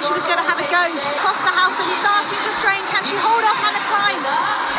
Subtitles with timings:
[0.00, 0.84] like she was going to have a go.
[1.20, 2.80] Foster Halfon starting to strain.
[2.88, 4.20] Can she hold off Hannah Klein?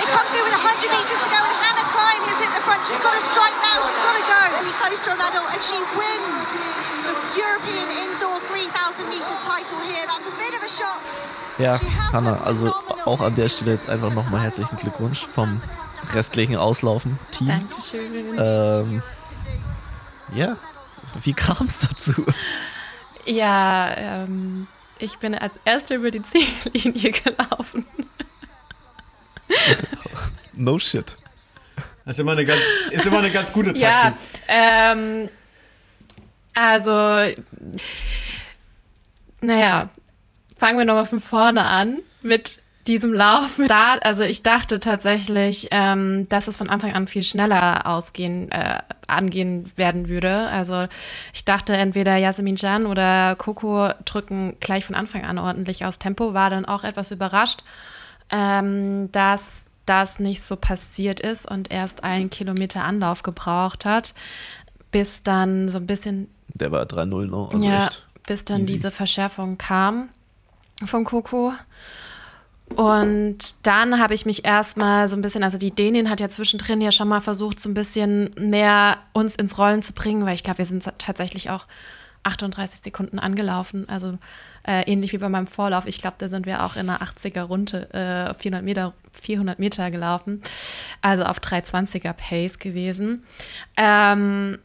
[0.02, 2.82] They come through with 100 metres to go, and Hannah Klein has hit the front.
[2.90, 3.78] She's got to strike now.
[3.86, 4.42] She's got to go.
[4.58, 6.50] Really close to a medal, and she wins
[7.06, 10.04] the European Indoor 3000 metre title here.
[10.10, 11.02] That's a bit of a shock.
[11.60, 11.78] Ja,
[12.12, 12.74] Hannah, also
[13.06, 15.62] auch an der Stelle jetzt einfach nochmal herzlichen Glückwunsch vom
[16.14, 17.48] restlichen Auslaufen-Team.
[17.48, 18.40] Dankeschön.
[18.40, 19.04] Ähm,
[20.34, 20.58] ja,
[21.22, 22.26] wie kam es dazu?
[23.26, 24.68] Ja, ähm,
[25.02, 26.22] ich bin als Erste über die
[26.72, 27.86] Ziellinie gelaufen.
[30.54, 31.16] no shit.
[32.06, 33.82] Das ist immer eine ganz, ist immer eine ganz gute Taktik.
[33.82, 34.16] Ja,
[34.48, 35.30] ähm,
[36.54, 37.34] also,
[39.42, 39.90] naja,
[40.58, 42.61] fangen wir nochmal von vorne an mit
[42.92, 43.60] diesem Lauf.
[43.68, 48.80] Da, also ich dachte tatsächlich, ähm, dass es von Anfang an viel schneller ausgehen, äh,
[49.08, 50.48] angehen werden würde.
[50.50, 50.88] Also
[51.34, 56.34] ich dachte, entweder Yasemin Jan oder Coco drücken gleich von Anfang an ordentlich aus Tempo,
[56.34, 57.64] war dann auch etwas überrascht,
[58.30, 64.14] ähm, dass das nicht so passiert ist und erst einen Kilometer Anlauf gebraucht hat,
[64.92, 66.30] bis dann so ein bisschen.
[66.56, 67.48] Der war 3-0, ne?
[67.54, 67.88] Also ja,
[68.28, 68.74] bis dann easy.
[68.74, 70.10] diese Verschärfung kam
[70.86, 71.54] von Coco.
[72.76, 76.82] Und dann habe ich mich erstmal so ein bisschen, also die Dänin hat ja zwischendrin
[76.82, 80.44] ja schon mal versucht, so ein bisschen mehr uns ins Rollen zu bringen, weil ich
[80.44, 81.66] glaube, wir sind tatsächlich auch
[82.24, 83.88] 38 Sekunden angelaufen.
[83.90, 84.18] Also
[84.68, 85.88] äh, ähnlich wie bei meinem Vorlauf.
[85.88, 89.90] Ich glaube, da sind wir auch in einer 80er Runde äh, 400 Meter, 400 Meter
[89.92, 90.42] gelaufen.
[91.02, 93.24] Also auf 320er Pace gewesen.
[93.76, 94.60] Ähm,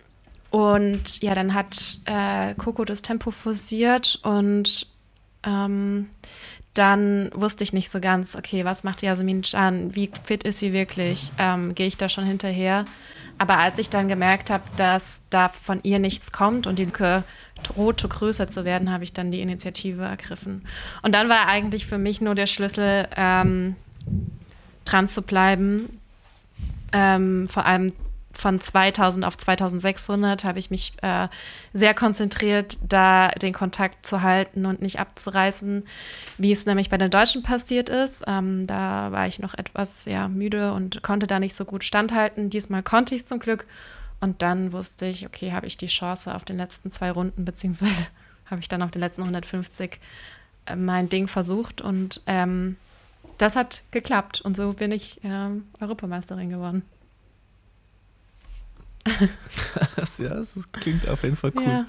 [0.51, 4.87] und ja, dann hat äh, Coco das Tempo forciert und
[5.45, 6.09] ähm,
[6.79, 9.95] dann wusste ich nicht so ganz, okay, was macht Jasmin Can?
[9.95, 11.33] Wie fit ist sie wirklich?
[11.39, 12.85] Ähm, Gehe ich da schon hinterher?
[13.39, 17.23] Aber als ich dann gemerkt habe, dass da von ihr nichts kommt und die Lücke
[17.63, 20.65] drohte größer zu werden, habe ich dann die Initiative ergriffen.
[21.03, 23.77] Und dann war eigentlich für mich nur der Schlüssel, ähm,
[24.85, 26.01] dran zu bleiben.
[26.93, 27.93] Ähm, vor allem
[28.37, 31.29] von 2000 auf 2600 habe ich mich äh,
[31.73, 35.85] sehr konzentriert, da den Kontakt zu halten und nicht abzureißen,
[36.39, 38.25] wie es nämlich bei den Deutschen passiert ist.
[38.27, 42.51] Ähm, da war ich noch etwas ja, müde und konnte da nicht so gut standhalten.
[42.51, 43.67] Diesmal konnte ich es zum Glück.
[44.21, 48.07] Und dann wusste ich, okay, habe ich die Chance auf den letzten zwei Runden, beziehungsweise
[48.47, 50.01] habe ich dann auf den letzten 150
[50.67, 51.81] äh, mein Ding versucht.
[51.81, 52.77] Und ähm,
[53.39, 54.41] das hat geklappt.
[54.41, 56.83] Und so bin ich ähm, Europameisterin geworden.
[60.19, 61.63] ja, das klingt auf jeden Fall cool.
[61.65, 61.81] Ja.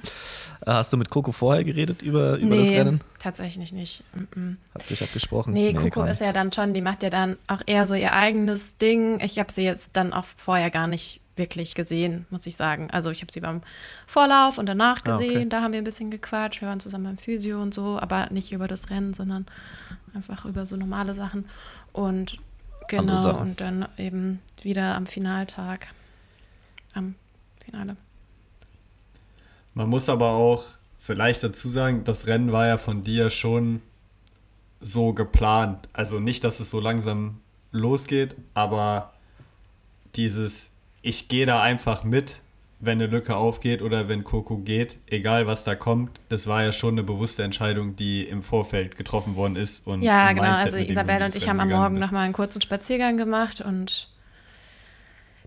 [0.66, 3.02] Äh, Hast du mit Coco vorher geredet über, über nee, das Rennen?
[3.20, 4.04] tatsächlich nicht.
[4.36, 4.54] Mm.
[4.74, 5.54] Habt ihr euch abgesprochen?
[5.54, 8.14] Nee, Coco gar ist ja dann schon, die macht ja dann auch eher so ihr
[8.14, 9.20] eigenes Ding.
[9.22, 12.90] Ich habe sie jetzt dann auch vorher gar nicht wirklich gesehen, muss ich sagen.
[12.92, 13.62] Also ich habe sie beim
[14.08, 15.38] Vorlauf und danach Ah, gesehen.
[15.38, 15.46] okay.
[15.50, 16.62] Da haben wir ein bisschen gequatscht.
[16.62, 19.46] Wir waren zusammen beim Physio und so, aber nicht über das Rennen, sondern
[20.16, 21.46] einfach über so normale Sachen.
[21.94, 22.40] Und
[22.88, 23.42] genau, Sachen.
[23.42, 25.88] und dann eben wieder am Finaltag.
[26.98, 27.16] Am
[27.64, 27.96] Finale.
[29.74, 30.64] Man muss aber auch
[31.00, 33.82] vielleicht dazu sagen, das Rennen war ja von dir schon
[34.82, 35.88] so geplant.
[35.94, 37.40] Also nicht, dass es so langsam
[37.72, 39.14] losgeht, aber
[40.16, 40.72] dieses,
[41.02, 42.40] ich gehe da einfach mit,
[42.80, 46.72] wenn eine Lücke aufgeht oder wenn Coco geht, egal was da kommt, das war ja
[46.72, 49.86] schon eine bewusste Entscheidung, die im Vorfeld getroffen worden ist.
[49.86, 50.56] Und Ja, genau.
[50.56, 54.10] Also Isabelle und ich haben am Morgen nochmal einen kurzen Spaziergang gemacht und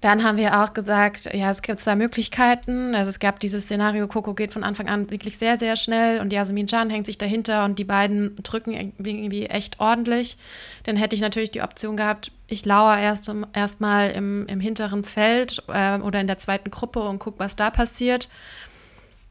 [0.01, 2.95] dann haben wir auch gesagt, ja, es gibt zwei Möglichkeiten.
[2.95, 6.33] Also es gab dieses Szenario, Coco geht von Anfang an wirklich sehr, sehr schnell und
[6.33, 10.39] Yasemin Can hängt sich dahinter und die beiden drücken irgendwie echt ordentlich.
[10.85, 15.63] Dann hätte ich natürlich die Option gehabt, ich lauere erst erstmal im, im hinteren Feld
[15.69, 18.29] äh, oder in der zweiten Gruppe und gucke, was da passiert.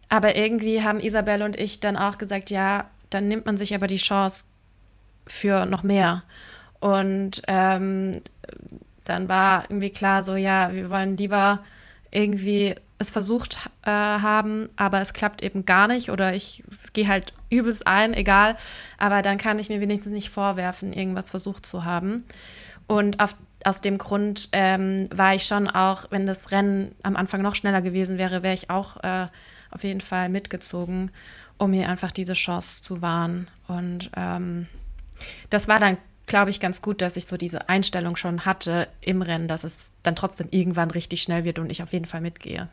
[0.07, 3.87] Aber irgendwie haben Isabelle und ich dann auch gesagt, ja, dann nimmt man sich aber
[3.87, 4.45] die Chance
[5.25, 6.23] für noch mehr.
[6.79, 8.21] Und ähm,
[9.09, 11.63] dann war irgendwie klar, so ja, wir wollen lieber
[12.11, 17.33] irgendwie es versucht äh, haben, aber es klappt eben gar nicht oder ich gehe halt
[17.49, 18.57] übelst ein, egal.
[18.97, 22.25] Aber dann kann ich mir wenigstens nicht vorwerfen, irgendwas versucht zu haben.
[22.87, 27.41] Und auf, aus dem Grund ähm, war ich schon auch, wenn das Rennen am Anfang
[27.41, 29.27] noch schneller gewesen wäre, wäre ich auch äh,
[29.71, 31.11] auf jeden Fall mitgezogen,
[31.57, 33.47] um mir einfach diese Chance zu wahren.
[33.67, 34.67] Und ähm,
[35.49, 35.97] das war dann,
[36.29, 39.91] glaube ich, ganz gut, dass ich so diese Einstellung schon hatte im Rennen, dass es
[40.03, 42.69] dann trotzdem irgendwann richtig schnell wird und ich auf jeden Fall mitgehe.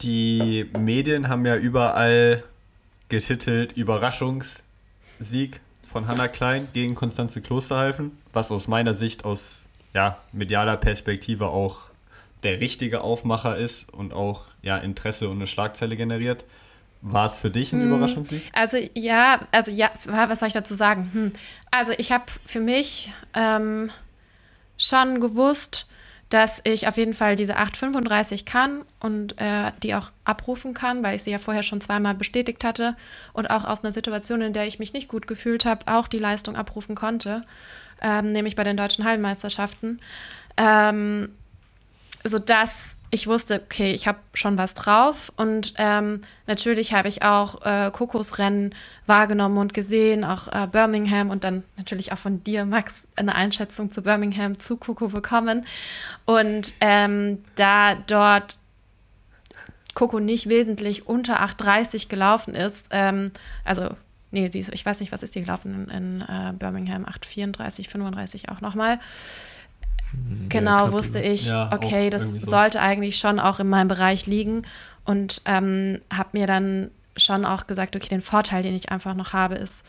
[0.00, 2.44] Die Medien haben ja überall
[3.08, 9.62] getitelt Überraschungssieg von Hannah Klein gegen Konstanze Klosterhalfen, was aus meiner Sicht aus
[9.94, 11.80] ja, medialer Perspektive auch
[12.42, 16.44] der richtige Aufmacher ist und auch ja, Interesse und eine Schlagzeile generiert.
[17.08, 18.50] War es für dich ein hm, Überraschungssieg?
[18.52, 21.08] Also ja, also ja, was soll ich dazu sagen?
[21.12, 21.32] Hm.
[21.70, 23.90] Also ich habe für mich ähm,
[24.76, 25.86] schon gewusst,
[26.30, 31.14] dass ich auf jeden Fall diese 835 kann und äh, die auch abrufen kann, weil
[31.14, 32.96] ich sie ja vorher schon zweimal bestätigt hatte
[33.32, 36.18] und auch aus einer Situation, in der ich mich nicht gut gefühlt habe, auch die
[36.18, 37.44] Leistung abrufen konnte,
[38.02, 40.00] ähm, nämlich bei den deutschen Hallenmeisterschaften.
[40.56, 41.28] Ähm,
[42.24, 45.32] sodass ich wusste, okay, ich habe schon was drauf.
[45.36, 48.74] Und ähm, natürlich habe ich auch äh, Kokosrennen
[49.06, 53.90] wahrgenommen und gesehen, auch äh, Birmingham und dann natürlich auch von dir, Max, eine Einschätzung
[53.90, 55.64] zu Birmingham, zu Coco bekommen.
[56.24, 58.58] Und ähm, da dort
[59.94, 63.30] Coco nicht wesentlich unter 8,30 gelaufen ist, ähm,
[63.64, 63.96] also
[64.30, 67.88] nee, sie ist, ich weiß nicht, was ist die gelaufen in, in uh, Birmingham, 8,34,
[67.88, 68.98] 35 auch nochmal
[70.48, 72.40] genau, wusste ich, ja, okay, das so.
[72.40, 74.62] sollte eigentlich schon auch in meinem Bereich liegen.
[75.04, 79.32] Und ähm, habe mir dann schon auch gesagt, okay, den Vorteil, den ich einfach noch
[79.32, 79.84] habe, ist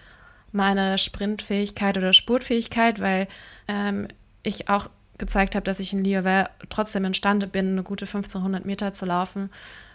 [0.51, 3.27] meine Sprintfähigkeit oder Spurtfähigkeit, weil
[3.67, 4.07] ähm,
[4.43, 8.91] ich auch gezeigt habe, dass ich in Liouville trotzdem imstande bin, eine gute 1500 Meter
[8.91, 9.49] zu laufen,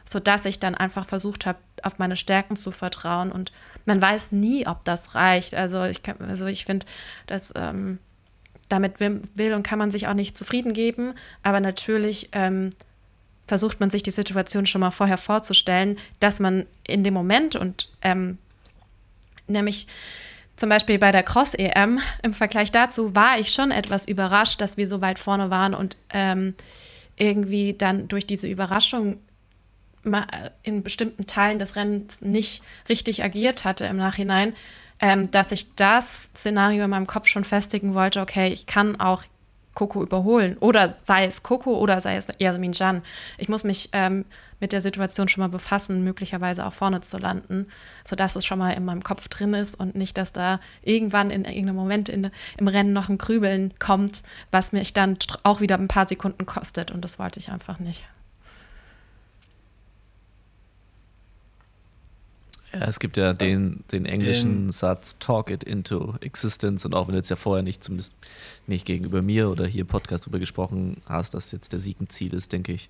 [0.04, 3.30] sodass ich dann einfach versucht habe, auf meine Stärken zu vertrauen.
[3.30, 3.52] Und
[3.86, 5.54] man weiß nie, ob das reicht.
[5.54, 6.86] Also ich, also ich finde,
[7.26, 7.98] dass ähm,
[8.72, 11.14] damit will und kann man sich auch nicht zufrieden geben.
[11.42, 12.70] Aber natürlich ähm,
[13.46, 17.90] versucht man sich die Situation schon mal vorher vorzustellen, dass man in dem Moment und
[18.02, 18.38] ähm,
[19.46, 19.86] nämlich
[20.56, 24.86] zum Beispiel bei der Cross-EM im Vergleich dazu war ich schon etwas überrascht, dass wir
[24.86, 26.54] so weit vorne waren und ähm,
[27.16, 29.18] irgendwie dann durch diese Überraschung
[30.62, 34.54] in bestimmten Teilen des Rennens nicht richtig agiert hatte im Nachhinein,
[35.02, 39.24] ähm, dass ich das Szenario in meinem Kopf schon festigen wollte, okay, ich kann auch
[39.74, 40.56] Coco überholen.
[40.58, 43.02] Oder sei es Coco oder sei es Yasemin Jan.
[43.38, 44.24] Ich muss mich ähm,
[44.60, 47.66] mit der Situation schon mal befassen, möglicherweise auch vorne zu landen,
[48.04, 51.46] sodass es schon mal in meinem Kopf drin ist und nicht, dass da irgendwann in
[51.46, 54.22] irgendeinem Moment in, im Rennen noch ein Krübeln kommt,
[54.52, 56.90] was mich dann auch wieder ein paar Sekunden kostet.
[56.90, 58.04] Und das wollte ich einfach nicht.
[62.72, 67.06] Ja, es gibt ja den, den englischen den, Satz Talk it into existence und auch
[67.06, 68.14] wenn du jetzt ja vorher nicht, zumindest
[68.66, 72.08] nicht gegenüber mir oder hier im Podcast drüber gesprochen hast, dass jetzt der Sieg ein
[72.08, 72.88] Ziel ist, denke ich,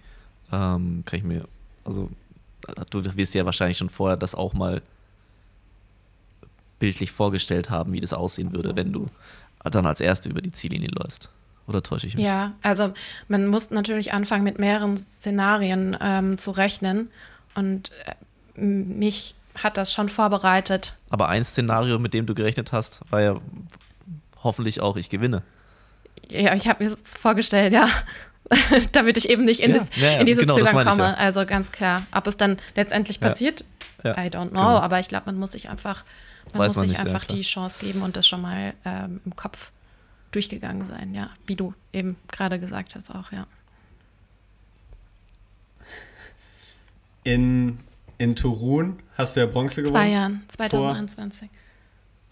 [0.53, 1.45] ähm, kann ich mir,
[1.85, 2.11] also
[2.91, 4.83] du wirst ja wahrscheinlich schon vorher das auch mal
[6.79, 9.07] bildlich vorgestellt haben, wie das aussehen würde, wenn du
[9.65, 11.29] dann als Erste über die Ziellinie läufst.
[11.69, 12.25] Oder täusche ich mich?
[12.25, 12.93] Ja, also
[13.29, 17.11] man muss natürlich anfangen, mit mehreren Szenarien ähm, zu rechnen
[17.55, 17.93] und
[18.57, 20.95] äh, mich hat das schon vorbereitet.
[21.11, 23.41] Aber ein Szenario, mit dem du gerechnet hast, war ja
[24.43, 25.43] hoffentlich auch, ich gewinne.
[26.31, 27.89] Ja, ich habe mir das vorgestellt, ja.
[28.93, 31.17] Damit ich eben nicht in, ja, das, ja, in dieses genau, Zögern komme.
[31.17, 32.07] Also ganz klar.
[32.13, 33.65] Ob es dann letztendlich passiert,
[34.05, 34.61] I don't know.
[34.61, 34.79] Genau.
[34.79, 36.05] Aber ich glaube, man muss sich einfach,
[36.53, 39.37] man muss man sich nicht, einfach die Chance geben und das schon mal ähm, im
[39.37, 39.71] Kopf
[40.33, 41.31] durchgegangen sein, ja.
[41.47, 43.47] Wie du eben gerade gesagt hast, auch, ja.
[47.25, 47.79] In
[48.23, 49.97] in Turun hast du ja Bronze gewonnen.
[49.97, 51.49] Zwei Jahren, 2021.
[51.49, 51.59] Vor,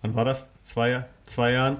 [0.03, 0.47] wann war das?
[0.63, 1.79] Zwei, zwei Jahren.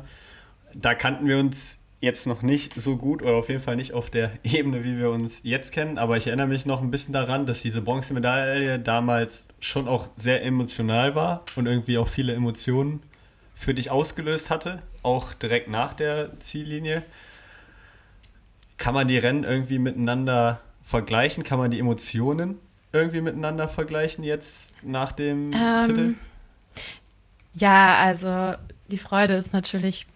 [0.75, 4.11] Da kannten wir uns jetzt noch nicht so gut oder auf jeden Fall nicht auf
[4.11, 5.97] der Ebene, wie wir uns jetzt kennen.
[5.97, 10.45] Aber ich erinnere mich noch ein bisschen daran, dass diese Bronzemedaille damals schon auch sehr
[10.45, 13.05] emotional war und irgendwie auch viele Emotionen
[13.55, 17.05] für dich ausgelöst hatte, auch direkt nach der Ziellinie.
[18.77, 21.45] Kann man die Rennen irgendwie miteinander vergleichen?
[21.45, 22.59] Kann man die Emotionen
[22.93, 26.15] irgendwie miteinander vergleichen jetzt nach dem ähm, Titel?
[27.57, 28.55] Ja, also
[28.89, 30.07] die Freude ist natürlich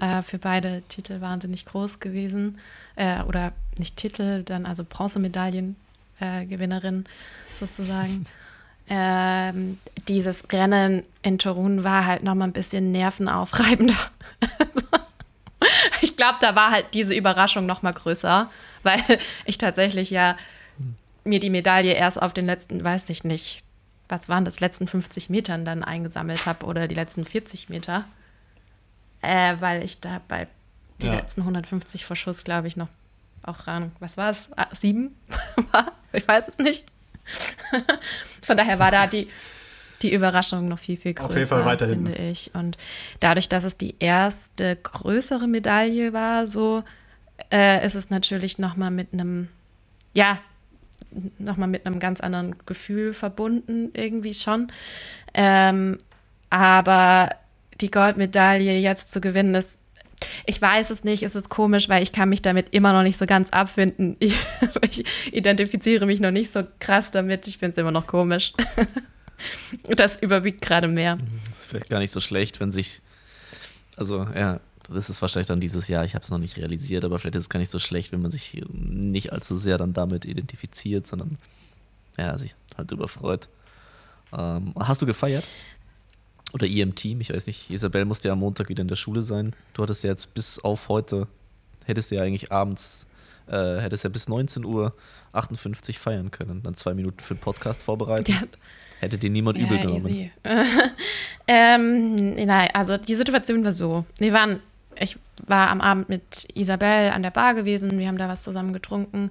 [0.00, 2.58] äh, für beide Titel wahnsinnig groß gewesen.
[2.96, 8.26] Äh, oder nicht Titel, dann also Bronzemedaillengewinnerin äh, sozusagen.
[8.88, 13.96] ähm, dieses Rennen in Torun war halt nochmal ein bisschen nervenaufreibender.
[16.02, 18.50] ich glaube, da war halt diese Überraschung nochmal größer,
[18.82, 19.00] weil
[19.44, 20.36] ich tatsächlich ja
[21.24, 23.64] mir die Medaille erst auf den letzten, weiß ich nicht,
[24.08, 28.04] was waren das, letzten 50 Metern dann eingesammelt habe oder die letzten 40 Meter.
[29.22, 30.46] Äh, weil ich da bei
[31.00, 31.16] den ja.
[31.16, 32.88] letzten 150 vor Schuss, glaube ich, noch
[33.42, 35.16] auch ran, was war es, ah, sieben
[35.72, 35.92] war?
[36.12, 36.84] Ich weiß es nicht.
[38.42, 39.28] Von daher war da die,
[40.02, 42.54] die Überraschung noch viel, viel größer, finde ich.
[42.54, 42.76] Und
[43.20, 46.84] dadurch, dass es die erste größere Medaille war, so
[47.50, 49.48] äh, ist es natürlich noch mal mit einem,
[50.14, 50.38] ja,
[51.38, 54.68] nochmal mit einem ganz anderen Gefühl verbunden, irgendwie schon.
[55.32, 55.98] Ähm,
[56.50, 57.30] aber
[57.80, 59.78] die Goldmedaille jetzt zu gewinnen, ist,
[60.46, 63.16] Ich weiß es nicht, es ist komisch, weil ich kann mich damit immer noch nicht
[63.16, 64.16] so ganz abfinden.
[64.20, 64.38] Ich,
[64.82, 67.46] ich identifiziere mich noch nicht so krass damit.
[67.46, 68.52] Ich finde es immer noch komisch.
[69.88, 71.18] Das überwiegt gerade mehr.
[71.50, 73.02] Das ist vielleicht gar nicht so schlecht, wenn sich,
[73.96, 74.60] also ja,
[74.90, 77.44] das ist wahrscheinlich dann dieses Jahr, ich habe es noch nicht realisiert, aber vielleicht ist
[77.44, 81.38] es gar nicht so schlecht, wenn man sich nicht allzu sehr dann damit identifiziert, sondern
[82.18, 83.48] ja, sich halt überfreut.
[84.36, 85.44] Ähm, hast du gefeiert?
[86.52, 87.20] Oder ihr im Team?
[87.20, 89.56] Ich weiß nicht, Isabel musste ja am Montag wieder in der Schule sein.
[89.72, 91.26] Du hattest ja jetzt bis auf heute,
[91.84, 93.06] hättest du ja eigentlich abends,
[93.48, 94.94] äh, hättest ja bis 19 Uhr
[95.32, 96.62] 58 feiern können.
[96.62, 98.28] Dann zwei Minuten für den Podcast vorbereitet.
[98.28, 98.42] Ja.
[99.00, 100.30] Hätte dir niemand ja, übel genommen.
[101.48, 104.04] ähm, nein, also die Situation war so.
[104.18, 104.60] Wir waren,
[104.98, 108.72] ich war am Abend mit Isabel an der Bar gewesen, wir haben da was zusammen
[108.72, 109.30] getrunken.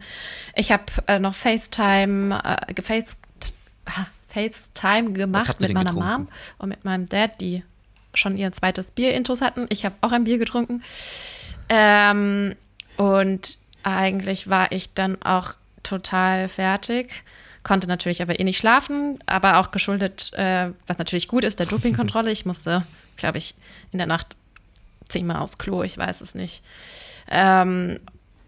[0.56, 3.18] Ich habe äh, noch FaceTime, äh, Face,
[4.28, 6.10] FaceTime gemacht mit meiner getrunken?
[6.10, 6.28] Mom
[6.58, 7.64] und mit meinem Dad, die
[8.14, 9.66] schon ihr zweites Bier-Intus hatten.
[9.70, 10.84] Ich habe auch ein Bier getrunken.
[11.70, 12.56] Ähm,
[12.98, 17.24] und eigentlich war ich dann auch total fertig
[17.64, 21.66] konnte natürlich aber eh nicht schlafen, aber auch geschuldet, äh, was natürlich gut ist, der
[21.68, 22.32] Dopingkontrolle.
[22.32, 22.86] Ich musste,
[23.18, 23.56] glaube ich,
[23.92, 24.36] in der Nacht
[25.14, 26.64] zehnmal aufs Klo, ich weiß es nicht.
[27.30, 28.00] Ähm,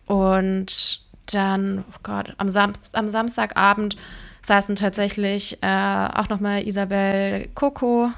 [0.05, 0.99] und
[1.33, 3.95] dann, oh Gott, am, Sam am Samstagabend
[4.41, 8.11] saßen tatsächlich äh, auch nochmal Isabel Coco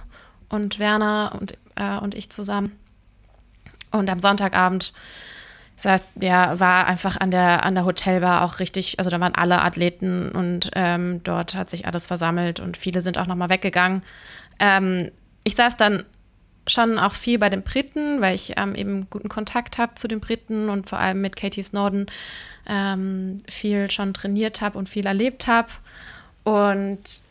[0.49, 2.77] und Werner und, äh, und ich zusammen.
[3.91, 4.93] Und am Sonntagabend
[5.85, 9.61] heißt, ja, war einfach an der, an der Hotelbar auch richtig, also da waren alle
[9.61, 14.01] Athleten und ähm, dort hat sich alles versammelt und viele sind auch nochmal weggegangen.
[14.59, 15.11] Ähm,
[15.43, 16.03] ich saß dann
[16.67, 20.19] schon auch viel bei den Briten, weil ich ähm, eben guten Kontakt habe zu den
[20.19, 22.07] Briten und vor allem mit Katie Snowden
[22.67, 25.69] ähm, viel schon trainiert habe und viel erlebt habe.
[26.43, 27.21] Und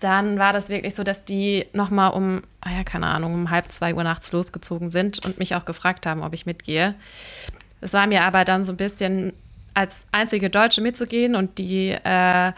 [0.00, 3.70] dann war das wirklich so, dass die nochmal um, ah ja, keine Ahnung, um halb
[3.72, 6.94] zwei Uhr nachts losgezogen sind und mich auch gefragt haben, ob ich mitgehe.
[7.80, 9.32] Es war mir aber dann so ein bisschen
[9.74, 12.52] als einzige Deutsche mitzugehen und die, äh,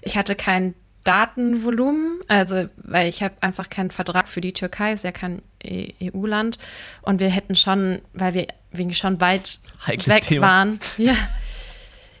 [0.00, 5.04] ich hatte kein Datenvolumen, also weil ich habe einfach keinen Vertrag für die Türkei, ist
[5.04, 6.58] ja kein EU-Land
[7.02, 10.46] und wir hätten schon, weil wir wegen schon weit Heikles weg Thema.
[10.46, 11.16] waren, ja,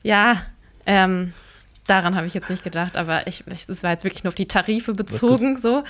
[0.02, 0.42] ja
[0.86, 1.32] ähm,
[1.86, 4.46] daran habe ich jetzt nicht gedacht, aber ich, es war jetzt wirklich nur auf die
[4.48, 5.84] Tarife bezogen so.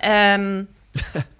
[0.00, 0.68] Ähm,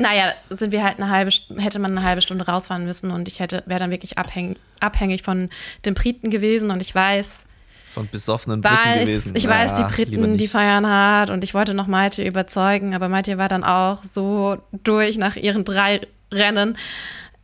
[0.00, 3.38] Naja, sind wir halt eine halbe, hätte man eine halbe Stunde rausfahren müssen und ich
[3.38, 5.50] hätte, wäre dann wirklich abhängig, abhängig von
[5.84, 7.44] den Briten gewesen und ich weiß.
[7.92, 9.32] Von besoffenen Briten gewesen.
[9.34, 13.38] Ich weiß, die Briten, die feiern hart und ich wollte noch Maite überzeugen, aber Maite
[13.38, 16.00] war dann auch so durch nach ihren drei
[16.32, 16.76] Rennen,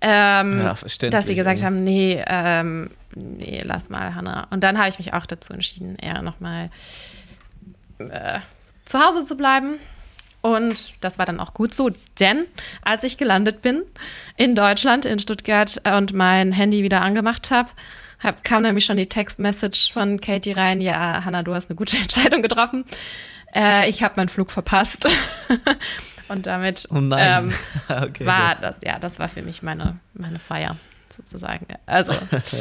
[0.00, 0.76] ähm, ja,
[1.10, 4.46] dass sie gesagt haben, nee, ähm, nee, lass mal, Hannah.
[4.50, 6.70] Und dann habe ich mich auch dazu entschieden, eher nochmal
[7.98, 8.40] äh,
[8.84, 9.80] zu Hause zu bleiben
[10.46, 12.44] und das war dann auch gut so, denn
[12.82, 13.82] als ich gelandet bin
[14.36, 17.68] in Deutschland, in Stuttgart äh, und mein Handy wieder angemacht habe,
[18.18, 21.96] hab, kam nämlich schon die Textmessage von Katie rein, ja, Hannah, du hast eine gute
[22.02, 22.84] Entscheidung getroffen.
[23.54, 25.08] Äh, ich habe meinen Flug verpasst.
[26.28, 27.52] und damit oh ähm,
[27.88, 28.64] okay, war gut.
[28.64, 30.76] das, ja, das war für mich meine, meine Feier
[31.08, 31.66] sozusagen.
[31.86, 32.12] Also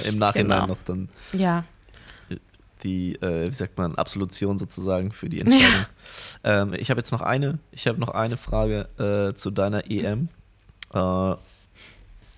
[0.08, 0.68] im Nachhinein genau.
[0.68, 1.10] noch dann.
[1.34, 1.64] Ja
[2.86, 5.86] die, äh, wie sagt man, Absolution sozusagen für die Entscheidung.
[6.44, 6.62] Ja.
[6.62, 10.30] Ähm, ich habe jetzt noch eine, ich habe noch eine Frage äh, zu deiner EM.
[10.94, 11.34] Äh,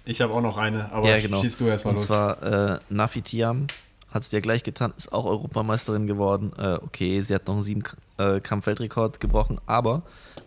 [0.07, 1.41] ich habe auch noch eine, aber ja, genau.
[1.41, 2.03] schießt du erstmal los.
[2.03, 3.67] Und zwar äh, Nafi Tiam
[4.11, 6.51] hat es dir gleich getan, ist auch Europameisterin geworden.
[6.57, 7.83] Äh, okay, sie hat noch einen sieben
[8.17, 10.03] äh, gebrochen, aber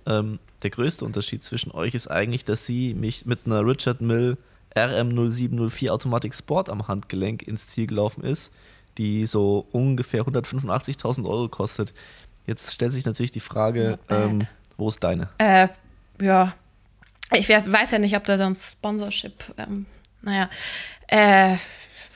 [0.06, 4.36] ähm, der größte Unterschied zwischen euch ist eigentlich, dass sie mich mit einer Richard Mill
[4.74, 8.50] RM0704 Automatic Sport am Handgelenk ins Ziel gelaufen ist
[8.98, 11.94] die so ungefähr 185.000 Euro kostet.
[12.46, 15.28] Jetzt stellt sich natürlich die Frage, ähm, wo ist deine?
[15.38, 15.68] Äh,
[16.20, 16.52] ja,
[17.32, 19.86] ich weiß ja nicht, ob da so ein Sponsorship, ähm,
[20.22, 20.48] naja,
[21.08, 21.56] äh,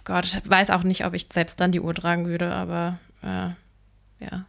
[0.04, 3.50] Gott, ich weiß auch nicht, ob ich selbst dann die Uhr tragen würde, aber äh,
[4.25, 4.44] ja.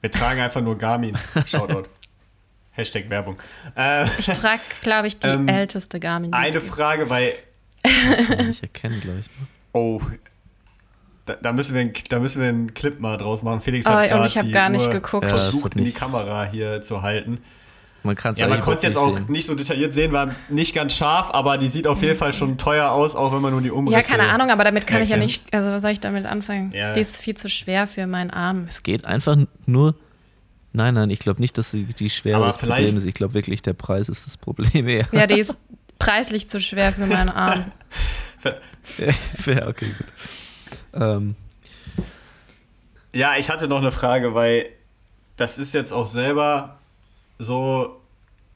[0.00, 1.16] Wir tragen einfach nur Garmin.
[1.46, 1.88] Shoutout.
[2.72, 3.38] Hashtag Werbung.
[3.76, 6.32] Äh, ich trage, glaube ich, die ähm, älteste Garmin.
[6.32, 7.32] Eine Frage, weil.
[8.50, 9.26] ich erkenne gleich.
[9.26, 9.46] Ne?
[9.72, 10.00] Oh,
[11.24, 13.60] da, da, müssen wir, da müssen wir einen Clip mal draus machen.
[13.60, 15.26] Felix oh, hat und ich habe gar nicht geguckt.
[15.26, 17.42] versucht, in die Kamera hier zu halten.
[18.06, 19.26] Man kann es ja, man konnte es jetzt auch sehen.
[19.28, 22.56] nicht so detailliert sehen, war nicht ganz scharf, aber die sieht auf jeden Fall schon
[22.56, 25.04] teuer aus, auch wenn man nur die Umrisse Ja, keine Ahnung, aber damit kann erkennt.
[25.04, 26.72] ich ja nicht, also was soll ich damit anfangen?
[26.72, 26.92] Ja.
[26.92, 28.66] Die ist viel zu schwer für meinen Arm.
[28.68, 29.36] Es geht einfach
[29.66, 29.94] nur,
[30.72, 33.04] nein, nein, ich glaube nicht, dass die, die schwer das Problem ist.
[33.04, 35.06] Ich glaube wirklich, der Preis ist das Problem eher.
[35.12, 35.58] Ja, die ist
[35.98, 37.72] preislich zu schwer für meinen Arm.
[38.98, 40.06] ja, okay, gut.
[40.94, 41.34] Ähm.
[43.12, 44.66] Ja, ich hatte noch eine Frage, weil
[45.36, 46.78] das ist jetzt auch selber
[47.38, 48.00] so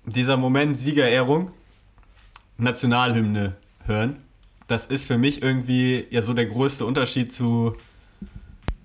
[0.05, 1.53] dieser Moment Siegerehrung.
[2.61, 3.57] Nationalhymne
[3.87, 4.19] hören.
[4.69, 7.75] Das ist für mich irgendwie ja so der größte Unterschied zu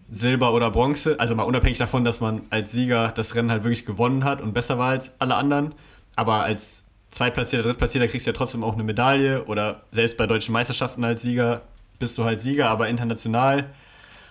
[0.10, 1.20] Silber oder Bronze.
[1.20, 4.54] Also mal unabhängig davon, dass man als Sieger das Rennen halt wirklich gewonnen hat und
[4.54, 5.76] besser war als alle anderen.
[6.16, 9.46] Aber als Zweitplatzierter, Drittplatzierter kriegst du ja trotzdem auch eine Medaille.
[9.46, 11.62] Oder selbst bei deutschen Meisterschaften als Sieger
[12.00, 12.70] bist du halt Sieger.
[12.70, 13.74] Aber international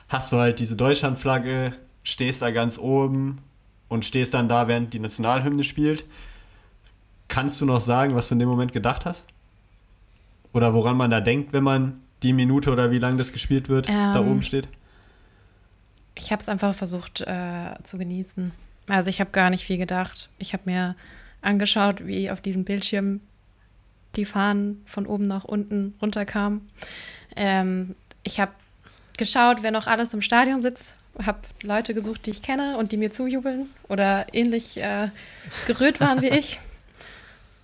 [0.08, 3.38] hast du halt diese Deutschlandflagge, stehst da ganz oben
[3.88, 6.04] und stehst dann da, während die Nationalhymne spielt.
[7.28, 9.24] Kannst du noch sagen, was du in dem Moment gedacht hast?
[10.52, 13.88] Oder woran man da denkt, wenn man die Minute oder wie lange das gespielt wird,
[13.88, 14.68] ähm, da oben steht?
[16.14, 18.52] Ich habe es einfach versucht äh, zu genießen.
[18.88, 20.28] Also ich habe gar nicht viel gedacht.
[20.38, 20.96] Ich habe mir
[21.42, 23.20] angeschaut, wie auf diesem Bildschirm
[24.16, 26.68] die Fahnen von oben nach unten runterkamen.
[27.36, 28.52] Ähm, ich habe
[29.16, 32.96] geschaut, wer noch alles im Stadion sitzt, habe Leute gesucht, die ich kenne und die
[32.96, 35.10] mir zujubeln oder ähnlich äh,
[35.66, 36.58] gerührt waren wie ich.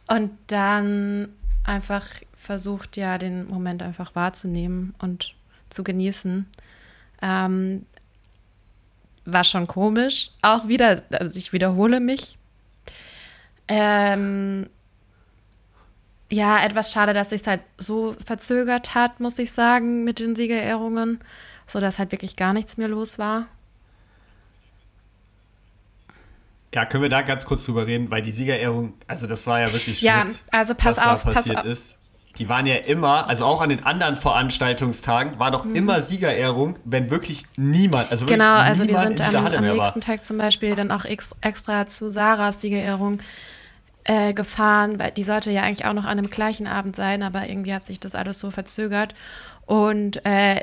[0.07, 1.29] Und dann
[1.63, 2.05] einfach
[2.35, 5.35] versucht, ja, den Moment einfach wahrzunehmen und
[5.69, 6.47] zu genießen.
[7.23, 7.87] Ähm,
[9.25, 10.31] war schon komisch.
[10.43, 12.39] Auch wieder, also ich wiederhole mich.
[13.69, 14.69] Ähm,
[16.31, 21.21] ja, etwas schade, dass sich halt so verzögert hat, muss ich sagen, mit den Siegerehrungen,
[21.71, 23.47] sodass halt wirklich gar nichts mehr los war.
[26.75, 29.73] Ja, können wir da ganz kurz drüber reden, weil die Siegerehrung, also das war ja
[29.73, 31.65] wirklich Ja, also pass was auf, pass auf.
[31.65, 31.97] ist.
[32.39, 35.75] Die waren ja immer, also auch an den anderen Veranstaltungstagen, war doch Mhm.
[35.75, 39.79] immer Siegerehrung, wenn wirklich niemand, also wirklich Genau, also wir sind in am, am nächsten
[39.79, 40.01] war.
[40.01, 43.19] Tag zum Beispiel dann auch ex, extra zu Sarahs Siegerehrung
[44.05, 47.49] äh, gefahren, weil die sollte ja eigentlich auch noch an dem gleichen Abend sein, aber
[47.49, 49.15] irgendwie hat sich das alles so verzögert.
[49.67, 50.61] Und äh,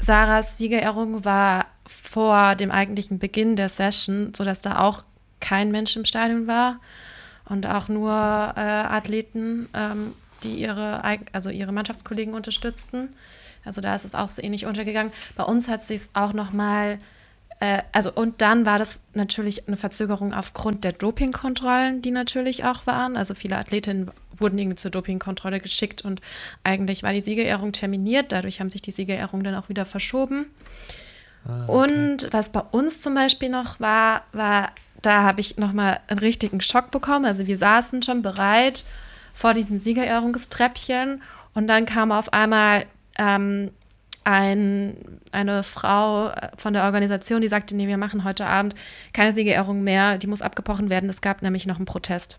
[0.00, 5.04] Sarahs Siegerehrung war vor dem eigentlichen Beginn der Session, sodass da auch
[5.40, 6.80] kein Mensch im Stadion war
[7.46, 11.02] und auch nur äh, Athleten, ähm, die ihre,
[11.32, 13.10] also ihre Mannschaftskollegen unterstützten.
[13.64, 15.12] Also da ist es auch so ähnlich untergegangen.
[15.36, 16.98] Bei uns hat es sich auch noch mal
[17.60, 22.86] äh, also und dann war das natürlich eine Verzögerung aufgrund der Dopingkontrollen, die natürlich auch
[22.86, 23.16] waren.
[23.16, 26.20] Also viele Athletinnen wurden irgendwie zur Dopingkontrolle geschickt und
[26.62, 28.32] eigentlich war die Siegerehrung terminiert.
[28.32, 30.46] Dadurch haben sich die Siegerehrungen dann auch wieder verschoben.
[31.66, 36.60] Und was bei uns zum Beispiel noch war, war, da habe ich nochmal einen richtigen
[36.60, 37.24] Schock bekommen.
[37.24, 38.84] Also wir saßen schon bereit
[39.32, 41.22] vor diesem Siegerehrungstreppchen
[41.54, 42.84] und dann kam auf einmal
[43.18, 43.70] ähm,
[44.28, 44.94] ein,
[45.32, 48.74] eine Frau äh, von der Organisation, die sagte, nee, wir machen heute Abend
[49.14, 51.08] keine Siegerehrung mehr, die muss abgebrochen werden.
[51.08, 52.38] Es gab nämlich noch einen Protest.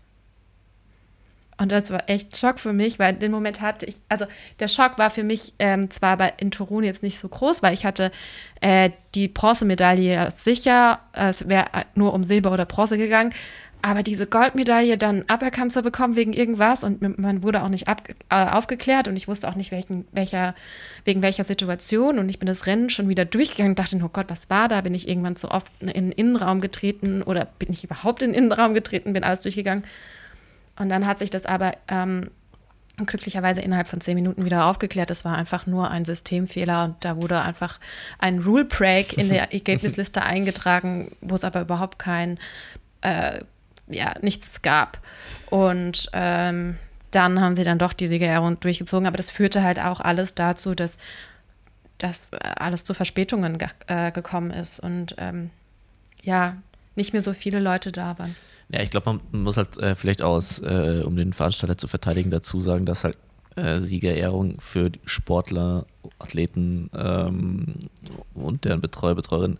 [1.58, 4.24] Und das war echt Schock für mich, weil den Moment hatte ich, also
[4.60, 7.74] der Schock war für mich ähm, zwar bei, in Turun jetzt nicht so groß, weil
[7.74, 8.12] ich hatte
[8.60, 13.34] äh, die Bronzemedaille sicher, äh, es wäre nur um Silber oder Bronze gegangen,
[13.82, 18.02] aber diese Goldmedaille dann aberkannt zu bekommen wegen irgendwas und man wurde auch nicht ab,
[18.28, 20.54] äh, aufgeklärt und ich wusste auch nicht, welchen, welcher,
[21.04, 24.26] wegen welcher Situation und ich bin das Rennen schon wieder durchgegangen und dachte, oh Gott,
[24.28, 24.80] was war da?
[24.80, 28.44] Bin ich irgendwann zu oft in den Innenraum getreten oder bin ich überhaupt in den
[28.44, 29.84] Innenraum getreten, bin alles durchgegangen.
[30.78, 32.30] Und dann hat sich das aber ähm,
[33.06, 35.10] glücklicherweise innerhalb von zehn Minuten wieder aufgeklärt.
[35.10, 37.78] Es war einfach nur ein Systemfehler und da wurde einfach
[38.18, 42.38] ein Rule Break in der Ergebnisliste eingetragen, wo es aber überhaupt kein,
[43.02, 43.40] äh,
[43.90, 44.98] ja, nichts gab.
[45.50, 46.76] Und ähm,
[47.10, 50.74] dann haben sie dann doch die Siegerehrung durchgezogen, aber das führte halt auch alles dazu,
[50.74, 50.96] dass,
[51.98, 55.50] dass äh, alles zu Verspätungen ge äh, gekommen ist und ähm,
[56.22, 56.56] ja,
[56.96, 58.36] nicht mehr so viele Leute da waren.
[58.72, 62.30] Ja, ich glaube, man muss halt äh, vielleicht aus, äh, um den Veranstalter zu verteidigen,
[62.30, 63.16] dazu sagen, dass halt
[63.56, 65.86] äh, Siegerehrung für Sportler,
[66.20, 67.74] Athleten ähm,
[68.34, 69.58] und deren Betreuer, Betreuerin,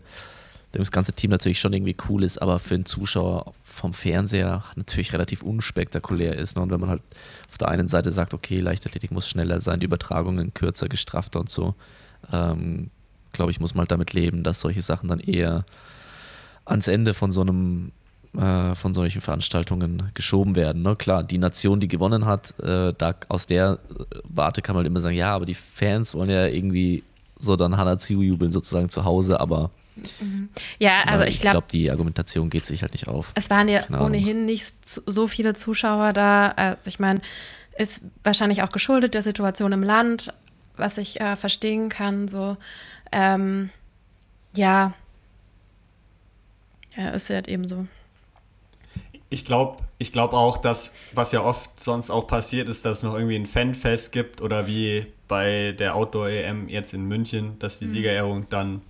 [0.71, 5.11] das ganze Team natürlich schon irgendwie cool ist, aber für einen Zuschauer vom Fernseher natürlich
[5.13, 6.55] relativ unspektakulär ist.
[6.55, 6.61] Ne?
[6.61, 7.01] Und wenn man halt
[7.49, 11.49] auf der einen Seite sagt, okay, Leichtathletik muss schneller sein, die Übertragungen kürzer, gestrafter und
[11.49, 11.75] so,
[12.31, 12.89] ähm,
[13.33, 15.65] glaube ich, muss man halt damit leben, dass solche Sachen dann eher
[16.65, 17.91] ans Ende von so einem
[18.37, 20.83] äh, von solchen Veranstaltungen geschoben werden.
[20.83, 20.95] Ne?
[20.95, 23.79] Klar, die Nation, die gewonnen hat, äh, da aus der
[24.23, 27.03] Warte kann man halt immer sagen, ja, aber die Fans wollen ja irgendwie
[27.39, 29.71] so dann Hannah zujubeln, sozusagen zu Hause, aber
[30.79, 33.31] Ja, also äh, ich glaube, die Argumentation geht sich halt nicht auf.
[33.35, 36.49] Es waren ja ohnehin nicht so viele Zuschauer da.
[36.49, 37.21] Also ich meine,
[37.77, 40.33] ist wahrscheinlich auch geschuldet der Situation im Land,
[40.77, 42.27] was ich äh, verstehen kann.
[42.27, 42.57] So,
[43.11, 43.69] ähm,
[44.55, 44.93] ja,
[46.95, 47.87] ja, ist halt eben so.
[49.29, 53.03] Ich glaube ich glaub auch, dass, was ja oft sonst auch passiert, ist, dass es
[53.03, 57.87] noch irgendwie ein Fanfest gibt oder wie bei der Outdoor-EM jetzt in München, dass die
[57.87, 58.81] Siegerehrung dann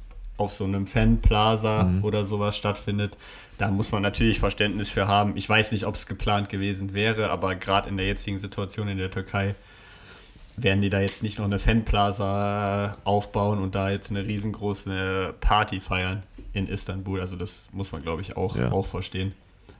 [0.41, 3.15] auf so einem Fanplaza oder sowas stattfindet.
[3.57, 5.37] Da muss man natürlich Verständnis für haben.
[5.37, 8.97] Ich weiß nicht, ob es geplant gewesen wäre, aber gerade in der jetzigen Situation in
[8.97, 9.55] der Türkei
[10.57, 15.79] werden die da jetzt nicht noch eine Fanplaza aufbauen und da jetzt eine riesengroße Party
[15.79, 16.23] feiern
[16.53, 17.21] in Istanbul.
[17.21, 18.71] Also das muss man, glaube ich, auch, Ja.
[18.71, 19.33] auch verstehen.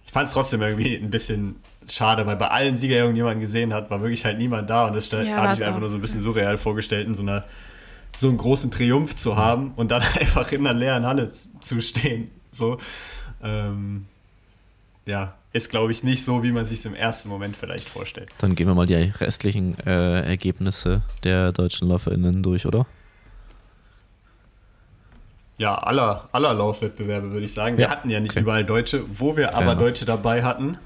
[0.05, 1.55] Ich fand es trotzdem irgendwie ein bisschen
[1.89, 4.93] schade, weil bei allen Siegerehrungen, die man gesehen hat, war wirklich halt niemand da und
[4.95, 7.21] das Ja, habe war's ich mir einfach nur so ein bisschen surreal vorgestellt, in so
[7.21, 7.43] einer
[8.17, 12.31] so einen großen Triumph zu haben und dann einfach in einer leeren Halle zu stehen.
[12.51, 12.77] So,
[13.43, 14.05] ähm,
[15.05, 18.29] ja, ist glaube ich nicht so, wie man sich es im ersten Moment vielleicht vorstellt.
[18.39, 22.85] Dann gehen wir mal die restlichen äh, Ergebnisse der deutschen LäuferInnen durch, oder?
[25.57, 27.77] Ja, aller, aller Laufwettbewerbe würde ich sagen.
[27.77, 28.41] Wir Ja, hatten ja nicht okay.
[28.41, 29.03] überall Deutsche.
[29.13, 29.79] Wo wir Fair aber enough.
[29.79, 30.77] Deutsche dabei hatten,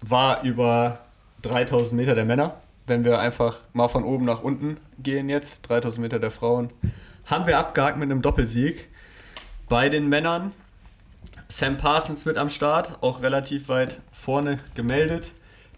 [0.00, 0.98] war über
[1.42, 2.56] 3000 Meter der Männer.
[2.86, 6.70] Wenn wir einfach mal von oben nach unten gehen jetzt, 3000 Meter der Frauen,
[7.26, 8.88] haben wir abgehakt mit einem Doppelsieg.
[9.68, 10.52] Bei den Männern
[11.48, 15.30] Sam Parsons mit am Start, auch relativ weit vorne gemeldet.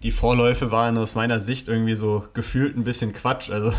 [0.03, 3.51] Die Vorläufe waren aus meiner Sicht irgendwie so gefühlt ein bisschen Quatsch.
[3.51, 3.73] Also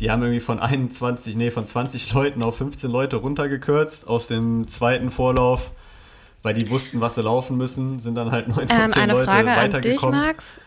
[0.00, 4.68] die haben irgendwie von 21, nee, von 20 Leuten auf 15 Leute runtergekürzt aus dem
[4.68, 5.70] zweiten Vorlauf,
[6.42, 9.12] weil die wussten, was sie laufen müssen, sind dann halt 9 von 10 Ähm, eine
[9.12, 10.20] Leute Frage an dich, weitergekommen.
[10.20, 10.58] Max.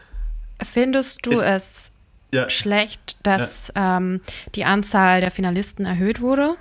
[0.64, 1.92] Findest du Ist- es
[2.32, 4.22] ja, schlecht, dass ähm,
[4.56, 6.56] die Anzahl der Finalisten erhöht wurde?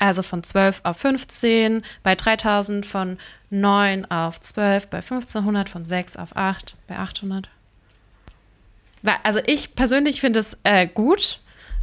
[0.00, 3.18] Also von 12 auf 15, bei 3000 von
[3.50, 7.48] 9 auf 12, bei 1500 von 6 auf 8, bei 800.
[9.02, 11.40] Weil- Also ich persönlich finde es äh, gut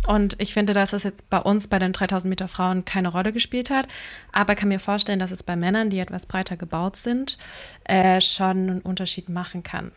[0.08, 3.34] und ich finde, dass es jetzt bei uns bei den 3000 Meter Frauen keine Rolle
[3.34, 3.88] gespielt hat,
[4.32, 7.38] aber kann mir vorstellen, dass es bei Männern, die etwas breiter gebaut sind,
[7.86, 9.92] äh, schon einen Unterschied machen kann.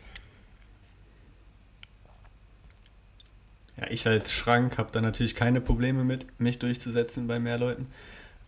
[3.79, 7.87] Ja, ich als Schrank habe da natürlich keine Probleme mit, mich durchzusetzen bei mehr Leuten.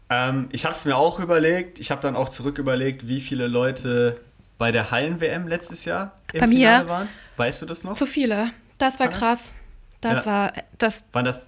[0.10, 1.80] Ähm, ich habe es mir auch überlegt.
[1.80, 4.20] Ich habe dann auch zurück überlegt, wie viele Leute
[4.58, 6.58] bei der Hallen-WM letztes Jahr im Bei mir?
[6.58, 7.10] Finale waren.
[7.38, 7.94] Weißt du das noch?
[7.94, 8.50] Zu viele.
[8.78, 9.54] Das war krass.
[10.02, 10.32] Das Ja.
[10.32, 11.46] war das Waren das,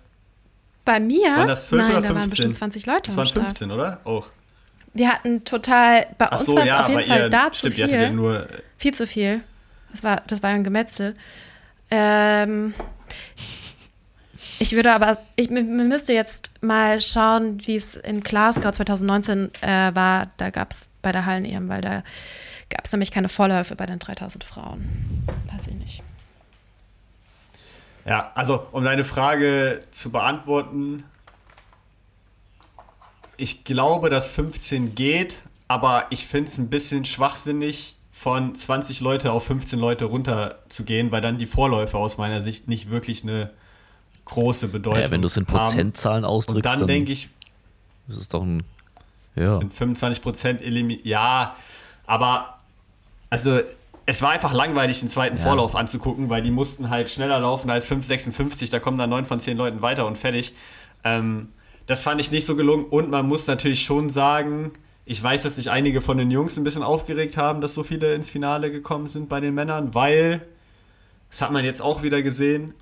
[0.86, 1.28] bei mir.
[1.36, 2.16] waren das 12 Nein, da 15?
[2.16, 3.46] waren bestimmt 20 Leute das waren Start.
[3.48, 4.00] 15, oder?
[4.04, 4.28] Auch.
[4.94, 7.72] Wir hatten total, bei uns so, war es ja, auf jeden Fall ihr, da zu
[7.72, 8.12] stimmt, viel.
[8.12, 9.42] nur, Viel zu viel.
[9.92, 11.16] Das war, das war ein Gemetzel.
[11.90, 12.74] Ähm,
[14.60, 19.96] ich würde aber, ich man müsste jetzt mal schauen, wie es in Glasgow 2019 äh,
[19.96, 20.28] war.
[20.38, 22.04] Da gab es bei der Hallen-EM, weil da
[22.70, 25.26] gab es nämlich keine Vorläufe bei den 3000 Frauen.
[25.52, 26.04] Weiß ich nicht.
[28.06, 31.04] Ja, also um deine Frage zu beantworten,
[33.38, 35.38] ich glaube, dass 15 geht,
[35.68, 40.86] aber ich finde es ein bisschen schwachsinnig, von 20 Leute auf 15 Leute runter zu
[40.86, 43.52] gehen, weil dann die Vorläufe aus meiner Sicht nicht wirklich eine
[44.26, 45.54] große Bedeutung Ja, wenn du es in haben.
[45.54, 47.30] Prozentzahlen Und ausdrückst, dann dann, denke ich,
[48.08, 48.64] ist es doch ein.
[49.36, 49.58] Ja.
[49.58, 51.06] sind 25 Prozent eliminiert.
[51.06, 51.56] Ja,
[52.06, 52.60] aber
[53.30, 53.62] also
[54.06, 55.44] es war einfach langweilig, den zweiten Ja.
[55.44, 58.70] Vorlauf anzugucken, weil die mussten halt schneller laufen als 5,56.
[58.70, 60.54] Da kommen dann 9 von 10 Leuten weiter und fertig.
[61.04, 61.50] Ähm,
[61.88, 62.86] das fand ich nicht so gelungen.
[62.86, 64.72] Und man muss natürlich schon sagen,
[65.06, 68.14] ich weiß, dass sich einige von den Jungs ein bisschen aufgeregt haben, dass so viele
[68.14, 70.42] ins Finale gekommen sind bei den Männern, weil,
[71.32, 72.74] das hat man jetzt auch wieder gesehen,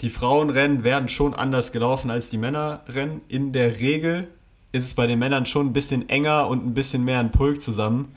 [0.00, 3.22] die Frauenrennen werden schon anders gelaufen als die Männerrennen.
[3.28, 4.28] In der Regel
[4.72, 7.62] ist es bei den Männern schon ein bisschen enger und ein bisschen mehr ein Pulk
[7.62, 8.14] zusammen,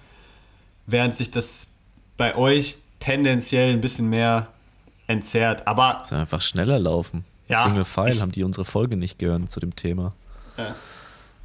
[0.85, 1.71] während sich das
[2.17, 4.47] bei euch tendenziell ein bisschen mehr
[5.07, 5.65] entzerrt.
[5.67, 7.23] Aber Soll einfach schneller laufen.
[7.47, 10.13] Ja, Single File haben die unsere Folge nicht gehört zu dem Thema.
[10.57, 10.75] Ja.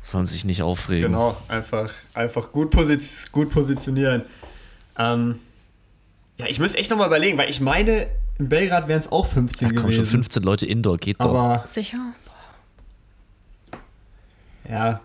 [0.03, 1.13] Sollen sich nicht aufregen.
[1.13, 2.99] genau, einfach, einfach gut, posi
[3.33, 4.23] gut positionieren.
[4.99, 5.39] Ähm,
[6.37, 9.69] ja, ich muss echt nochmal überlegen, weil ich meine, in Belgrad wären es auch 15
[9.69, 9.97] Ja, komm gewesen.
[10.05, 11.35] schon, 15 Leute Indoor geht doch.
[11.35, 11.99] aber Sicher?
[14.69, 15.01] ja,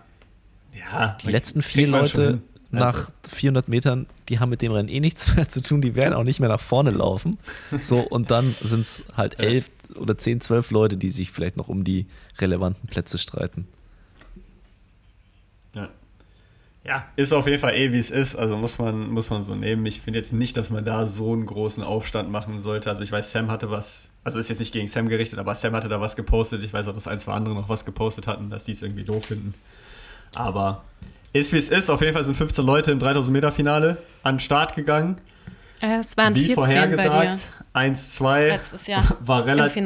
[0.72, 1.16] ja.
[1.22, 2.26] Die letzten vier Leute.
[2.26, 2.38] Also,
[2.72, 6.14] nach 400 Metern, die haben mit dem Rennen eh nichts mehr zu tun, die werden
[6.14, 7.38] auch nicht mehr nach vorne laufen.
[7.80, 11.68] So, und dann sind es halt elf oder zehn, zwölf Leute, die sich vielleicht noch
[11.68, 12.06] um die
[12.38, 13.66] relevanten Plätze streiten.
[15.74, 15.88] Ja.
[16.84, 18.36] Ja, ist auf jeden Fall eh, wie es ist.
[18.36, 19.84] Also muss man, muss man so nehmen.
[19.86, 22.88] Ich finde jetzt nicht, dass man da so einen großen Aufstand machen sollte.
[22.88, 25.74] Also ich weiß, Sam hatte was, also ist jetzt nicht gegen Sam gerichtet, aber Sam
[25.74, 26.62] hatte da was gepostet.
[26.62, 29.04] Ich weiß auch, dass ein, zwei andere noch was gepostet hatten, dass die es irgendwie
[29.04, 29.54] doof finden.
[30.34, 30.84] Aber
[31.32, 31.90] ist, wie es ist.
[31.90, 35.18] Auf jeden Fall sind 15 Leute im 3000 Meter Finale an den Start gegangen.
[35.80, 37.38] Äh, Es waren wie 14 bei dir vorhergesagt,
[37.72, 39.82] 1, 2 letztes Jahr war im relativ.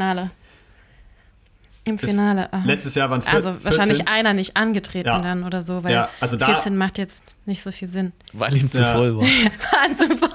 [1.87, 2.51] Im Finale.
[2.53, 2.63] aha.
[2.65, 4.09] Letztes Jahr waren vier- Also wahrscheinlich 14.
[4.15, 5.21] einer nicht angetreten Ja.
[5.21, 8.13] dann oder so, weil Ja, also da- 14 macht jetzt nicht so viel Sinn.
[8.33, 8.95] Weil ihm zu Ja.
[8.95, 9.23] voll war.
[9.25, 10.31] War zu voll.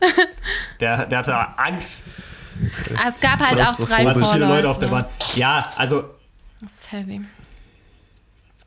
[0.80, 2.02] Der, der hatte Angst.
[2.96, 4.68] Ah, Es gab halt auch drei Waren so viele Leute Vorläufe.
[4.70, 5.04] auf der Bahn.
[5.34, 6.04] Ja, also
[6.60, 7.22] Das ist heavy.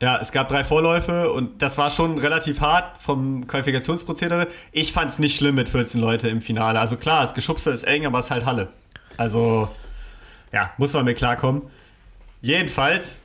[0.00, 4.46] Ja, es gab drei Vorläufe und das war schon relativ hart vom Qualifikationsprozedere.
[4.72, 6.78] Ich fand es nicht schlimm mit 14 Leute im Finale.
[6.78, 8.68] Also klar, das Geschubse ist eng, aber es ist halt Halle.
[9.16, 9.68] Also
[10.52, 11.62] ja, muss man mit klarkommen.
[12.40, 13.20] Jedenfalls,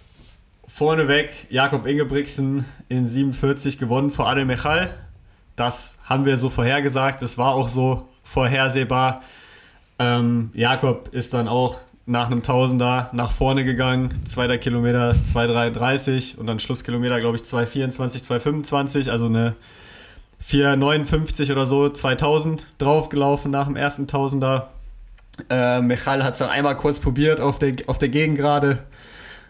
[0.67, 4.95] vorneweg, Jakob Ingebrigtsen in 47 gewonnen vor Adel Mechal.
[5.55, 9.21] Das haben wir so vorhergesagt, das war auch so vorhersehbar.
[9.99, 16.47] Ähm, Jakob ist dann auch nach einem Tausender nach vorne gegangen, zweiter Kilometer 2,33 und
[16.47, 19.55] dann Schlusskilometer, glaube ich, 2,24, 2,25, also eine
[20.45, 24.71] 4,59 oder so, 2000 draufgelaufen nach dem ersten Tausender.
[25.49, 28.79] Äh, Michal hat es dann einmal kurz probiert auf der, auf der Gegengrade,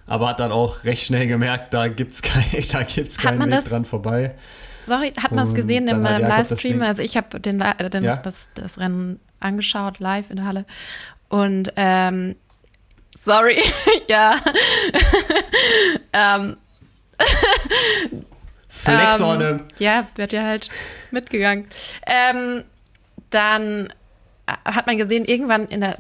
[0.06, 3.52] aber hat dann auch recht schnell gemerkt, da gibt es kein, da gibt's keinen Weg
[3.52, 4.36] das, dran vorbei.
[4.86, 6.82] Sorry, hat man es gesehen im äh, Livestream?
[6.82, 7.64] Also ich habe den,
[7.94, 8.18] den ja?
[8.18, 10.66] das, das Rennen angeschaut, live in der Halle.
[11.30, 12.36] Und ähm,
[13.18, 13.62] sorry,
[14.08, 14.36] ja.
[16.14, 16.58] ähm,
[18.68, 19.62] Flex ähm, on.
[19.80, 20.70] Ja, wird ja halt
[21.12, 21.68] mitgegangen.
[22.06, 22.66] Ähm,
[23.30, 23.94] dann
[24.66, 25.98] hat man gesehen, irgendwann in der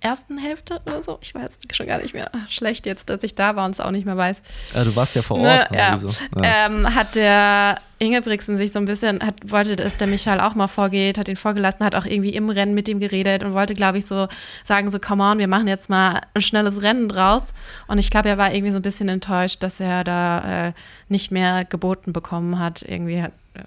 [0.00, 2.30] ersten Hälfte oder so, ich weiß schon gar nicht mehr.
[2.48, 4.42] Schlecht jetzt, dass ich da war und es auch nicht mehr weiß.
[4.74, 5.70] Ja, du warst ja vor ne, Ort.
[5.70, 5.96] Ne, ja.
[5.96, 6.08] So.
[6.08, 6.66] Ja.
[6.66, 10.68] Ähm, hat der Ingebrigtsen sich so ein bisschen, hat, wollte, dass der Michael auch mal
[10.68, 13.98] vorgeht, hat ihn vorgelassen, hat auch irgendwie im Rennen mit ihm geredet und wollte, glaube
[13.98, 14.26] ich, so
[14.64, 17.52] sagen, so, come on, wir machen jetzt mal ein schnelles Rennen draus.
[17.86, 20.72] Und ich glaube, er war irgendwie so ein bisschen enttäuscht, dass er da äh,
[21.08, 22.82] nicht mehr geboten bekommen hat.
[22.82, 23.64] Irgendwie hat, äh,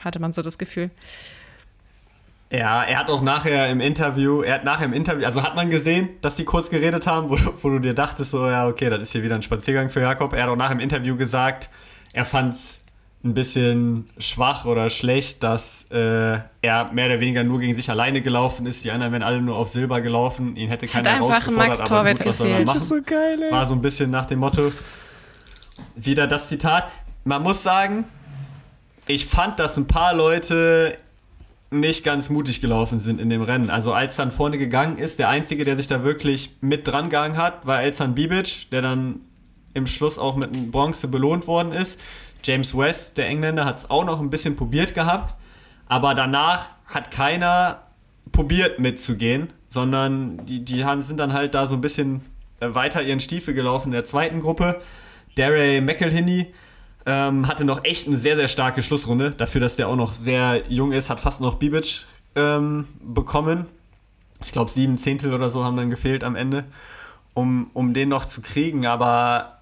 [0.00, 0.90] hatte man so das Gefühl.
[2.52, 5.70] Ja, er hat auch nachher im Interview, er hat nachher im Interview, also hat man
[5.70, 9.00] gesehen, dass die kurz geredet haben, wo, wo du dir dachtest, so, ja, okay, das
[9.00, 10.34] ist hier wieder ein Spaziergang für Jakob.
[10.34, 11.70] Er hat auch nach im Interview gesagt,
[12.12, 12.84] er fand es
[13.24, 18.20] ein bisschen schwach oder schlecht, dass äh, er mehr oder weniger nur gegen sich alleine
[18.20, 18.84] gelaufen ist.
[18.84, 20.56] Die anderen wären alle nur auf Silber gelaufen.
[20.56, 22.68] Ihn hätte keiner Hat einfach Max Torwart gefehlt.
[22.68, 23.50] Das ist so geil, ey.
[23.50, 24.72] War so ein bisschen nach dem Motto,
[25.94, 26.88] wieder das Zitat.
[27.24, 28.04] Man muss sagen,
[29.06, 30.98] ich fand, dass ein paar Leute
[31.72, 33.70] nicht ganz mutig gelaufen sind in dem Rennen.
[33.70, 37.36] Also als dann vorne gegangen ist, der Einzige, der sich da wirklich mit dran gegangen
[37.36, 39.20] hat, war Elsan Bibic, der dann
[39.74, 42.00] im Schluss auch mit einem Bronze belohnt worden ist.
[42.44, 45.34] James West, der Engländer, hat es auch noch ein bisschen probiert gehabt,
[45.88, 47.82] aber danach hat keiner
[48.32, 52.22] probiert mitzugehen, sondern die, die haben, sind dann halt da so ein bisschen
[52.60, 54.80] weiter ihren Stiefel gelaufen in der zweiten Gruppe.
[55.36, 56.52] Derry McElhinney
[57.06, 59.30] ähm, hatte noch echt eine sehr, sehr starke Schlussrunde.
[59.30, 62.02] Dafür, dass der auch noch sehr jung ist, hat fast noch Bibic
[62.36, 63.66] ähm, bekommen.
[64.44, 66.64] Ich glaube, sieben Zehntel oder so haben dann gefehlt am Ende,
[67.34, 68.86] um, um den noch zu kriegen.
[68.86, 69.58] Aber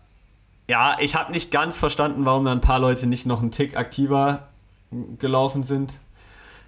[0.68, 3.76] ja, ich habe nicht ganz verstanden, warum dann ein paar Leute nicht noch einen Tick
[3.76, 4.48] aktiver
[5.18, 5.96] gelaufen sind.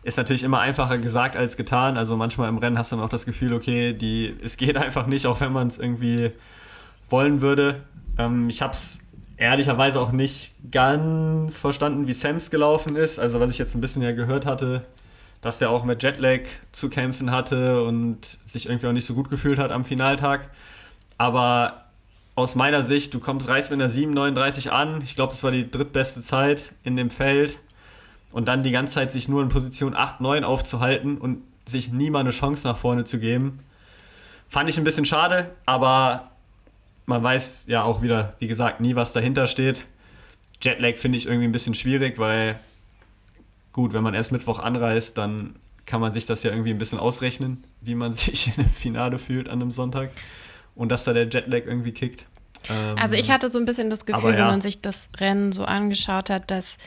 [0.04, 1.96] Ist natürlich immer einfacher gesagt als getan.
[1.96, 5.06] Also manchmal im Rennen hast du dann auch das Gefühl, okay, die, es geht einfach
[5.06, 6.32] nicht, auch wenn man es irgendwie
[7.10, 7.82] wollen würde.
[8.18, 9.01] Ähm, ich habe es
[9.36, 13.18] ehrlicherweise auch nicht ganz verstanden, wie Sams gelaufen ist.
[13.18, 14.84] Also was ich jetzt ein bisschen ja gehört hatte,
[15.40, 16.40] dass der auch mit Jetlag
[16.72, 20.50] zu kämpfen hatte und sich irgendwie auch nicht so gut gefühlt hat am Finaltag.
[21.18, 21.86] Aber
[22.34, 25.02] aus meiner Sicht, du kommst, reist mit einer 7,39 an.
[25.02, 27.58] Ich glaube, das war die drittbeste Zeit in dem Feld.
[28.30, 32.10] Und dann die ganze Zeit sich nur in Position 8, 9 aufzuhalten und sich nie
[32.10, 33.60] mal eine Chance nach vorne zu geben.
[34.48, 36.31] Fand ich ein bisschen schade, aber
[37.06, 39.84] man weiß ja auch wieder, wie gesagt, nie, was dahinter steht.
[40.60, 42.58] Jetlag finde ich irgendwie ein bisschen schwierig, weil
[43.72, 46.98] gut, wenn man erst Mittwoch anreist, dann kann man sich das ja irgendwie ein bisschen
[46.98, 50.10] ausrechnen, wie man sich in einem Finale fühlt an einem Sonntag
[50.74, 52.24] und dass da der Jetlag irgendwie kickt.
[52.70, 54.38] Ähm, also ich hatte so ein bisschen das Gefühl, ja.
[54.38, 56.78] wenn man sich das Rennen so angeschaut hat, dass,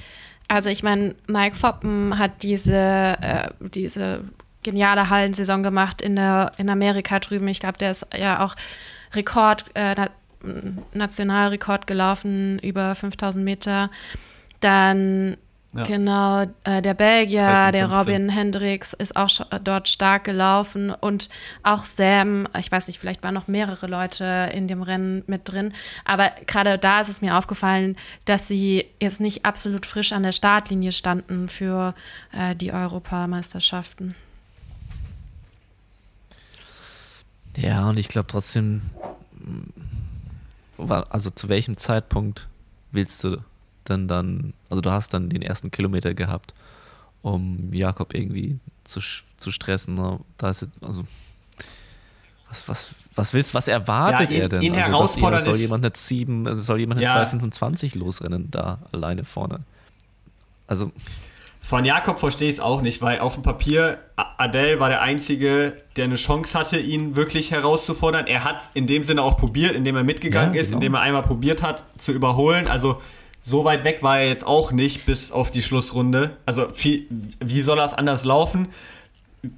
[0.47, 4.23] also ich meine, Mike Foppen hat diese, äh, diese
[4.63, 7.47] geniale Hallensaison gemacht in, der, in Amerika drüben.
[7.47, 8.56] Ich glaube, der ist ja auch
[9.15, 9.95] Rekord, äh,
[10.93, 13.89] Nationalrekord gelaufen, über 5000 Meter.
[14.60, 15.38] Dann
[15.75, 15.84] ja.
[15.84, 19.30] genau äh, der Belgier, der Robin Hendricks, ist auch
[19.63, 21.30] dort stark gelaufen und
[21.63, 25.73] auch Sam, ich weiß nicht, vielleicht waren noch mehrere Leute in dem Rennen mit drin,
[26.06, 30.32] aber gerade da ist es mir aufgefallen, dass sie jetzt nicht absolut frisch an der
[30.32, 31.93] Startlinie standen für
[32.32, 34.15] äh, die Europameisterschaften.
[37.56, 38.82] Ja, und ich glaube trotzdem,
[41.10, 42.48] also zu welchem Zeitpunkt
[42.91, 43.38] willst du
[43.88, 46.54] denn dann, also du hast dann den ersten Kilometer gehabt,
[47.22, 49.00] um Jakob irgendwie zu,
[49.38, 49.96] zu stressen.
[49.96, 50.20] Ne?
[50.38, 51.06] Da ist jetzt, also
[52.50, 54.62] was, was, was willst was erwartet ja, ihn, er denn?
[54.62, 57.24] Ihn also, dass, soll jemand nicht 7, soll jemand ja.
[57.24, 59.62] 2,25 losrennen da alleine vorne?
[60.68, 60.91] Also
[61.65, 65.73] von Jakob verstehe ich es auch nicht, weil auf dem Papier Adele war der Einzige,
[65.95, 68.28] der eine Chance hatte, ihn wirklich herauszufordern.
[68.28, 70.78] Er hat es in dem Sinne auch probiert, indem er mitgegangen ja, ist, genau.
[70.78, 72.67] indem er einmal probiert hat zu überholen.
[72.67, 73.01] Also
[73.41, 76.38] so weit weg war er jetzt auch nicht bis auf die Schlussrunde.
[76.45, 77.08] Also wie,
[77.39, 78.67] wie soll das anders laufen?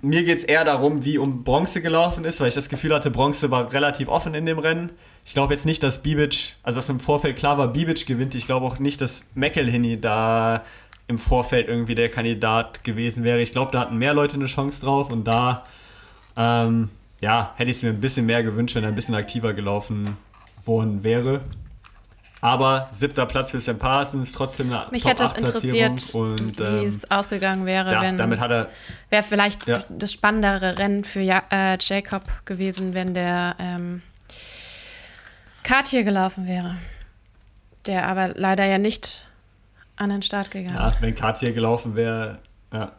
[0.01, 3.11] mir geht es eher darum, wie um Bronze gelaufen ist, weil ich das Gefühl hatte,
[3.11, 4.91] Bronze war relativ offen in dem Rennen.
[5.25, 8.35] Ich glaube jetzt nicht, dass Bibic, also dass im Vorfeld klar war, Bibic gewinnt.
[8.35, 10.63] Ich glaube auch nicht, dass McElhinney da
[11.07, 13.41] im Vorfeld irgendwie der Kandidat gewesen wäre.
[13.41, 15.63] Ich glaube, da hatten mehr Leute eine Chance drauf und da
[16.35, 16.89] ähm,
[17.21, 20.17] ja, hätte ich es mir ein bisschen mehr gewünscht, wenn er ein bisschen aktiver gelaufen
[20.65, 21.41] worden wäre.
[22.39, 26.85] Aber siebter Platz für Sam Parsons, trotzdem eine Mich hätte es interessiert, und, wie ähm,
[26.85, 28.69] es ausgegangen wäre, ja, wenn damit hat er
[29.09, 29.83] wäre vielleicht Ja.
[29.89, 34.03] das spannendere Rennen für ja äh, Jacob gewesen, wenn der ähm,
[35.63, 36.77] Cartier gelaufen wäre.
[37.87, 39.26] Der aber leider ja nicht
[39.97, 40.75] an den Start gegangen.
[40.75, 42.39] Ja, wenn Cartier gelaufen wäre,
[42.71, 42.91] ja.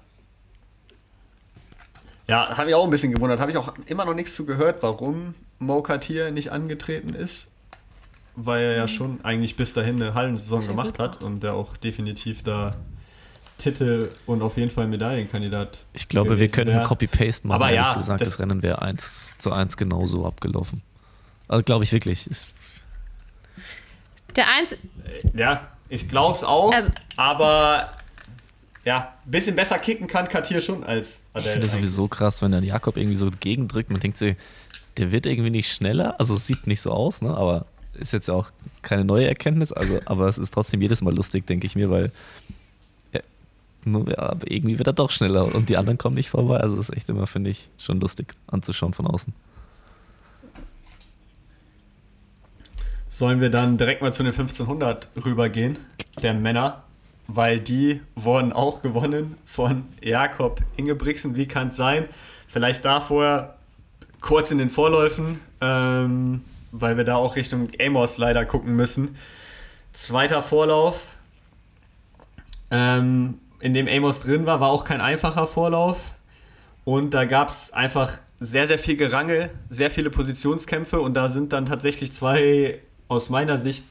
[2.26, 3.40] Ja, habe ich auch ein bisschen gewundert.
[3.40, 7.46] Habe ich auch immer noch nichts zu gehört, warum Mo Cartier nicht angetreten ist.
[8.36, 11.76] Weil er ja schon eigentlich bis dahin eine Hallensaison Sehr gemacht hat und der auch
[11.78, 12.76] definitiv da
[13.56, 15.78] Titel und auf jeden Fall Medaillenkandidat.
[15.92, 16.82] Ich glaube, wir können.
[16.84, 18.20] Copy-Paste machen, Aber ehrlich ja, gesagt.
[18.20, 20.82] Das, das- Rennen wäre 1 zu 1 genauso abgelaufen.
[21.48, 22.26] Also glaube ich wirklich.
[22.28, 22.48] Ist,
[24.36, 24.76] Der Eins,
[25.34, 27.90] Ja, ich glaube es auch, Also- aber
[28.84, 31.52] ja, ein bisschen besser kicken kann Cartier schon als ich Adele.
[31.52, 33.90] finde es sowieso krass, wenn dann Jakob irgendwie so gegendrückt.
[33.90, 34.36] Man denkt sich,
[34.96, 36.18] der wird irgendwie nicht schneller.
[36.18, 37.36] Also es sieht nicht so aus, ne?
[37.36, 38.50] aber ist jetzt auch
[38.82, 39.72] keine neue Erkenntnis.
[39.72, 42.12] Also, aber es ist trotzdem jedes Mal lustig, denke ich mir, weil
[43.12, 43.20] ja,
[43.84, 46.58] nur- ja, aber irgendwie wird er doch schneller und die anderen kommen nicht vorbei.
[46.58, 49.34] Also es ist echt immer, finde ich, schon lustig anzuschauen von außen.
[53.18, 55.76] Sollen wir dann direkt mal zu den 1500 rübergehen,
[56.22, 56.84] der Männer,
[57.26, 61.34] weil die wurden auch gewonnen von Jakob Ingebrigtsen.
[61.34, 62.04] Wie kann es sein?
[62.46, 63.56] Vielleicht da vorher
[64.20, 69.16] kurz in den Vorläufen, ähm, weil wir da auch Richtung Amos leider gucken müssen.
[69.94, 71.00] Zweiter Vorlauf,
[72.70, 76.12] ähm, in dem Amos drin war, war auch kein einfacher Vorlauf.
[76.84, 81.52] Und da gab es einfach sehr, sehr viel Gerangel, sehr viele Positionskämpfe und da sind
[81.52, 83.84] dann tatsächlich zwei aus meiner Sicht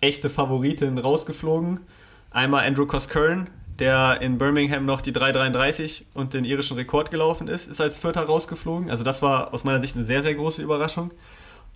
[0.00, 1.80] echte Favoriten rausgeflogen.
[2.30, 7.68] Einmal Andrew Coskern, der in Birmingham noch die 3,33 und den irischen Rekord gelaufen ist,
[7.68, 8.90] ist als Vierter rausgeflogen.
[8.90, 11.10] Also das war aus meiner Sicht eine sehr, sehr große Überraschung.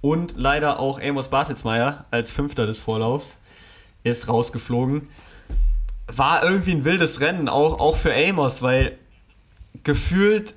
[0.00, 3.36] Und leider auch Amos Bartelsmeyer als Fünfter des Vorlaufs
[4.02, 5.08] ist rausgeflogen.
[6.06, 8.96] War irgendwie ein wildes Rennen, auch, auch für Amos, weil
[9.84, 10.54] gefühlt,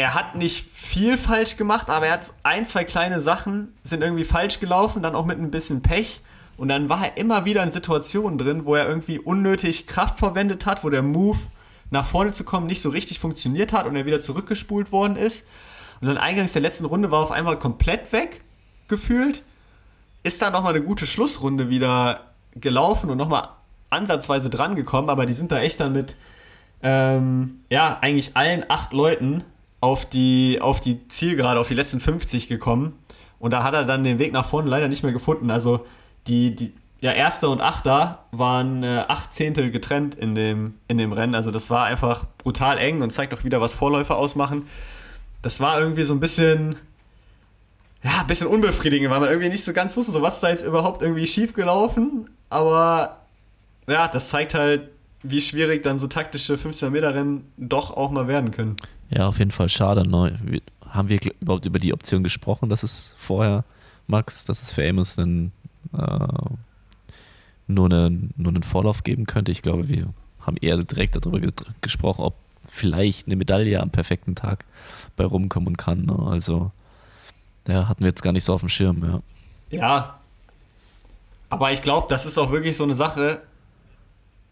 [0.00, 4.24] er hat nicht viel falsch gemacht, aber er hat ein, zwei kleine Sachen sind irgendwie
[4.24, 6.20] falsch gelaufen, dann auch mit ein bisschen Pech.
[6.56, 10.66] Und dann war er immer wieder in Situationen drin, wo er irgendwie unnötig Kraft verwendet
[10.66, 11.38] hat, wo der Move
[11.90, 15.48] nach vorne zu kommen nicht so richtig funktioniert hat und er wieder zurückgespult worden ist.
[16.00, 18.42] Und dann eingangs der letzten Runde war er auf einmal komplett weg,
[18.88, 19.42] gefühlt.
[20.22, 23.48] Ist dann nochmal eine gute Schlussrunde wieder gelaufen und nochmal
[23.90, 26.14] ansatzweise dran gekommen, aber die sind da echt dann mit
[26.82, 29.44] ähm, ja, eigentlich allen acht Leuten
[29.80, 32.98] auf die, auf die Zielgerade, auf die letzten 50 gekommen.
[33.38, 35.50] Und da hat er dann den Weg nach vorne leider nicht mehr gefunden.
[35.50, 35.86] Also
[36.26, 41.12] die, die ja, Erster und Achter waren äh, acht Zehntel getrennt in dem, in dem
[41.12, 41.34] Rennen.
[41.34, 44.66] Also das war einfach brutal eng und zeigt auch wieder, was Vorläufer ausmachen.
[45.40, 46.76] Das war irgendwie so ein bisschen,
[48.02, 50.50] ja, ein bisschen unbefriedigend, weil man irgendwie nicht so ganz wusste, so was ist da
[50.50, 52.28] jetzt überhaupt irgendwie schief gelaufen.
[52.50, 53.20] Aber
[53.86, 54.90] ja, das zeigt halt,
[55.22, 58.76] wie schwierig dann so taktische 15-Meter-Rennen doch auch mal werden können.
[59.10, 60.08] Ja, auf jeden Fall schade.
[60.08, 60.62] Ne?
[60.88, 63.64] Haben wir überhaupt über die Option gesprochen, dass es vorher,
[64.06, 65.52] Max, dass es für Amos einen,
[65.92, 66.28] äh,
[67.66, 69.52] nur, einen, nur einen Vorlauf geben könnte?
[69.52, 72.34] Ich glaube, wir haben eher direkt darüber ge gesprochen, ob
[72.66, 74.64] vielleicht eine Medaille am perfekten Tag
[75.16, 76.06] bei rumkommen kann.
[76.06, 76.18] Ne?
[76.30, 76.70] Also,
[77.66, 79.04] ja, hatten wir jetzt gar nicht so auf dem Schirm.
[79.04, 79.78] Ja.
[79.78, 80.20] Ja.
[81.48, 83.42] Aber ich glaube, das ist auch wirklich so eine Sache,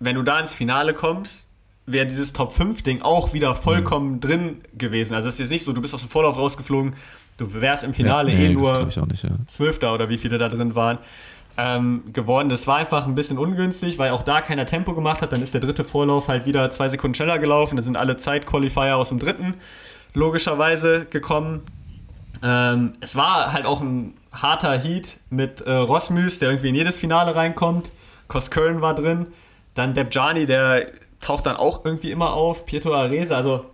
[0.00, 1.47] wenn du da ins Finale kommst,
[1.92, 5.14] wäre dieses Top 5-Ding auch wieder vollkommen drin gewesen.
[5.14, 6.94] Also es ist jetzt nicht so, du bist aus dem Vorlauf rausgeflogen,
[7.38, 9.24] du wärst im Finale ja, eh nee, das nur nicht.
[9.24, 9.30] Ja.
[9.46, 10.98] Zwölfter oder wie viele da drin waren,
[11.56, 12.48] ähm, geworden.
[12.48, 15.32] Das war einfach ein bisschen ungünstig, weil auch da keiner Tempo gemacht hat.
[15.32, 17.76] Dann ist der dritte Vorlauf halt wieder zwei Sekunden schneller gelaufen.
[17.76, 19.54] Da sind alle Zeitqualifier aus dem dritten
[20.14, 21.62] logischerweise gekommen.
[22.42, 26.98] Ähm, es war halt auch ein harter Heat mit äh, Rosmüs, der irgendwie in jedes
[26.98, 27.90] Finale reinkommt.
[28.28, 29.26] Kosköln war drin.
[29.74, 30.86] Dann Debjani, der
[31.20, 32.66] taucht dann auch irgendwie immer auf.
[32.66, 33.66] Pietro Arese, also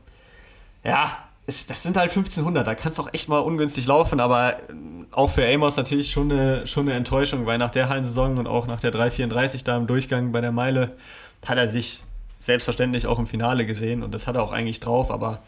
[0.83, 1.17] ja,
[1.47, 4.63] es, das sind halt 1500, da kann es auch echt mal ungünstig laufen, aber äh,
[5.11, 8.67] auch für Amos natürlich schon eine, schon eine Enttäuschung, weil nach der Hallensaison und auch
[8.67, 10.97] nach der 334 da im Durchgang bei der Meile
[11.45, 12.03] hat er sich
[12.39, 15.41] selbstverständlich auch im Finale gesehen und das hat er auch eigentlich drauf, aber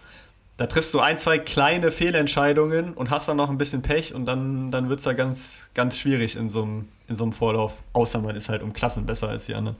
[0.59, 4.25] da triffst du ein, zwei kleine Fehlentscheidungen und hast dann noch ein bisschen Pech und
[4.25, 7.75] dann, dann wird es da ganz, ganz schwierig in so, einem, in so einem Vorlauf,
[7.93, 9.77] außer man ist halt um Klassen besser als die anderen.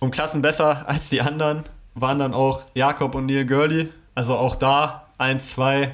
[0.00, 4.56] Um Klassen besser als die anderen waren dann auch Jakob und Neil Gurley Also auch
[4.56, 5.90] da 1-2,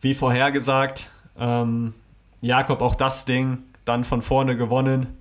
[0.00, 1.08] wie vorhergesagt.
[1.38, 1.92] Ähm,
[2.40, 5.18] Jakob auch das Ding dann von vorne gewonnen.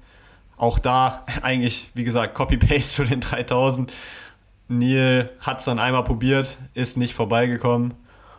[0.56, 3.92] Auch da eigentlich, wie gesagt, Copy-Paste zu den 3000.
[4.70, 7.94] Neil hat es dann einmal probiert, ist nicht vorbeigekommen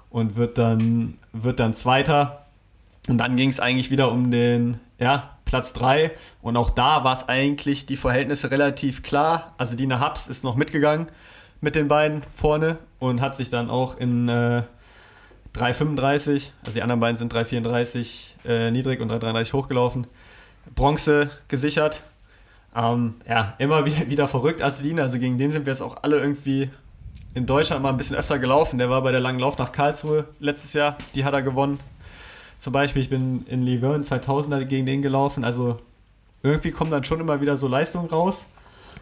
[0.09, 2.47] und wird dann, wird dann Zweiter.
[3.07, 6.13] Und dann ging es eigentlich wieder um den ja, Platz 3.
[6.41, 9.53] Und auch da war es eigentlich die Verhältnisse relativ klar.
[9.59, 11.09] Also Dina Hubs ist noch mitgegangen
[11.61, 14.63] mit den beiden vorne und hat sich dann auch in äh,
[15.55, 20.07] 3,35, also die anderen beiden sind 3,34 äh, niedrig und 3,33 hochgelaufen,
[20.75, 22.01] Bronze gesichert.
[22.75, 26.19] Ähm, ja, immer wieder, wieder verrückt Aslin, also gegen den sind wir jetzt auch alle
[26.19, 26.71] irgendwie
[27.35, 28.79] in Deutschland mal ein bisschen öfter gelaufen.
[28.79, 31.79] Der war bei der langen Lauf nach Karlsruhe letztes Jahr, die hat er gewonnen.
[32.63, 35.79] Zum Beispiel, ich bin in Livern 2000er gegen den gelaufen, also
[36.45, 38.47] irgendwie kommen dann schon immer wieder so Leistungen raus.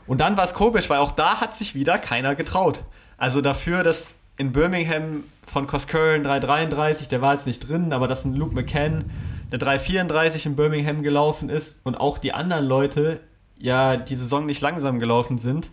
[0.06, 2.80] Und dann war es komisch, weil auch da hat sich wieder keiner getraut.
[3.18, 8.24] Also dafür, dass in Birmingham von Coscurl 3,33, der war jetzt nicht drin, aber dass
[8.24, 9.10] ein Luke McCann
[9.52, 13.20] der 3,34 in Birmingham gelaufen ist und auch die anderen Leute
[13.58, 15.68] ja die Saison nicht langsam gelaufen sind,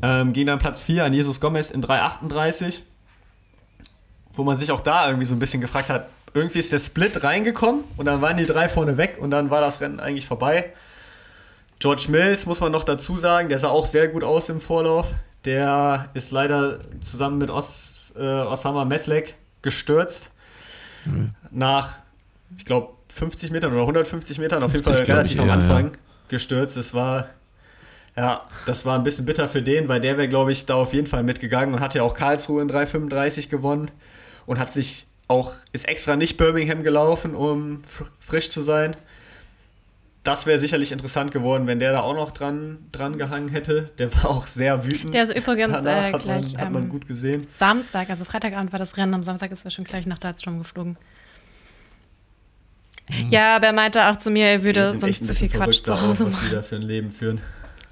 [0.00, 2.76] ähm, ging dann Platz 4 an Jesus Gomez in 3,38,
[4.32, 7.22] wo man sich auch da irgendwie so ein bisschen gefragt hat, irgendwie ist der Split
[7.22, 10.72] reingekommen und dann waren die drei vorne weg und dann war das Rennen eigentlich vorbei.
[11.80, 15.06] George Mills muss man noch dazu sagen, der sah auch sehr gut aus im Vorlauf.
[15.46, 20.30] Der ist leider zusammen mit Os, äh, Osama Meslek gestürzt.
[21.06, 21.30] Mhm.
[21.50, 21.94] Nach,
[22.56, 25.92] ich glaube, 50 Metern oder 150 Metern, 50, auf jeden Fall relativ ich, am Anfang
[25.92, 25.98] ja.
[26.28, 26.76] gestürzt.
[26.76, 27.30] Das war,
[28.14, 30.92] ja, das war ein bisschen bitter für den, weil der wäre, glaube ich, da auf
[30.92, 33.90] jeden Fall mitgegangen und hat ja auch Karlsruhe in 3,35 gewonnen
[34.44, 37.82] und hat sich auch, ist extra nicht Birmingham gelaufen, um
[38.20, 38.96] frisch zu sein
[40.22, 43.90] das wäre sicherlich interessant geworden, wenn der da auch noch dran, dran gehangen hätte.
[43.98, 45.14] Der war auch sehr wütend.
[45.14, 46.52] Der ist übrigens äh, hat gleich.
[46.52, 47.44] Man, hat man ähm, gut gesehen.
[47.44, 50.98] Samstag, also Freitagabend war das Rennen, am Samstag ist er schon gleich nach Dalstrom geflogen.
[53.08, 53.28] Mhm.
[53.30, 56.24] Ja, aber er meinte auch zu mir, er würde sonst zu viel Quatsch zu Hause
[56.24, 56.34] machen.
[56.34, 57.40] Was die da für ein Leben führen.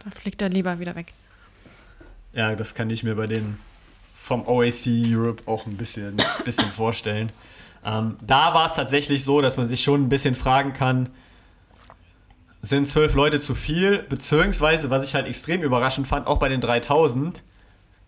[0.05, 1.15] Da fliegt er lieber wieder weg.
[2.35, 3.59] Ja, das kann ich mir bei den
[4.29, 7.33] vom OAC Europe auch ein bisschen, bisschen vorstellen.
[7.85, 11.09] Ähm, da war es tatsächlich so, dass man sich schon ein bisschen fragen kann,
[12.63, 16.61] sind zwölf Leute zu viel, beziehungsweise, was ich halt extrem überraschend fand, auch bei den
[16.61, 17.43] 3000.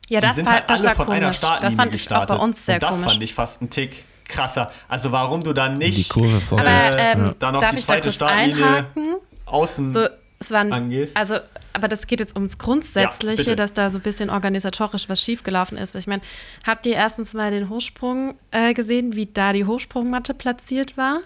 [0.09, 1.41] Ja, das war, halt das war komisch.
[1.41, 2.31] Das fand ich gestartet.
[2.31, 3.05] auch bei uns sehr Und das komisch.
[3.05, 4.71] Das fand ich fast ein Tick krasser.
[4.89, 6.61] Also warum du dann nicht die Kurve vor.
[6.61, 7.35] Aber, ähm, ja.
[7.39, 9.17] dann noch darf die zweite ich da kurz einhaken?
[9.47, 10.07] außen so,
[10.41, 11.17] es waren, angehst?
[11.17, 11.37] Also,
[11.73, 15.79] aber das geht jetzt ums Grundsätzliche, ja, dass da so ein bisschen organisatorisch was schiefgelaufen
[15.79, 15.95] ist.
[15.95, 16.23] Ich meine,
[16.67, 21.21] habt ihr erstens mal den Hochsprung äh, gesehen, wie da die Hochsprungmatte platziert war?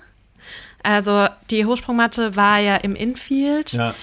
[0.82, 3.72] Also die Hochsprungmatte war ja im Infield.
[3.72, 3.94] Ja.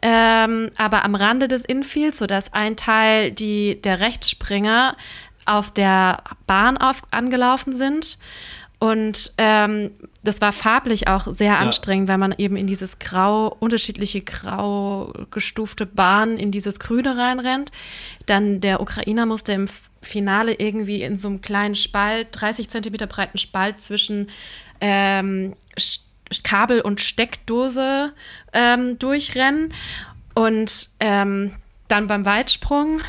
[0.00, 4.96] Ähm, aber am Rande des Infields, sodass ein Teil die, der Rechtsspringer
[5.44, 8.18] auf der Bahn auf, angelaufen sind.
[8.82, 9.92] Und ähm,
[10.24, 12.14] das war farblich auch sehr anstrengend, ja.
[12.14, 17.70] weil man eben in dieses grau, unterschiedliche grau gestufte Bahn in dieses Grüne reinrennt.
[18.26, 19.68] Dann der Ukrainer musste im
[20.00, 24.30] Finale irgendwie in so einem kleinen Spalt, 30 Zentimeter breiten Spalt zwischen
[24.80, 25.54] ähm,
[26.42, 28.12] Kabel und Steckdose
[28.52, 29.72] ähm, durchrennen.
[30.34, 31.52] Und ähm,
[31.92, 33.02] dann beim Weitsprung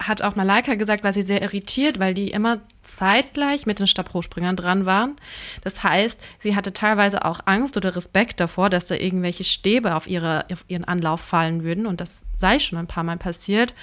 [0.00, 4.56] hat auch Malaika gesagt, war sie sehr irritiert, weil die immer zeitgleich mit den Stabhochspringern
[4.56, 5.14] dran waren.
[5.62, 10.08] Das heißt, sie hatte teilweise auch Angst oder Respekt davor, dass da irgendwelche Stäbe auf,
[10.08, 11.86] ihre, auf ihren Anlauf fallen würden.
[11.86, 13.74] Und das sei schon ein paar Mal passiert.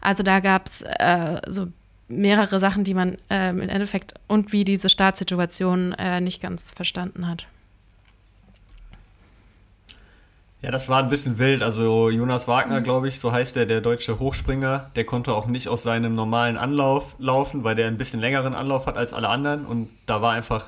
[0.00, 1.66] Also da gab es äh, so
[2.08, 7.28] mehrere Sachen, die man äh, im Endeffekt und wie diese Startsituation äh, nicht ganz verstanden
[7.28, 7.46] hat.
[10.62, 11.62] Ja, das war ein bisschen wild.
[11.62, 12.84] Also Jonas Wagner, mhm.
[12.84, 16.56] glaube ich, so heißt er, der deutsche Hochspringer, der konnte auch nicht aus seinem normalen
[16.56, 20.32] Anlauf laufen, weil der ein bisschen längeren Anlauf hat als alle anderen und da war
[20.32, 20.66] einfach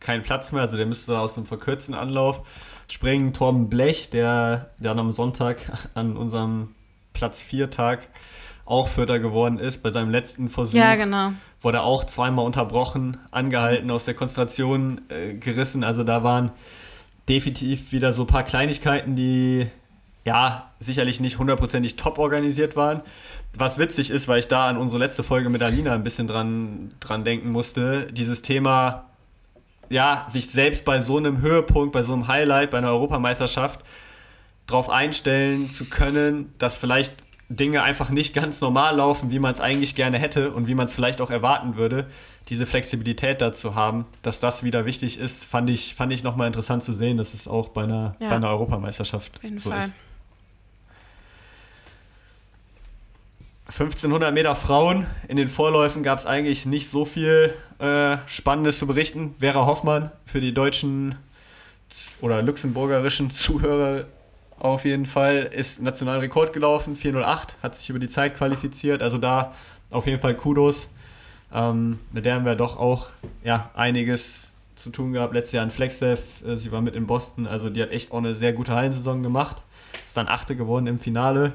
[0.00, 0.62] kein Platz mehr.
[0.62, 2.40] Also der müsste aus einem verkürzten Anlauf
[2.88, 3.32] springen.
[3.32, 5.58] Torben Blech, der dann am Sonntag
[5.94, 6.74] an unserem
[7.12, 8.08] Platz 4 Tag
[8.64, 10.76] auch Vierter geworden ist, bei seinem letzten Versuch.
[10.76, 11.32] Ja, genau.
[11.62, 15.84] Wurde auch zweimal unterbrochen, angehalten, aus der Konzentration äh, gerissen.
[15.84, 16.50] Also da waren
[17.28, 19.66] definitiv wieder so ein paar Kleinigkeiten, die
[20.24, 23.00] ja sicherlich nicht hundertprozentig top organisiert waren.
[23.54, 26.88] Was witzig ist, weil ich da an unsere letzte Folge mit Alina ein bisschen dran,
[27.00, 29.06] dran denken musste, dieses Thema,
[29.88, 33.80] ja, sich selbst bei so einem Höhepunkt, bei so einem Highlight, bei einer Europameisterschaft
[34.66, 37.14] darauf einstellen zu können, dass vielleicht
[37.48, 40.86] Dinge einfach nicht ganz normal laufen, wie man es eigentlich gerne hätte und wie man
[40.86, 42.06] es vielleicht auch erwarten würde
[42.48, 46.84] diese Flexibilität dazu haben, dass das wieder wichtig ist, fand ich, fand ich nochmal interessant
[46.84, 48.30] zu sehen, dass es auch bei einer, ja.
[48.30, 49.80] bei einer Europameisterschaft Auf jeden so Fall.
[49.80, 49.94] ist.
[53.68, 55.06] 1500 Meter Frauen.
[55.26, 59.34] In den Vorläufen gab es eigentlich nicht so viel äh, Spannendes zu berichten.
[59.40, 61.16] Vera Hoffmann für die deutschen
[62.20, 64.04] oder luxemburgerischen Zuhörer
[64.58, 69.02] auf jeden Fall ist Nationalrekord gelaufen, 408, hat sich über die Zeit qualifiziert.
[69.02, 69.54] Also da
[69.90, 70.88] auf jeden Fall Kudos.
[71.52, 73.08] Ähm, mit der haben wir doch auch
[73.44, 75.34] ja, einiges zu tun gehabt.
[75.34, 78.18] Letztes Jahr in Flexdev, äh, sie war mit in Boston, also die hat echt auch
[78.18, 79.56] eine sehr gute Hallensaison gemacht.
[80.06, 81.52] Ist dann Achte geworden im Finale.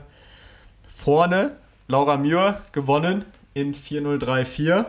[0.95, 4.85] Vorne Laura Muir gewonnen in 4.034,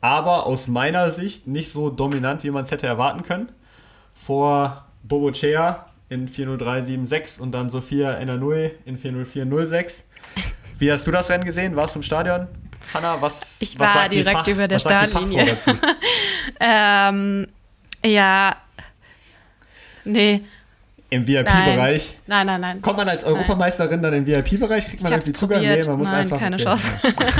[0.00, 3.48] aber aus meiner Sicht nicht so dominant, wie man es hätte erwarten können.
[4.14, 10.02] Vor Bobochea in 4.0376 und dann Sophia Enanui in 4.0406.
[10.78, 11.74] Wie hast du das Rennen gesehen?
[11.74, 12.48] Warst du im Stadion?
[12.92, 15.56] Hanna, was Ich was war direkt Fach, über der Startlinie.
[16.58, 17.46] Ähm,
[18.04, 18.56] ja.
[20.04, 20.42] Nee.
[21.08, 22.14] Im VIP-Bereich.
[22.26, 22.82] Nein, nein, nein.
[22.82, 24.88] Kommt man als Europameisterin dann im VIP-Bereich?
[24.88, 25.58] Kriegt man irgendwie Zugang?
[25.60, 25.86] probiert.
[25.86, 26.38] man muss Nein, einfach.
[26.38, 26.96] keine Chance.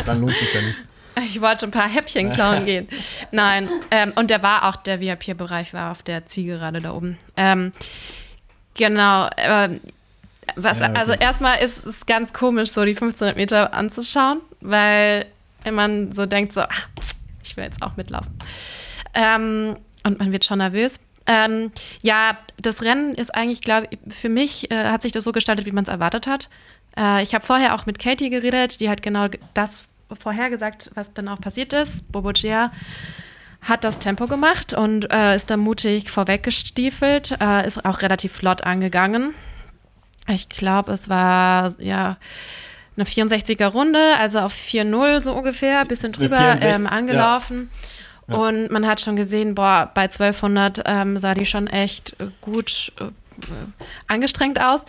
[0.06, 0.78] Dann lohnt sich ja nicht.
[1.26, 2.88] Ich wollte ein paar Häppchen klauen gehen.
[3.32, 7.18] Nein, ähm, und der war auch, der VIP-Bereich war auf der Zielgerade da oben.
[7.36, 7.72] Ähm,
[8.74, 9.28] genau.
[9.36, 9.80] Ähm,
[10.56, 10.98] was, Ja, okay.
[10.98, 15.26] Also erstmal ist es ganz komisch, so die 1500 Meter anzuschauen, weil
[15.70, 16.88] man so denkt, so, ach,
[17.42, 18.32] ich will jetzt auch mitlaufen.
[19.14, 21.00] Ähm, und man wird schon nervös.
[21.26, 21.70] Ähm,
[22.02, 25.66] ja, das Rennen ist eigentlich, glaube ich, für mich äh, hat sich das so gestaltet,
[25.66, 26.48] wie man es erwartet hat.
[26.96, 31.28] Äh, ich habe vorher auch mit Katie geredet, die hat genau das vorhergesagt, was dann
[31.28, 32.10] auch passiert ist.
[32.10, 32.72] Bobogia
[33.62, 38.64] hat das Tempo gemacht und äh, ist dann mutig vorweggestiefelt, äh, ist auch relativ flott
[38.64, 39.34] angegangen.
[40.28, 42.16] Ich glaube, es war ja
[42.96, 47.70] eine 64er Runde, also auf 4-0 so ungefähr, bisschen drüber 64, ähm, angelaufen.
[48.28, 48.36] Ja.
[48.36, 53.04] Und man hat schon gesehen, boah, bei 1200 ähm, sah die schon echt gut äh,
[54.06, 54.84] angestrengt aus.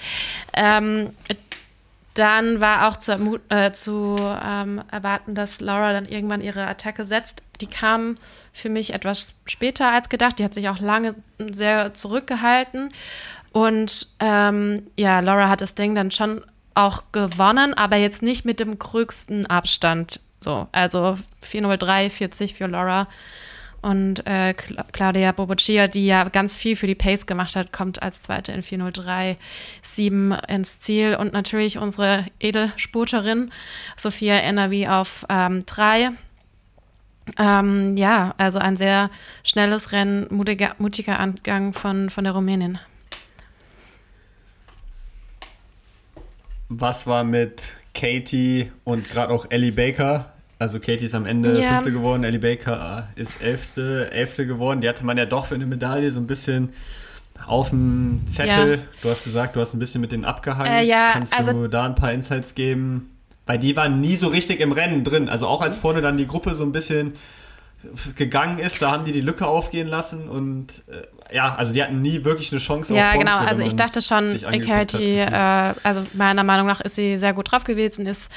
[0.53, 1.11] Ähm,
[2.13, 7.41] dann war auch zu, äh, zu ähm, erwarten, dass Laura dann irgendwann ihre Attacke setzt.
[7.61, 8.17] Die kam
[8.51, 10.39] für mich etwas später als gedacht.
[10.39, 12.89] Die hat sich auch lange sehr zurückgehalten.
[13.51, 16.43] Und ähm, ja, Laura hat das Ding dann schon
[16.75, 20.19] auch gewonnen, aber jetzt nicht mit dem größten Abstand.
[20.39, 23.07] So, also 403, 40 für Laura.
[23.83, 28.01] Und äh, Cla- Claudia Bobocia, die ja ganz viel für die Pace gemacht hat, kommt
[28.01, 31.15] als Zweite in 403,7 ins Ziel.
[31.15, 33.51] Und natürlich unsere Edelspurterin
[33.95, 36.11] Sophia NRW auf 3.
[37.39, 39.09] Ähm, ja, also ein sehr
[39.43, 42.79] schnelles Rennen, mutiger, mutiger Angang von, von der Rumänin.
[46.69, 50.32] Was war mit Katie und gerade auch Ellie Baker?
[50.59, 51.75] Also Katie ist am Ende Ja.
[51.77, 54.81] Fünfte geworden, Ellie Baker ist Elfte, Elfte geworden.
[54.81, 56.69] Die hatte man ja doch für eine Medaille so ein bisschen
[57.45, 58.75] auf dem Zettel.
[58.77, 58.83] Ja.
[59.01, 60.71] Du hast gesagt, du hast ein bisschen mit denen abgehangen.
[60.71, 63.09] Äh, ja, Kannst also- du da ein paar Insights geben?
[63.45, 65.27] Weil die waren nie so richtig im Rennen drin.
[65.27, 67.13] Also auch als vorne dann die Gruppe so ein bisschen
[68.15, 72.01] gegangen ist, da haben die die Lücke aufgehen lassen und äh, ja, also die hatten
[72.01, 73.37] nie wirklich eine Chance Ja, auf genau.
[73.39, 74.93] Also ich dachte schon, hat.
[74.93, 78.31] äh, also meiner Meinung nach ist sie sehr gut drauf gewesen, ist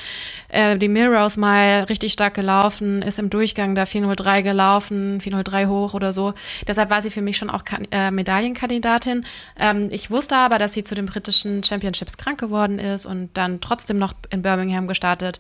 [0.49, 5.95] äh, die Milrose mal richtig stark gelaufen, ist im Durchgang der 403 gelaufen, 403 hoch
[5.95, 6.35] oder so.
[6.67, 9.25] Deshalb war sie für mich schon auch kan äh, Medaillenkandidatin.
[9.59, 13.61] Ähm, ich wusste aber, dass sie zu den britischen Championships krank geworden ist und dann
[13.61, 15.39] trotzdem noch in Birmingham gestartet.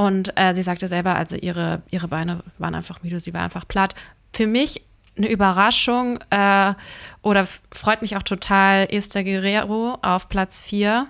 [0.00, 3.68] Und äh, sie sagte selber, also ihre, ihre Beine waren einfach müde, sie war einfach
[3.68, 3.94] platt.
[4.32, 4.80] Für mich
[5.18, 6.72] eine Überraschung äh,
[7.20, 11.06] oder freut mich auch total Esther Guerrero auf Platz 4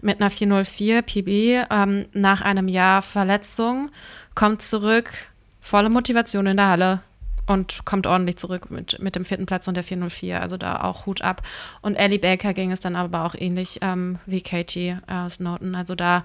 [0.00, 3.90] mit einer 404 PB ähm, nach einem Jahr Verletzung,
[4.34, 5.12] kommt zurück,
[5.60, 7.00] volle Motivation in der Halle
[7.46, 11.06] und kommt ordentlich zurück mit, mit dem vierten Platz und der 404, also da auch
[11.06, 11.42] Hut ab.
[11.80, 15.94] Und Ellie Baker ging es dann aber auch ähnlich ähm, wie Katie äh, Snowden, also
[15.94, 16.24] da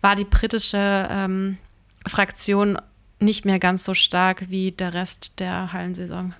[0.00, 1.58] war die britische ähm,
[2.06, 2.78] Fraktion
[3.18, 6.34] nicht mehr ganz so stark wie der Rest der Hallensaison.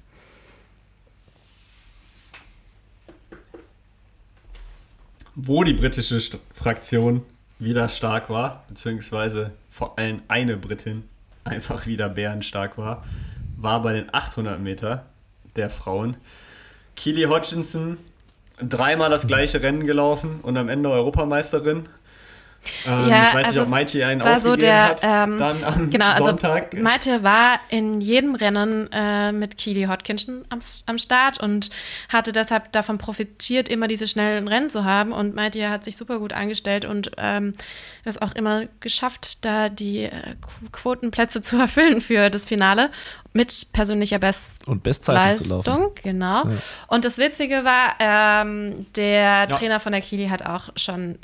[5.46, 7.22] wo die britische St Fraktion
[7.58, 11.04] wieder stark war, beziehungsweise vor allem eine Britin
[11.44, 13.04] einfach wieder bärenstark war,
[13.56, 15.06] war bei den 800 Meter
[15.56, 16.16] der Frauen.
[16.96, 17.98] Keely Hodgkinson
[18.60, 21.88] dreimal das gleiche Rennen gelaufen und am Ende Europameisterin.
[22.86, 25.00] Ähm, Ja, ich weiß also nicht, ob es Maite einen war so der, hat.
[25.02, 26.74] ähm, dann am Genau, also Sonntag.
[26.74, 31.70] Maite war in jedem Rennen äh, mit Keely Hodkinson am, am Start und
[32.12, 35.12] hatte deshalb davon profitiert, immer diese schnellen Rennen zu haben.
[35.12, 37.54] Und Maite hat sich super gut angestellt und ähm,
[38.04, 40.10] es auch immer geschafft, da die äh,
[40.42, 42.90] Qu- Quotenplätze zu erfüllen für das Finale
[43.32, 45.70] mit persönlicher Best Und Bestzeiten zu laufen.
[45.70, 46.44] Leistung, genau.
[46.88, 49.46] Und das Witzige war, ähm, der Ja.
[49.46, 51.16] Trainer von der Kili hat auch schon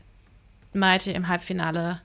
[0.77, 2.01] Maite im Halbfinale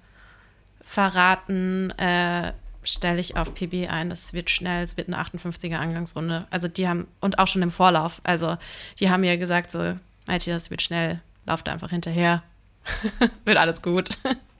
[0.81, 2.53] verraten, äh,
[2.83, 4.09] stelle ich auf PB ein.
[4.09, 6.47] Das wird schnell, es wird eine 58er Angangsrunde.
[6.49, 8.21] Also die haben, und auch schon im Vorlauf.
[8.23, 8.57] Also
[8.99, 9.95] die haben ja gesagt, so,
[10.27, 12.43] Maitje, das wird schnell, lauft einfach hinterher.
[13.45, 14.09] wird alles gut.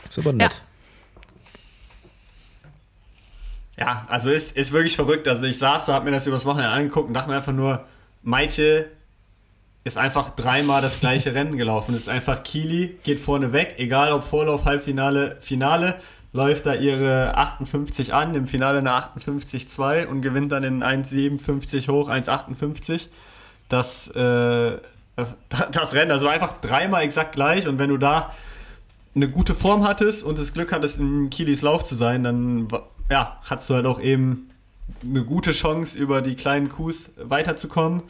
[0.09, 0.61] Super nett.
[3.77, 3.85] Ja.
[3.85, 5.27] ja, also ist, ist wirklich verrückt.
[5.27, 7.87] Also ich saß da, hab mir das übers Wochenende angeguckt und dachte mir einfach nur,
[8.21, 8.91] Maitje
[9.83, 11.95] ist einfach dreimal das gleiche Rennen gelaufen.
[11.95, 15.99] Ist einfach Kili, geht vorne weg, egal ob Vorlauf, Halbfinale, Finale
[16.33, 22.09] läuft da ihre 58 an, im Finale eine 58,2 und gewinnt dann in 1,57 hoch,
[22.09, 23.07] 1,58.
[23.67, 24.77] Das, äh,
[25.71, 28.31] das Rennen, also einfach dreimal exakt gleich und wenn du da
[29.13, 32.69] eine gute Form hattest und das Glück hattest, in Kilis Lauf zu sein, dann
[33.09, 34.49] ja, hattest du halt auch eben
[35.03, 38.03] eine gute Chance, über die kleinen Kuhs weiterzukommen.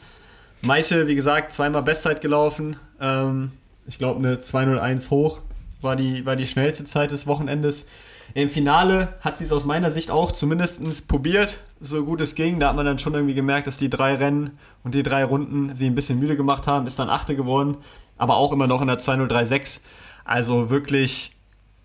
[0.63, 2.77] Meiche, wie gesagt, zweimal Bestzeit gelaufen.
[2.99, 3.51] Ähm,
[3.87, 5.41] ich glaube, eine 201 hoch
[5.81, 7.85] war die, war die schnellste Zeit des Wochenendes.
[8.33, 12.59] Im Finale hat sie es aus meiner Sicht auch zumindest probiert, so gut es ging.
[12.59, 15.75] Da hat man dann schon irgendwie gemerkt, dass die drei Rennen und die drei Runden
[15.75, 16.87] sie ein bisschen müde gemacht haben.
[16.87, 17.77] Ist dann Achte geworden,
[18.17, 19.81] aber auch immer noch in der 2036.
[20.23, 21.33] Also wirklich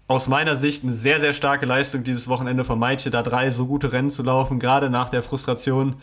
[0.09, 3.67] aus meiner Sicht eine sehr, sehr starke Leistung dieses Wochenende von Meitsche, da drei so
[3.67, 5.97] gute Rennen zu laufen, gerade nach der Frustration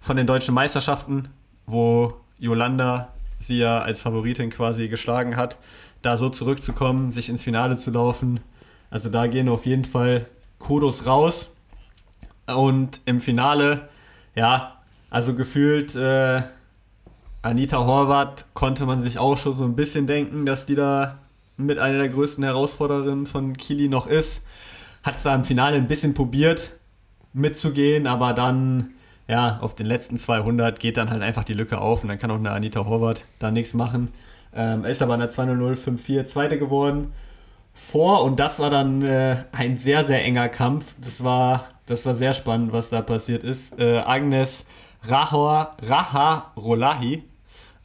[0.00, 1.28] von den deutschen Meisterschaften,
[1.66, 3.08] wo Yolanda
[3.38, 5.58] sie ja als Favoritin quasi geschlagen hat,
[6.02, 8.40] da so zurückzukommen, sich ins Finale zu laufen
[8.94, 10.26] also da gehen auf jeden Fall
[10.60, 11.52] Kudos raus.
[12.46, 13.88] Und im Finale,
[14.36, 14.76] ja,
[15.10, 16.42] also gefühlt äh,
[17.42, 21.18] Anita Horvath konnte man sich auch schon so ein bisschen denken, dass die da
[21.56, 24.46] mit einer der größten Herausfordererinnen von Kili noch ist.
[25.02, 26.70] Hat es da im Finale ein bisschen probiert
[27.32, 28.92] mitzugehen, aber dann,
[29.28, 32.30] ja, auf den letzten 200 geht dann halt einfach die Lücke auf und dann kann
[32.30, 34.12] auch eine Anita Horvath da nichts machen.
[34.54, 37.12] Ähm, ist aber in der 20054 Zweite geworden
[37.74, 40.94] vor und das war dann äh, ein sehr, sehr enger Kampf.
[41.00, 43.78] Das war, das war sehr spannend, was da passiert ist.
[43.78, 44.66] Äh, Agnes
[45.02, 47.24] Rahor, Raha Rolahi,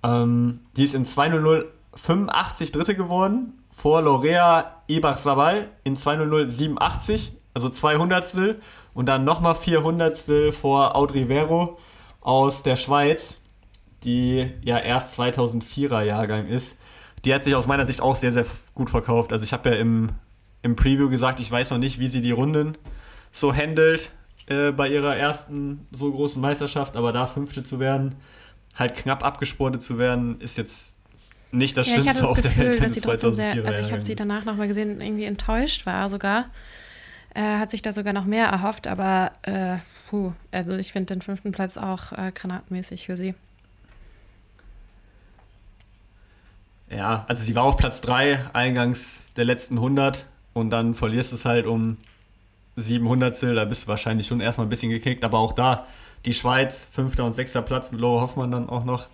[0.03, 8.27] ähm, die ist in 2.0085 Dritte geworden, vor Lorea Ibach-Sabal in 2.0087, also 200
[8.93, 11.77] und dann nochmal 400 vor Audrey Vero
[12.21, 13.41] aus der Schweiz,
[14.03, 16.79] die ja erst 2004er Jahrgang ist
[17.25, 19.33] die hat sich aus meiner Sicht auch sehr, sehr gut verkauft.
[19.33, 20.09] Also ich habe ja im,
[20.61, 22.77] im Preview gesagt, ich weiß noch nicht, wie sie die Runden
[23.31, 24.09] so handelt
[24.47, 28.15] äh, bei ihrer ersten so großen Meisterschaft, aber da Fünfte zu werden,
[28.75, 30.95] halt knapp abgesportet zu werden, ist jetzt
[31.51, 34.01] nicht das ja, Schlimmste ich hatte das Gefühl, dass sie trotzdem sehr, also ich habe
[34.01, 36.45] sie danach nochmal gesehen, irgendwie enttäuscht war sogar.
[37.39, 39.77] Äh, hat sich da sogar noch mehr erhofft, aber äh,
[40.09, 43.33] puh, also ich finde den fünften Platz auch äh, granatmäßig für sie.
[46.89, 51.45] Ja, also sie war auf Platz 3 eingangs der letzten 100 und dann verlierst es
[51.45, 51.95] halt um
[52.75, 55.87] 700 da bist du wahrscheinlich schon erstmal ein bisschen gekickt, aber auch da
[56.25, 57.19] die Schweiz, 5.
[57.19, 57.53] und 6.
[57.65, 59.07] Platz mit Laura Hoffmann dann auch noch.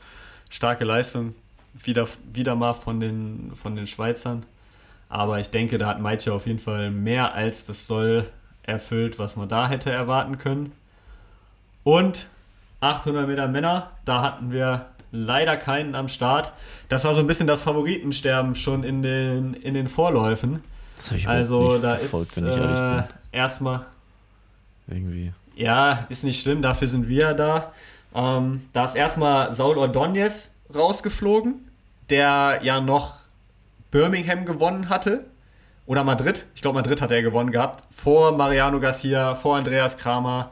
[0.49, 1.35] Starke Leistung,
[1.75, 4.47] wieder, wieder mal von den, von den Schweizern.
[5.09, 8.27] Aber ich denke, da hat Meitje auf jeden Fall mehr als das Soll
[8.63, 10.71] erfüllt, was man da hätte erwarten können.
[11.83, 12.27] Und
[12.81, 16.51] 800 Meter Männer, da hatten wir leider keinen am Start.
[16.89, 20.63] Das war so ein bisschen das Favoritensterben schon in den, in den Vorläufen.
[20.97, 22.99] Das habe ich also nicht da ist, wenn ich ehrlich bin.
[22.99, 23.85] Äh, erstmal.
[24.87, 25.33] Irgendwie.
[25.55, 27.71] Ja, ist nicht schlimm, dafür sind wir da.
[28.13, 31.69] Ähm, da ist erstmal Saul Ordonez rausgeflogen,
[32.09, 33.24] der ja noch
[33.95, 35.25] Birmingham gewonnen hatte.
[35.85, 36.45] Oder Madrid.
[36.55, 37.83] Ich glaube, Madrid hat er gewonnen gehabt.
[37.95, 40.51] Vor Mariano Garcia, vor Andreas Kramer,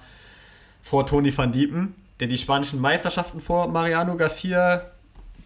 [0.82, 4.84] vor Toni van Diepen der die spanischen Meisterschaften vor Mariano Garcia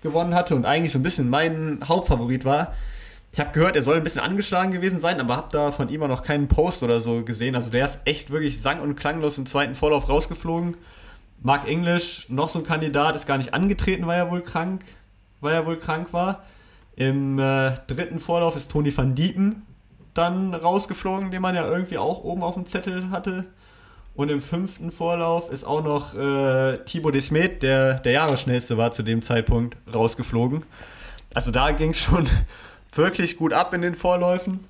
[0.03, 2.73] gewonnen hatte und eigentlich so ein bisschen mein Hauptfavorit war.
[3.31, 6.03] Ich habe gehört, er soll ein bisschen angeschlagen gewesen sein, aber habe da von ihm
[6.03, 7.55] auch noch keinen Post oder so gesehen.
[7.55, 10.75] Also der ist echt wirklich sang- und klanglos im zweiten Vorlauf rausgeflogen.
[11.41, 14.83] Mark English, noch so ein Kandidat, ist gar nicht angetreten, weil er wohl krank,
[15.41, 16.43] weil er wohl krank war.
[16.97, 19.61] Im äh, dritten Vorlauf ist Toni van Diepen
[20.15, 23.45] dann rausgeflogen, den man ja irgendwie auch oben auf dem Zettel hatte.
[24.15, 29.03] Und im fünften Vorlauf ist auch noch äh, Thibaut Desmet, der der Jahresschnellste war zu
[29.03, 30.63] dem Zeitpunkt, rausgeflogen.
[31.35, 32.27] Also da ging es schon
[32.95, 34.61] wirklich gut ab in den Vorläufen.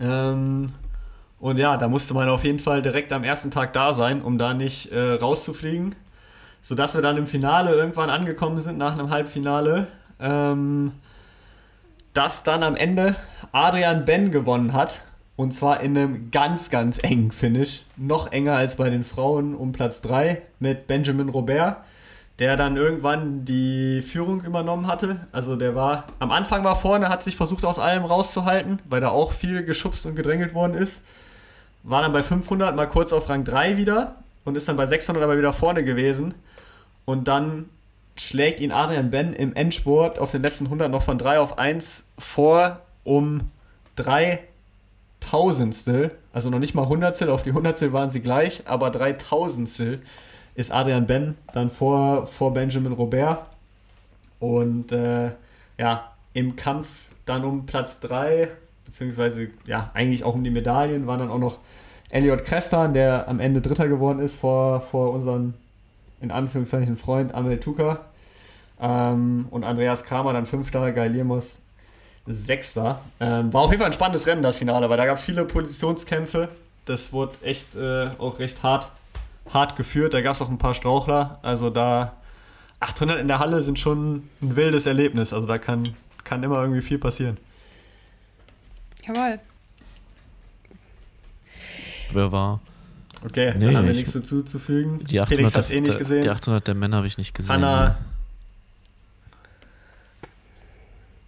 [0.00, 0.72] Ähm,
[1.40, 4.38] und ja, da musste man auf jeden Fall direkt am ersten Tag da sein, um
[4.38, 5.94] da nicht äh, rauszufliegen.
[6.62, 9.88] Sodass wir dann im Finale irgendwann angekommen sind, nach einem Halbfinale.
[10.18, 10.92] Ähm,
[12.14, 13.16] dass dann am Ende
[13.52, 15.00] Adrian Ben gewonnen hat
[15.36, 17.82] und zwar in einem ganz, ganz engen Finish.
[17.96, 21.78] Noch enger als bei den Frauen um Platz 3 mit Benjamin Robert,
[22.38, 25.26] der dann irgendwann die Führung übernommen hatte.
[25.32, 29.08] Also der war am Anfang war vorne, hat sich versucht aus allem rauszuhalten, weil da
[29.08, 31.02] auch viel geschubst und gedrängelt worden ist.
[31.82, 35.22] War dann bei 500 mal kurz auf Rang 3 wieder und ist dann bei 600
[35.22, 36.34] aber wieder vorne gewesen.
[37.04, 37.68] Und dann
[38.16, 42.04] schlägt ihn Adrian Ben im Endspurt auf den letzten 100 noch von 3 auf 1
[42.18, 43.42] vor um
[43.96, 44.40] 3
[45.20, 50.00] Tausendstel, also noch nicht mal Hundertstel, auf die Hundertstel waren sie gleich, aber 3 Tausendstel
[50.54, 53.38] ist Adrian Ben dann vor, vor Benjamin Robert.
[54.38, 55.30] Und äh,
[55.78, 56.88] ja, im Kampf
[57.26, 58.48] dann um Platz 3,
[58.84, 61.58] beziehungsweise ja, eigentlich auch um die Medaillen, war dann auch noch
[62.10, 65.54] Elliot Krestan, der am Ende Dritter geworden ist vor, vor unseren,
[66.24, 68.00] in Anführungszeichen, Freund Amel Tuka.
[68.80, 71.62] Ähm, und Andreas Kramer dann Fünfter, Guy Lemos
[72.26, 73.00] Sechster.
[73.20, 75.44] Ähm, war auf jeden Fall ein spannendes Rennen, das Finale, weil da gab es viele
[75.44, 76.48] Positionskämpfe.
[76.86, 78.90] Das wurde echt äh, auch recht hart
[79.52, 80.14] hart geführt.
[80.14, 81.38] Da gab es auch ein paar Strauchler.
[81.42, 82.14] Also da
[82.80, 85.32] 800 in der Halle sind schon ein wildes Erlebnis.
[85.32, 85.82] Also da kann,
[86.24, 87.36] kann immer irgendwie viel passieren.
[89.06, 89.38] Jawohl.
[92.12, 92.60] Wer war?
[93.24, 94.98] Okay, Nee, dann haben wir ich- nichts dazuzufügen.
[95.04, 96.22] Die Felix 800, hat es eh nicht der, gesehen.
[96.22, 97.52] Die 800 der Männer habe ich nicht gesehen.
[97.52, 97.96] Anna, ne.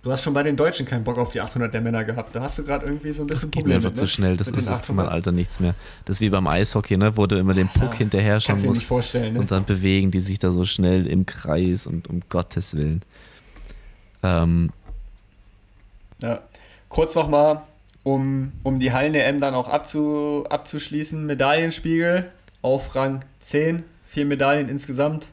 [0.03, 2.35] du hast schon bei den Deutschen keinen Bock auf die 800 der Männer gehabt.
[2.35, 4.09] Da hast du gerade irgendwie so ein bisschen Das geht mir einfach mit, zu ne?
[4.09, 4.37] schnell.
[4.37, 5.09] Das ist für mein 800.
[5.13, 5.75] Alter nichts mehr.
[6.05, 7.17] Das ist wie beim Eishockey, ne?
[7.17, 8.83] wo du immer den Puck Ja, hinterher schauen dir nicht musst.
[8.85, 9.41] vorstellen, ne?
[9.41, 13.03] Und dann bewegen die sich da so schnell im Kreis und um Gottes Willen.
[14.23, 14.71] Ähm,
[16.23, 16.41] Ja.
[16.89, 17.63] Kurz nochmal,
[18.07, 21.27] um, um die Hallen-EM dann auch abzu, abzuschließen.
[21.27, 22.31] Medaillenspiegel
[22.63, 23.83] auf Rang 10.
[24.09, 25.27] Vier Medaillen insgesamt.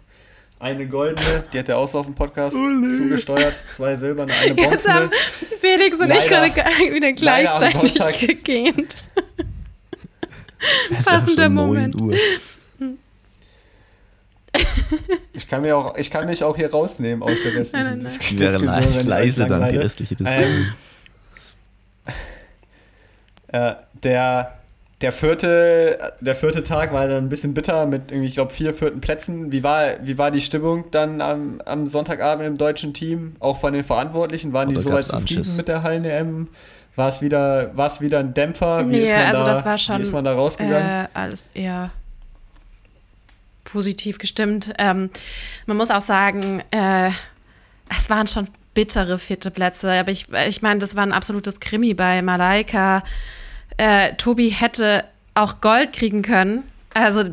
[0.60, 3.54] Eine goldene, die hat er auch so auf dem Podcast zugesteuert.
[3.76, 5.52] Zwei silberne, eine Jetzt haben bronzene.
[5.60, 9.06] Felix und ich Leider- gerade ge- wieder gleichzeitig gegähnt.
[10.90, 11.96] Passender schon 9 Moment.
[15.34, 18.04] Ich kann, mir auch, ich kann mich auch hier rausnehmen aus der restlichen Nein, nein,
[18.04, 18.18] nein.
[18.20, 20.68] Dis- Die wäre Diskussion, ich leise euch dann, die restliche Diskussion.
[23.54, 24.51] Äh, der,
[25.01, 28.74] der, vierte, der vierte Tag war dann ein bisschen bitter mit irgendwie, ich glaube, vier
[28.74, 29.51] vierten Plätzen.
[29.51, 33.36] Wie war, wie war die Stimmung dann am, am Sonntagabend im deutschen Team?
[33.39, 34.51] Auch von den Verantwortlichen?
[34.54, 35.58] Waren die Oder soweit gab's zufrieden Anschiss?
[35.58, 36.47] mit der Hallen-EM?
[36.95, 38.82] War es wieder, war es wieder ein Dämpfer?
[38.88, 41.06] Wie Nee, ist man also da, das war schon, Wie ist man da rausgegangen?
[41.06, 41.91] Äh, alles eher
[43.64, 44.74] positiv gestimmt.
[44.78, 45.10] Ähm,
[45.66, 47.10] man muss auch sagen, äh,
[47.89, 51.93] es waren schon bittere vierte Plätze, aber ich, ich meine, das war ein absolutes Krimi
[51.93, 53.04] bei Malaika.
[53.78, 55.04] Äh, Tobi hätte
[55.36, 56.64] auch Gold kriegen können.
[56.94, 57.24] Also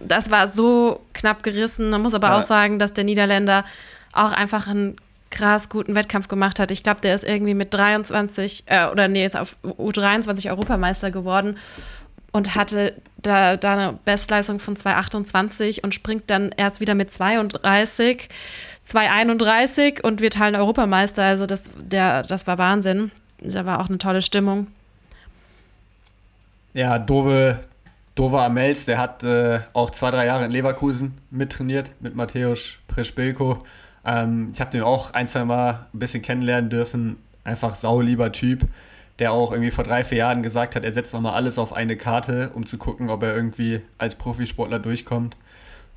[0.00, 1.90] das war so knapp gerissen.
[1.90, 2.38] Man muss aber Ja.
[2.38, 3.64] auch sagen, dass der Niederländer
[4.12, 4.96] auch einfach einen
[5.30, 6.70] krass guten Wettkampf gemacht hat.
[6.70, 11.58] Ich glaube, der ist irgendwie mit 23 äh, oder nee, jetzt auf U23 Europameister geworden
[12.32, 18.28] und hatte da, da eine Bestleistung von 2,28 und springt dann erst wieder mit 32,
[18.88, 21.24] 2,31 und wird halt Europameister.
[21.24, 23.10] Also das, der, das war Wahnsinn.
[23.40, 24.68] Da war auch eine tolle Stimmung.
[26.76, 27.60] Ja, Dove,
[28.14, 33.56] Dove Amels, der hat äh, auch zwei, drei Jahre in Leverkusen mittrainiert mit Mateusz Preschbilko.
[34.04, 37.16] Ähm, ich habe den auch ein, zwei Mal ein bisschen kennenlernen dürfen.
[37.44, 38.68] Einfach saulieber Typ,
[39.18, 41.96] der auch irgendwie vor drei, vier Jahren gesagt hat, er setzt nochmal alles auf eine
[41.96, 45.34] Karte, um zu gucken, ob er irgendwie als Profisportler durchkommt.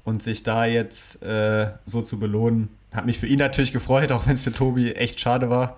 [0.05, 4.27] Und sich da jetzt äh, so zu belohnen, hat mich für ihn natürlich gefreut, auch
[4.27, 5.75] wenn es für Tobi echt schade war.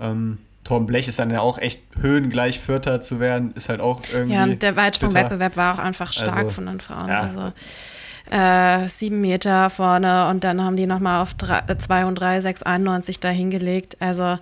[0.00, 3.98] Ähm, Torben Blech ist dann ja auch echt höhengleich Vierter zu werden, ist halt auch
[4.12, 4.34] irgendwie.
[4.34, 4.76] Ja, und der.
[4.76, 7.08] Weitsprungwettbewerb war auch einfach stark Also, von den Frauen.
[7.08, 7.20] ja.
[7.22, 7.52] Also
[8.30, 12.42] äh, sieben Meter vorne und dann haben die nochmal auf drei, äh, 2 und 3,
[12.42, 13.96] 6, 91 da hingelegt.
[14.00, 14.38] Also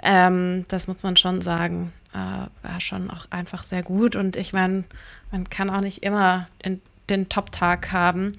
[0.00, 1.92] ähm, das muss man schon sagen.
[2.12, 4.14] Äh, war schon auch einfach sehr gut.
[4.14, 4.84] Und ich meine,
[5.32, 8.30] man kann auch nicht immer den, den Top-Tag haben.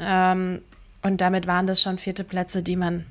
[0.00, 0.62] Ähm,
[1.02, 3.04] und damit waren das schon vierte Plätze, die man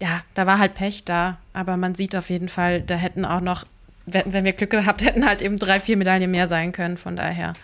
[0.00, 3.40] ja, da war halt Pech da, aber man sieht auf jeden Fall, da hätten auch
[3.40, 3.64] noch,
[4.06, 6.96] wenn, wenn wir Glück gehabt hätten, halt eben drei, vier Medaillen mehr sein können.
[6.96, 7.54] Von daher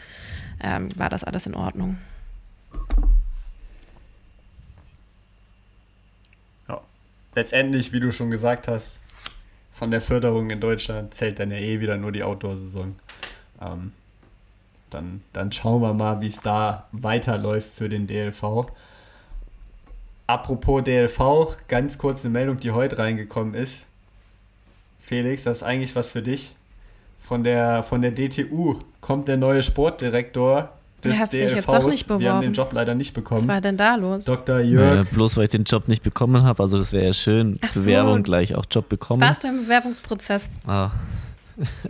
[0.63, 1.99] ähm, war das alles in Ordnung.
[6.69, 6.81] Ja.
[7.35, 8.99] Letztendlich, wie du schon gesagt hast,
[9.73, 12.97] von der Förderung in Deutschland zählt dann ja eh wieder nur die Outdoor-Saison.
[13.61, 13.93] Ähm,
[14.91, 18.67] dann, dann schauen wir mal, wie es da weiterläuft für den DLV.
[20.31, 23.85] Apropos DLV, ganz kurz eine Meldung, die heute reingekommen ist.
[25.01, 26.55] Felix, das ist eigentlich was für dich.
[27.27, 30.71] Von der, von der DTU kommt der neue Sportdirektor
[31.03, 31.57] des Du hast dich DLVs.
[31.57, 32.41] jetzt doch nicht Wir haben beworben.
[32.43, 33.49] den Job leider nicht Was bekommen.
[33.49, 34.25] war denn da los?
[34.27, 34.59] Dr.
[34.59, 37.59] Naja, Jörg bloß weil ich den Job nicht bekommen habe, also das wäre ja schön.
[37.63, 37.81] Ach so.
[37.81, 39.21] Bewerbung gleich auch Job bekommen.
[39.23, 40.49] Warst du im Bewerbungsprozess?
[40.67, 40.91] Ah,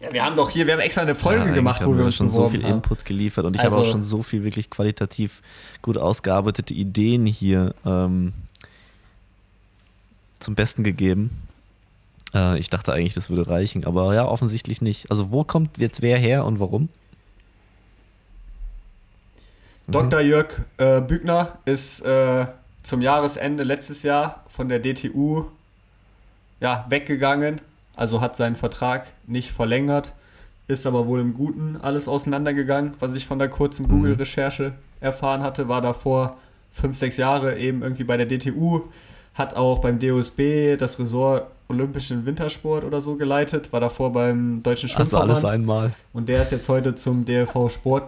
[0.00, 2.14] Ja, wir haben doch hier, wir haben extra eine Folge Ja, gemacht, wo wir uns
[2.16, 2.74] schon so viel haben.
[2.76, 5.42] Input geliefert und ich habe auch Also- schon so viel wirklich qualitativ
[5.82, 8.32] gut ausgearbeitete Ideen hier ähm,
[10.38, 11.30] zum Besten gegeben.
[12.34, 15.10] Äh, ich dachte eigentlich, das würde reichen, aber ja, offensichtlich nicht.
[15.10, 16.88] Also wo kommt jetzt wer her und warum?
[19.86, 20.20] Dr.
[20.20, 22.46] Jörg äh, Bügner ist äh,
[22.82, 25.44] zum Jahresende letztes Jahr von der DTU
[26.60, 27.60] ja, weggegangen,
[27.96, 30.12] also hat seinen Vertrag nicht verlängert,
[30.66, 35.68] ist aber wohl im Guten alles auseinandergegangen, was ich von der kurzen Google-Recherche erfahren hatte,
[35.68, 36.36] war davor
[36.72, 38.80] fünf, sechs Jahre eben irgendwie bei der DTU,
[39.34, 44.90] hat auch beim DOSB das Ressort Olympischen Wintersport oder so geleitet, war davor beim Deutschen
[44.90, 45.30] Also Schwimmverband.
[45.30, 45.92] alles einmal.
[46.12, 48.04] Und der ist jetzt heute zum DLV Sport.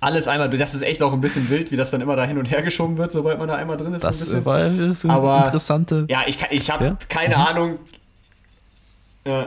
[0.00, 2.38] Alles einmal, das ist echt auch ein bisschen wild, wie das dann immer da hin
[2.38, 4.02] und her geschoben wird, sobald man da einmal drin ist.
[4.02, 6.06] so ein Das war ist eine Aber- interessante.
[6.08, 6.96] Ja, ich, ich habe Ja?
[7.08, 7.78] keine Ahnung.
[9.28, 9.46] Äh,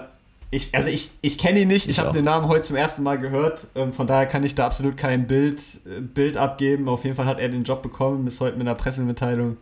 [0.54, 3.04] ich, also ich, ich kenne ihn nicht, ich, Ich habe den Namen heute zum ersten
[3.04, 3.68] Mal gehört.
[3.74, 6.90] Ähm, von daher kann ich da absolut kein Bild, äh, Bild abgeben.
[6.90, 9.58] Auf jeden Fall hat er den Job bekommen, ist heute mit einer Pressemitteilung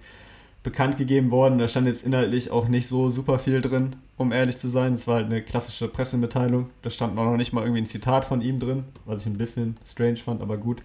[0.64, 1.60] bekannt gegeben worden.
[1.60, 4.94] Da stand jetzt inhaltlich auch nicht so super viel drin, um ehrlich zu sein.
[4.94, 6.70] Es war halt eine klassische Pressemitteilung.
[6.82, 9.78] Da stand noch nicht mal irgendwie ein Zitat von ihm drin, was ich ein bisschen
[9.86, 10.82] strange fand, aber gut.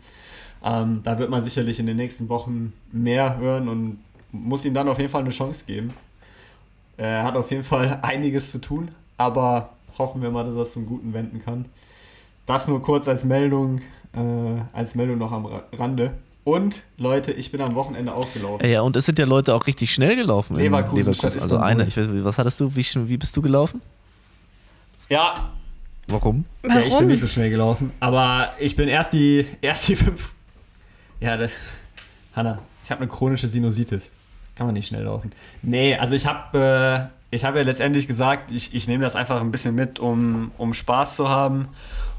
[0.62, 3.99] Ähm, da wird man sicherlich in den nächsten Wochen mehr hören und
[4.32, 5.95] muss ihm dann auf jeden Fall eine Chance geben.
[6.97, 10.86] Er hat auf jeden Fall einiges zu tun, aber hoffen wir mal, dass es zum
[10.86, 11.66] Guten wenden kann.
[12.46, 13.78] Das nur kurz als Meldung,
[14.12, 14.20] äh,
[14.72, 16.12] als Meldung noch am Ra- Rande.
[16.44, 18.66] Und Leute, ich bin am Wochenende auch gelaufen.
[18.68, 21.40] Ja, und es sind ja Leute auch richtig schnell gelaufen Leverkusen Leverkusen.
[21.40, 22.76] Also einer, ich weiß, was hattest du?
[22.76, 23.80] Wie, wie bist du gelaufen?
[25.08, 25.50] Ja,
[26.06, 26.44] Warum?
[26.62, 27.06] Ja, ich bin Warum?
[27.06, 27.90] nicht so schnell gelaufen.
[27.98, 30.32] Aber ich bin erst die, erst die fünf.
[31.18, 31.50] Ja, das,
[32.36, 34.10] Hanna, ich habe eine chronische Sinusitis.
[34.54, 35.32] Kann man nicht schnell laufen.
[35.62, 39.41] Nee, also ich habe äh, ich hab ja letztendlich gesagt, ich, ich nehme das einfach
[39.41, 41.68] ein bisschen mit, um, um Spaß zu haben.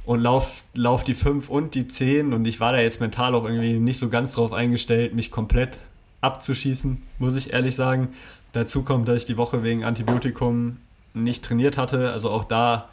[0.05, 2.33] Und lauf, lauf die 5 und die 10.
[2.33, 5.79] Und ich war da jetzt mental auch irgendwie nicht so ganz drauf eingestellt, mich komplett
[6.21, 8.09] abzuschießen, muss ich ehrlich sagen.
[8.53, 10.77] Dazu kommt, dass ich die Woche wegen Antibiotikum
[11.13, 12.11] nicht trainiert hatte.
[12.11, 12.89] Also auch da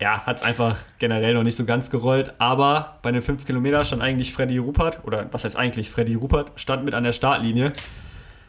[0.00, 2.34] ja, hat es einfach generell noch nicht so ganz gerollt.
[2.38, 6.52] Aber bei den 5 Kilometer stand eigentlich Freddy Rupert, oder was heißt eigentlich Freddy Rupert,
[6.56, 7.72] stand mit an der Startlinie.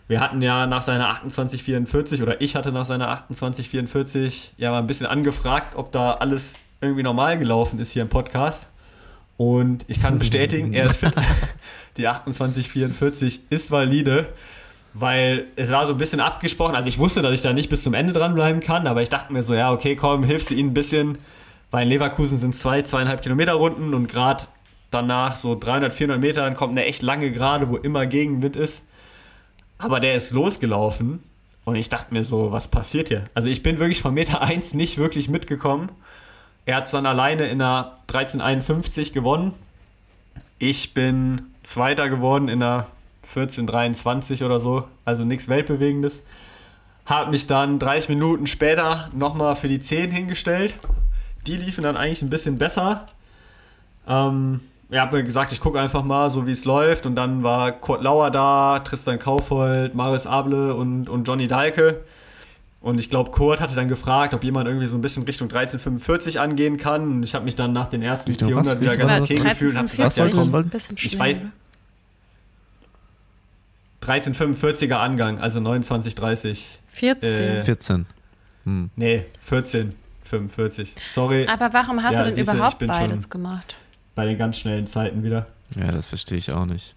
[0.07, 4.87] Wir hatten ja nach seiner 28,44 oder ich hatte nach seiner 28,44 ja mal ein
[4.87, 8.71] bisschen angefragt, ob da alles irgendwie normal gelaufen ist hier im Podcast.
[9.35, 11.13] Und ich kann bestätigen, er ist fit.
[11.97, 14.27] Die 28,44 ist valide,
[14.93, 16.75] weil es war so ein bisschen abgesprochen.
[16.75, 19.33] Also ich wusste, dass ich da nicht bis zum Ende dranbleiben kann, aber ich dachte
[19.33, 21.17] mir so, ja, okay, komm, hilfst du ihnen ein bisschen,
[21.69, 24.45] weil in Leverkusen sind zwei, zweieinhalb Kilometer Runden und gerade
[24.89, 28.86] danach so 300, 400 Metern kommt eine echt lange Gerade, wo immer Gegenwind ist.
[29.77, 31.23] Aber der ist losgelaufen
[31.65, 33.25] und ich dachte mir so, was passiert hier?
[33.33, 35.89] Also ich bin wirklich von Meter 1 nicht wirklich mitgekommen.
[36.65, 39.53] Er hat es dann alleine in einer 1351 gewonnen.
[40.59, 42.87] Ich bin Zweiter geworden in einer
[43.23, 46.23] 1423 oder so, also nichts Weltbewegendes.
[47.05, 50.73] Habe mich dann 30 Minuten später nochmal für die 10 hingestellt.
[51.45, 53.05] Die liefen dann eigentlich ein bisschen besser.
[54.07, 57.05] Ähm, ich habe mir gesagt, ich gucke einfach mal, so wie es läuft.
[57.05, 62.01] Und dann war Kurt Lauer da, Tristan Kaufold, Marius Able und, und Johnny Dahlke.
[62.79, 66.39] Und ich glaube, Kurt hatte dann gefragt, ob jemand irgendwie so ein bisschen Richtung 1345
[66.39, 67.03] angehen kann.
[67.03, 68.81] Und ich habe mich dann nach den ersten Richtung 400 was?
[68.81, 70.69] wieder ganz okay gefühlt und habe gesagt, ja, komm, wollen?
[70.69, 71.41] Bisschen ich weiß.
[74.01, 76.79] 1345er Angang, also 2930.
[76.87, 77.43] 14.
[77.43, 78.05] Äh, 14.
[78.63, 78.89] Hm.
[78.95, 80.93] Nee, 1445.
[81.13, 83.77] Sorry, Aber warum hast Ja, du denn überhaupt beides schon- gemacht?
[84.17, 85.45] Bei den ganz schnellen Zeiten wieder.
[85.75, 86.95] Ja, das verstehe ich auch nicht.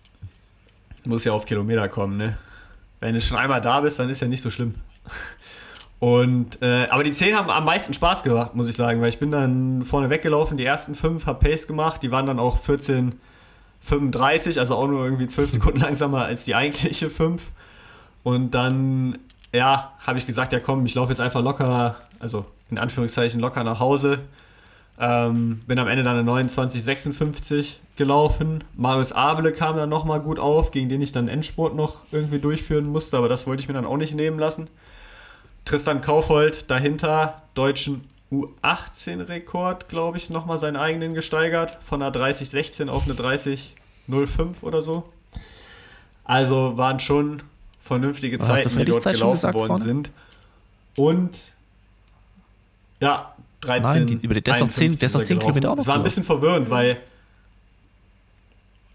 [1.05, 2.39] Muss ja auf Kilometer kommen, ne?
[2.99, 4.75] Wenn du schon einmal da bist, dann ist ja nicht so schlimm.
[5.99, 9.19] Und, äh, aber die 10 haben am meisten Spaß gemacht, muss ich sagen, weil ich
[9.19, 14.59] bin dann vorne weggelaufen, die ersten 5 habe Pace gemacht, die waren dann auch 14,35,
[14.59, 17.43] also auch nur irgendwie 12 Sekunden langsamer als die eigentliche 5.
[18.23, 19.19] Und dann,
[19.53, 23.63] ja, habe ich gesagt, ja komm, ich laufe jetzt einfach locker, also in Anführungszeichen locker
[23.63, 24.21] nach Hause.
[25.03, 28.63] Ähm, bin am Ende dann eine 29,56 gelaufen.
[28.77, 32.87] Marius Abele kam dann nochmal gut auf, gegen den ich dann Endspurt noch irgendwie durchführen
[32.87, 34.69] musste, aber das wollte ich mir dann auch nicht nehmen lassen.
[35.65, 43.05] Tristan Kaufold dahinter, deutschen U18-Rekord, glaube ich, nochmal seinen eigenen gesteigert, von einer 30,16 auf
[43.05, 45.09] eine 30,05 oder so.
[46.25, 47.43] Also waren schon
[47.83, 49.85] vernünftige Zeiten, die dort schon gelaufen worden vorne?
[49.85, 50.11] sind.
[50.97, 51.39] Und
[53.01, 53.83] ja, 13.
[53.83, 55.41] Nein, die- über der ist noch 10 der ist noch 10 gelaufen.
[55.55, 57.01] Kilometer auch noch Es war ein bisschen verwirrend, weil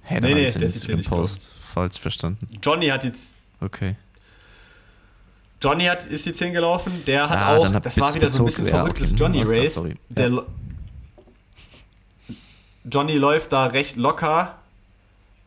[0.07, 2.47] Hä, Nee, dann nee, nee, ist der Instagram-Post falsch verstanden.
[2.61, 3.95] Johnny hat jetzt Okay.
[5.61, 8.43] Johnny hat, ist die 10 gelaufen, der hat Ah, auch, hab- das war wieder so
[8.43, 9.73] ein bisschen ja, verrücktes okay, Johnny Race.
[9.73, 9.95] sorry.
[10.09, 10.43] Der Ja.
[12.83, 14.55] Johnny läuft da recht locker,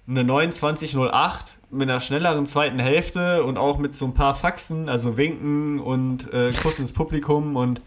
[0.08, 5.16] eine 29,08 mit einer schnelleren zweiten Hälfte und auch mit so ein paar Faxen, also
[5.16, 7.80] Winken und äh, Kuss ins Publikum und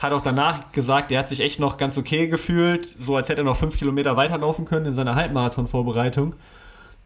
[0.00, 3.40] hat auch danach gesagt, er hat sich echt noch ganz okay gefühlt, so als hätte
[3.40, 6.34] er noch fünf Kilometer weiterlaufen können in seiner Halbmarathon-Vorbereitung.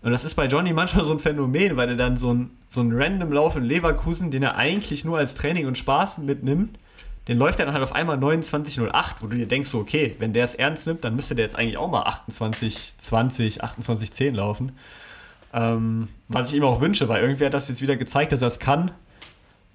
[0.02, 2.82] Und das ist bei Johnny manchmal so ein Phänomen, weil er dann so ein, so
[2.82, 6.76] random Lauf in Leverkusen, den er eigentlich nur als Training und Spaß mitnimmt,
[7.28, 10.32] den läuft er dann halt auf einmal 29,08, wo du dir denkst, so, okay, wenn
[10.32, 14.72] der es ernst nimmt, dann müsste der jetzt eigentlich auch mal 28,20, 28,10 laufen.
[15.54, 18.48] Ähm, was ich ihm auch wünsche, weil irgendwie hat das jetzt wieder gezeigt, dass er
[18.48, 18.90] es kann.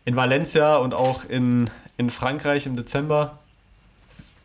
[0.07, 3.39] In Valencia und auch in, in Frankreich im Dezember.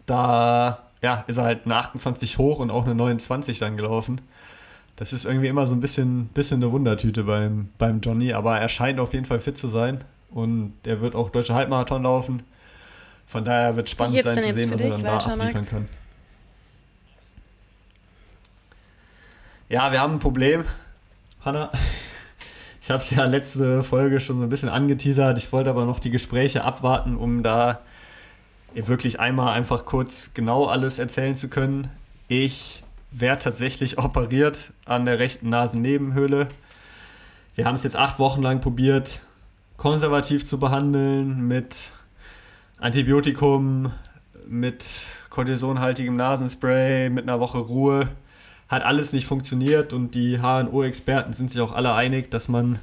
[0.06, 4.20] Da ja, ist er halt eine 28 hoch und auch eine 29 dann gelaufen.
[4.96, 8.68] Das ist irgendwie immer so ein bisschen, bisschen eine Wundertüte beim, beim Johnny, aber er
[8.68, 12.42] scheint auf jeden Fall fit zu sein und er wird auch deutsche Halbmarathon laufen.
[13.28, 15.70] Von daher wird es spannend sein zu sehen, was er dann da abliefern Max?
[15.70, 15.88] kann.
[19.68, 20.64] Ja, wir haben ein Problem,
[21.44, 21.70] Hanna.
[22.84, 25.38] Ich habe es ja letzte Folge schon so ein bisschen angeteasert.
[25.38, 27.80] Ich wollte aber noch die Gespräche abwarten, um da
[28.74, 31.90] wirklich einmal einfach kurz genau alles erzählen zu können.
[32.26, 36.48] Ich werde tatsächlich operiert an der rechten Nasennebenhöhle.
[37.54, 39.20] Wir haben es jetzt acht Wochen lang probiert,
[39.76, 41.76] konservativ zu behandeln mit
[42.78, 43.92] Antibiotikum,
[44.48, 44.84] mit
[45.30, 48.08] kortisonhaltigem Nasenspray, mit einer Woche Ruhe.
[48.72, 52.78] Hat alles nicht funktioniert und die HNO-Experten sind sich auch alle einig, dass man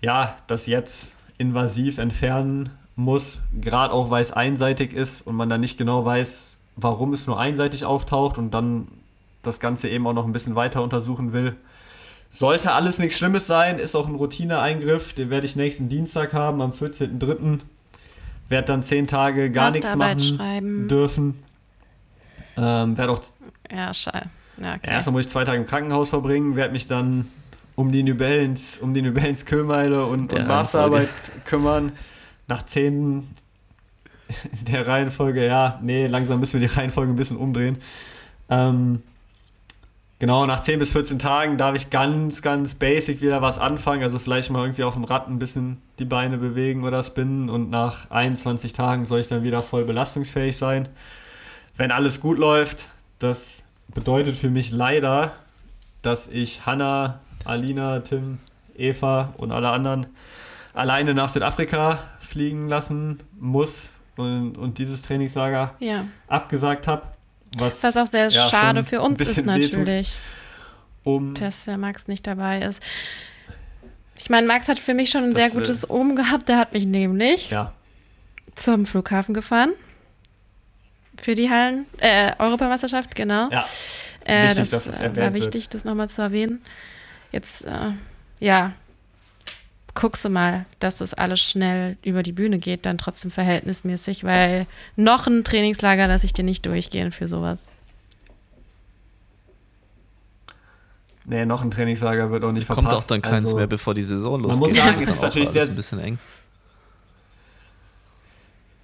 [0.00, 5.60] ja das jetzt invasiv entfernen muss, gerade auch weil es einseitig ist und man dann
[5.62, 8.86] nicht genau weiß, warum es nur einseitig auftaucht und dann
[9.42, 11.56] das Ganze eben auch noch ein bisschen weiter untersuchen will.
[12.30, 16.62] Sollte alles nichts Schlimmes sein, ist auch ein Routineeingriff, den werde ich nächsten Dienstag haben,
[16.62, 17.58] am 14.03.
[18.48, 20.86] Werde dann zehn Tage gar nichts machen schreiben.
[20.86, 21.42] dürfen.
[22.56, 23.20] Ähm, werde auch
[23.72, 24.37] Ja, scheiße.
[24.58, 24.90] Okay.
[24.90, 27.28] Erstmal muss ich zwei Tage im Krankenhaus verbringen, werde mich dann
[27.76, 31.08] um die Nübellens, um die Nübellens Kühlmeile und, Der und Masterarbeit
[31.44, 31.92] kümmern.
[32.48, 33.28] Nach zehn
[34.70, 37.78] der Reihenfolge, ja, nee, langsam müssen wir die Reihenfolge ein bisschen umdrehen.
[38.50, 39.02] Ähm,
[40.18, 44.02] genau, nach 10 bis 14 Tagen darf ich ganz, ganz basic wieder was anfangen.
[44.02, 47.50] Also vielleicht mal irgendwie auf dem Rad ein bisschen die Beine bewegen oder spinnen.
[47.50, 50.88] Und nach 21 Tagen soll ich dann wieder voll belastungsfähig sein.
[51.76, 52.86] Wenn alles gut läuft,
[53.18, 53.62] das
[53.94, 55.32] bedeutet für mich leider,
[56.02, 58.38] dass ich Hanna, Alina, Tim,
[58.76, 60.06] Eva und alle anderen
[60.74, 66.06] alleine nach Südafrika fliegen lassen muss und, und dieses Trainingslager ja.
[66.28, 67.02] abgesagt habe.
[67.56, 70.18] Was, Was auch sehr ja, schade für uns ist natürlich,
[71.04, 72.82] Um, dass der Max nicht dabei ist.
[74.16, 76.48] Ich meine, Max hat für mich schon ein sehr äh, gutes Omen gehabt.
[76.48, 77.72] Der hat mich nämlich ja,
[78.54, 79.70] zum Flughafen gefahren.
[81.20, 83.50] Für die Hallen, äh, Europameisterschaft, genau.
[83.50, 83.64] ja,
[84.24, 85.34] Äh, Wichtig, das dass es äh, war wird.
[85.34, 86.62] wichtig, das nochmal zu erwähnen.
[87.32, 87.92] Jetzt, äh,
[88.40, 88.72] ja,
[89.94, 94.66] guckst du mal, dass das alles schnell über die Bühne geht, dann trotzdem verhältnismäßig, weil
[94.96, 97.68] noch ein Trainingslager lasse ich dir nicht durchgehen für sowas.
[101.24, 103.02] nee, noch ein Trainingslager wird auch nicht Kommt verpasst.
[103.04, 104.68] auch dann keins Also, mehr, bevor die Saison man losgeht.
[104.68, 106.18] muss sagen, es ist natürlich sehr- ein bisschen eng.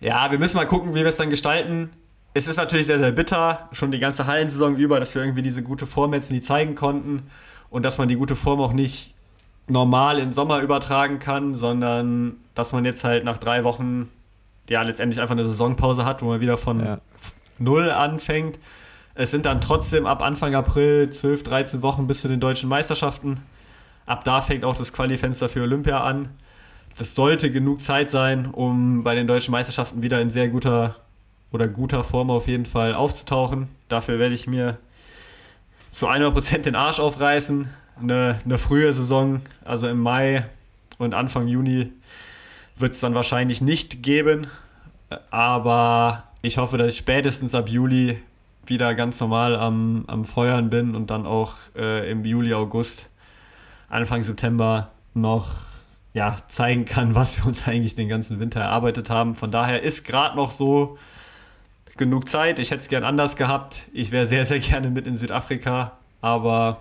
[0.01, 1.91] Ja, wir müssen mal gucken, wie wir es dann gestalten.
[2.37, 5.62] Es ist natürlich sehr, sehr bitter, schon die ganze Hallensaison über, dass wir irgendwie diese
[5.62, 7.22] gute Form jetzt nie zeigen konnten
[7.70, 9.14] und dass man die gute Form auch nicht
[9.68, 14.11] normal in Sommer übertragen kann, sondern dass man jetzt halt nach drei Wochen
[14.68, 16.99] ja letztendlich einfach eine Saisonpause hat, wo man wieder von Ja.
[17.59, 18.59] Null anfängt.
[19.14, 23.43] Es sind dann trotzdem ab Anfang April 12, 13 Wochen bis zu den deutschen Meisterschaften.
[24.07, 26.30] Ab da fängt auch das Qualifenster für Olympia an.
[26.99, 30.97] Das sollte genug Zeit sein, um bei den deutschen Meisterschaften wieder in sehr guter
[31.55, 33.68] oder guter Form auf jeden Fall aufzutauchen.
[33.88, 34.76] Dafür werde ich mir
[35.92, 37.68] zu 100% den Arsch aufreißen.
[38.02, 40.46] Eine, eine frühe Saison, also im Mai
[40.98, 41.92] und Anfang Juni,
[42.76, 44.48] wird es dann wahrscheinlich nicht geben.
[45.30, 48.20] Aber ich hoffe, dass ich spätestens ab Juli
[48.66, 53.09] wieder ganz normal am, am Feuern bin und dann auch äh, im Juli, August,
[53.88, 55.59] Anfang September noch
[56.14, 59.36] ja, zeigen kann, was wir uns eigentlich den ganzen Winter erarbeitet haben.
[59.36, 60.98] Von daher ist gerade noch so
[61.97, 62.59] genug Zeit.
[62.59, 63.82] Ich hätte es gern anders gehabt.
[63.92, 65.92] Ich wäre sehr, sehr gerne mit in Südafrika.
[66.20, 66.80] Aber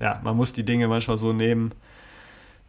[0.00, 1.72] ja, man muss die Dinge manchmal so nehmen,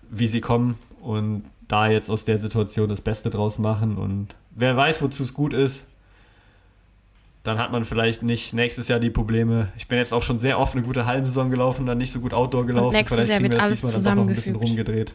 [0.09, 0.77] wie sie kommen.
[1.01, 3.97] Und da jetzt aus der Situation das Beste draus machen.
[3.97, 5.85] Und wer weiß, wozu es gut ist,
[7.43, 9.69] dann hat man vielleicht nicht nächstes Jahr die Probleme.
[9.77, 12.33] Ich bin jetzt auch schon sehr oft eine gute Hallensaison gelaufen, dann nicht so gut
[12.33, 12.95] Outdoor gelaufen.
[12.95, 14.57] nächstes vielleicht Jahr wird alles noch ein bisschen zusammengefügt.
[14.61, 15.13] rumgedreht.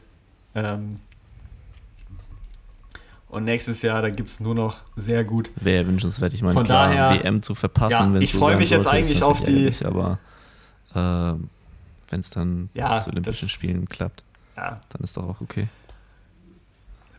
[0.54, 1.00] Ähm,
[3.28, 5.50] Und nächstes Jahr, da gibt es nur noch sehr gut.
[5.56, 8.38] Wäre wünschenswert, ich meine, Von klar, daher- WM zu verpassen, Ja, wenn ich es so
[8.40, 10.18] freu sein mich jetzt sollte, eigentlich auf die- ärgerlich, aber
[10.94, 11.38] äh,
[12.10, 14.24] wenn es dann Ja, zu Olympischen das- Spielen klappt,
[14.56, 15.68] Ja, dann ist doch auch okay.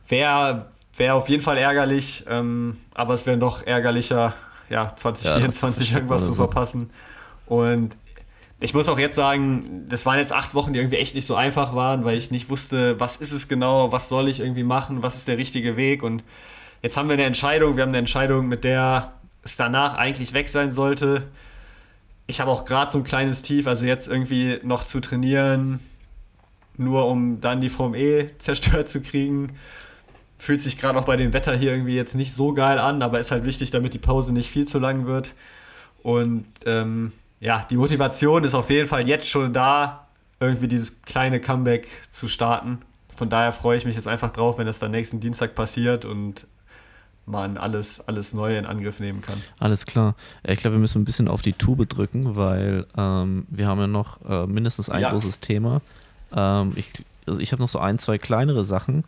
[0.07, 0.66] wäre
[0.97, 4.34] wär auf jeden Fall ärgerlich, ähm, aber es wäre noch ärgerlicher,
[4.70, 6.89] ja, 2024 Ja, irgendwas zu verpassen.
[7.45, 7.95] Und
[8.62, 11.36] ich muss auch jetzt sagen, das waren jetzt acht Wochen, die irgendwie echt nicht so
[11.36, 15.01] einfach waren, weil ich nicht wusste, was ist es genau, was soll ich irgendwie machen,
[15.01, 16.03] was ist der richtige Weg.
[16.03, 16.24] Und
[16.82, 20.49] jetzt haben wir eine Entscheidung, wir haben eine Entscheidung, mit der es danach eigentlich weg
[20.49, 21.24] sein sollte.
[22.28, 25.80] Ich habe auch gerade so ein kleines Tief, also jetzt irgendwie noch zu trainieren,
[26.76, 29.53] nur um dann die Form E zerstört zu kriegen.
[30.38, 33.20] Fühlt sich gerade auch bei dem Wetter hier irgendwie jetzt nicht so geil an, aber
[33.20, 35.34] ist halt wichtig, damit die Pause nicht viel zu lang wird.
[36.03, 40.08] Und ähm, ja, die Motivation ist auf jeden Fall jetzt schon da,
[40.40, 42.80] irgendwie dieses kleine Comeback zu starten.
[43.14, 46.48] Von daher freue ich mich jetzt einfach drauf, wenn das dann nächsten Dienstag passiert und
[47.26, 49.36] man alles, alles neu in Angriff nehmen kann.
[49.60, 50.16] Alles klar.
[50.44, 53.88] Ich glaube, wir müssen ein bisschen auf die Tube drücken, weil ähm, wir haben ja
[53.88, 55.12] noch äh, mindestens ein Ja.
[55.12, 55.82] großes Thema.
[56.36, 56.92] Ähm, ich
[57.28, 59.04] also ich habe noch so ein, zwei kleinere Sachen.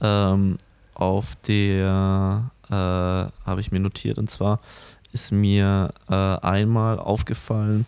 [0.00, 0.56] Ähm,
[0.94, 4.58] auf der äh, habe ich mir notiert und zwar
[5.12, 7.86] ist mir äh, einmal aufgefallen,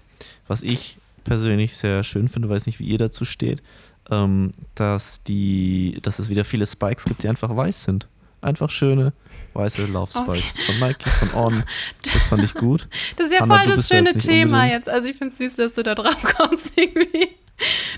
[0.48, 3.62] was ich persönlich sehr schön finde, weiß nicht, wie ihr dazu steht,
[4.10, 8.08] ähm, dass die, dass es wieder viele Spikes gibt, die einfach weiß sind.
[8.40, 9.12] Einfach schöne
[9.54, 11.62] weiße Laufspikes von Nike, von On.
[12.02, 12.88] Das fand ich gut.
[13.16, 14.88] Das ist ja Hanna, voll das schöne jetzt Thema unbedingt- jetzt.
[14.88, 17.28] Also ich finde es süß, dass du da drauf kommst irgendwie.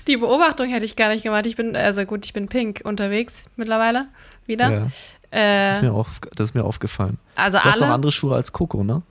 [0.07, 1.47] Die Beobachtung hätte ich gar nicht gemacht.
[1.47, 4.05] Ich bin, also gut, ich bin pink unterwegs mittlerweile
[4.45, 4.71] wieder.
[4.71, 4.93] Ja, das,
[5.31, 7.17] äh, ist mir auf, das ist mir aufgefallen.
[7.33, 7.93] also Du hast doch alle.
[7.95, 9.01] andere Schuhe als Coco, ne?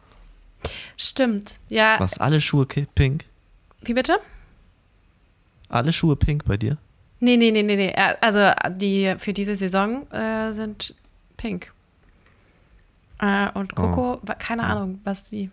[0.96, 1.60] Stimmt.
[1.68, 1.96] Ja.
[1.98, 3.24] Was, alle Schuhe pink?
[3.82, 4.18] Wie bitte?
[5.68, 6.76] Alle Schuhe pink bei dir?
[7.20, 7.88] Nee, nee, nee, nee, nee.
[7.90, 10.94] Äh, Also die für diese Saison äh, sind
[11.36, 11.72] pink.
[13.20, 15.50] Äh, und Coco, wa- keine Ahnung, was die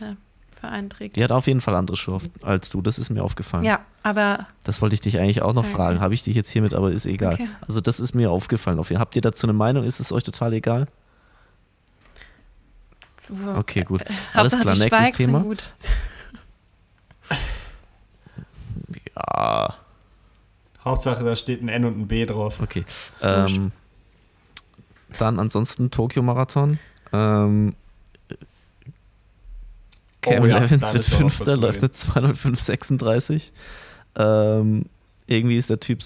[0.00, 0.14] äh,
[0.60, 1.16] für einen trägt.
[1.16, 3.64] Die hat auf jeden Fall andere Schuhe als du, das ist mir aufgefallen.
[3.64, 5.74] Ja, aber Das wollte ich dich eigentlich auch noch Okay.
[5.74, 6.00] fragen.
[6.00, 7.34] Habe ich dich jetzt hiermit, aber ist egal.
[7.34, 7.48] Okay.
[7.66, 8.78] Also das ist mir aufgefallen.
[8.78, 9.84] Auf jeden- Habt ihr dazu eine Meinung?
[9.84, 10.86] Ist es euch total egal?
[13.56, 14.02] Okay, gut.
[14.32, 15.40] Alles Hauptsache klar, die nächstes Spikes sind Thema.
[15.42, 15.74] gut.
[19.14, 19.74] Ja,
[20.84, 22.60] Hauptsache, da steht ein N und ein B drauf.
[22.62, 22.84] okay.
[23.22, 23.72] Ähm,
[25.18, 26.78] dann ansonsten Tokio-Marathon.
[27.12, 27.74] Ähm,
[30.22, 33.50] Cam Oh ja, Levins da wird Fünfter, läuft eine 205,36.
[34.16, 34.86] Ähm,
[35.26, 36.02] irgendwie ist der Typ,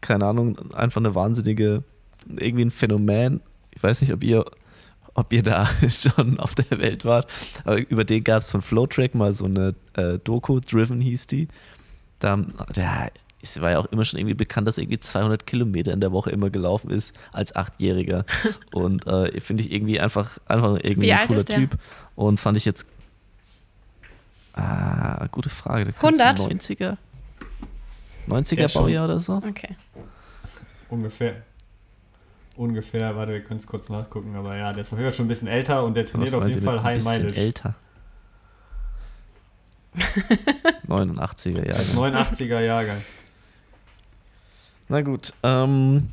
[0.00, 1.82] keine Ahnung, einfach eine wahnsinnige,
[2.26, 3.40] irgendwie ein Phänomen.
[3.70, 4.44] Ich weiß nicht, ob ihr,
[5.18, 7.28] ob ihr da schon auf der Welt wart,
[7.64, 11.48] aber über den gab es von Flowtrack mal so eine äh, Doku, Driven hieß die.
[12.20, 12.36] Da,
[12.74, 13.10] der
[13.40, 16.10] es war ja auch immer schon irgendwie bekannt, dass er irgendwie 200 Kilometer in der
[16.10, 18.24] Woche immer gelaufen ist als Achtjähriger.
[18.72, 21.44] Und äh, finde ich irgendwie einfach, einfach irgendwie Wie ein cooler?
[21.44, 21.78] Typ.
[22.16, 22.84] Und fand ich jetzt.
[24.54, 25.84] Ah, gute Frage.
[25.84, 26.40] Der 100?
[26.40, 26.96] 90er?
[28.28, 28.66] 90er Ja.
[28.68, 29.34] Baujahr oder so?
[29.36, 29.76] Okay.
[30.88, 31.42] Ungefähr.
[32.58, 35.26] Ungefähr, warte, wir können es kurz nachgucken, aber ja, der ist auf jeden Fall schon
[35.26, 37.40] ein bisschen älter und der trainiert auf jeden Fall mit ein High bisschen Mileage.
[37.40, 37.74] älter.
[40.88, 41.82] 89er Jahre.
[41.82, 42.96] 89er Jahrgang.
[44.88, 46.08] Na gut, ähm,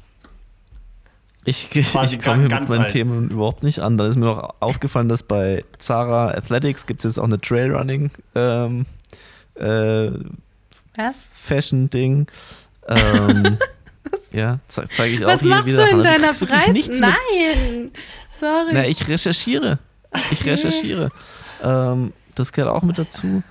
[1.45, 2.91] ich, ich komme mit meinen alt.
[2.91, 3.97] Themen überhaupt nicht an.
[3.97, 8.11] Da ist mir noch aufgefallen, dass bei Zara Athletics gibt es jetzt auch eine Trailrunning
[8.35, 8.85] ähm,
[9.55, 10.11] äh?
[10.95, 12.27] Fashion-Ding.
[12.87, 13.57] Ähm,
[14.31, 15.85] ja, ze zeige ich auch Was hier machst wieder.
[15.87, 16.99] du in deiner mit.
[16.99, 17.91] Nein!
[18.39, 18.71] Sorry.
[18.73, 19.79] Na, ich recherchiere.
[20.31, 21.11] Ich recherchiere.
[21.63, 23.43] Ähm, das gehört auch mit dazu.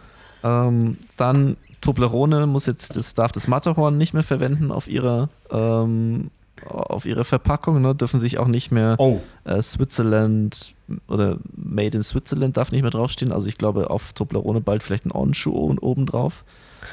[0.43, 6.31] Ähm, dann Toblerone muss jetzt, das darf das Matterhorn nicht mehr verwenden auf ihrer, ähm,
[6.67, 7.95] auf ihrer Verpackung, ne?
[7.95, 10.75] dürfen sich auch nicht mehr Oh, äh, Switzerland
[11.09, 13.33] oder Made in Switzerland darf nicht mehr draufstehen.
[13.33, 16.45] Also ich glaube auf Toblerone bald vielleicht ein Onschuh oben drauf.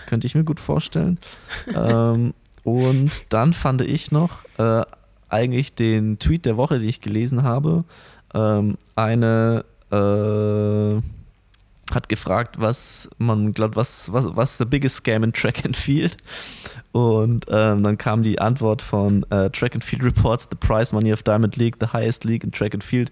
[0.08, 1.20] Könnte ich mir gut vorstellen.
[1.76, 2.34] ähm,
[2.64, 4.84] und dann fand ich noch äh,
[5.30, 7.84] eigentlich den Tweet der Woche, den ich gelesen habe.
[8.34, 11.02] Ähm, eine äh,
[11.94, 16.18] hat gefragt, was man glaubt, was, was, was the biggest scam in Track and Field?
[16.92, 21.12] Und ähm, dann kam die Antwort von äh, Track and Field Reports, the prize money
[21.12, 23.12] of Diamond League, the highest league in Track and Field.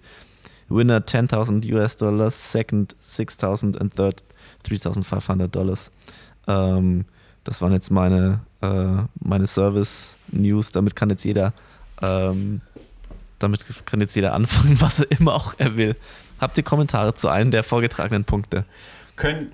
[0.68, 4.22] Winner 10.000 US Dollars, second 6.000 and third
[4.64, 5.90] 3.500 Dollars.
[6.46, 7.04] Ähm,
[7.44, 10.72] das waren jetzt meine, äh, meine Service-News.
[10.72, 11.52] Damit kann jetzt jeder
[12.02, 12.60] ähm,
[13.38, 15.96] damit kann jetzt jeder anfangen, was er immer auch er will.
[16.40, 18.64] Habt ihr Kommentare zu einem der vorgetragenen Punkte?
[19.16, 19.52] können,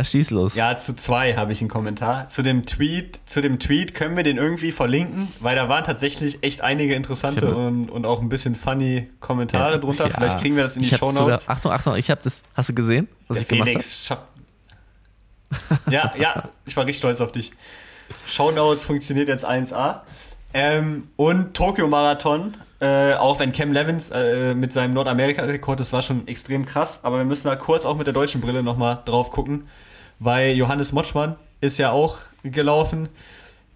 [0.00, 0.54] Schieß los.
[0.54, 2.30] Ja, zu zwei habe ich einen Kommentar.
[2.30, 6.42] Zu dem Tweet, zu dem Tweet können wir den irgendwie verlinken, weil da waren tatsächlich
[6.42, 10.06] echt einige interessante und, und auch ein bisschen funny Kommentare drunter.
[10.08, 10.14] Ja.
[10.14, 11.48] Vielleicht kriegen wir das in die Ich Show sogar- Notes.
[11.48, 12.42] Achtung, Achtung, ich habe das.
[12.54, 13.68] Hast du gesehen, was ich gemacht
[14.08, 14.22] habe?
[15.90, 17.52] Ja, ja, ich war richtig stolz auf dich.
[18.28, 20.00] Show Notes funktioniert jetzt 1A.
[20.54, 26.02] Ähm, und Tokio Marathon, äh, auch wenn Cam Levins äh, mit seinem Nordamerika-Rekord, das war
[26.02, 29.30] schon extrem krass, aber wir müssen da kurz auch mit der deutschen Brille nochmal drauf
[29.30, 29.68] gucken,
[30.18, 33.08] weil Johannes Motschmann ist ja auch gelaufen.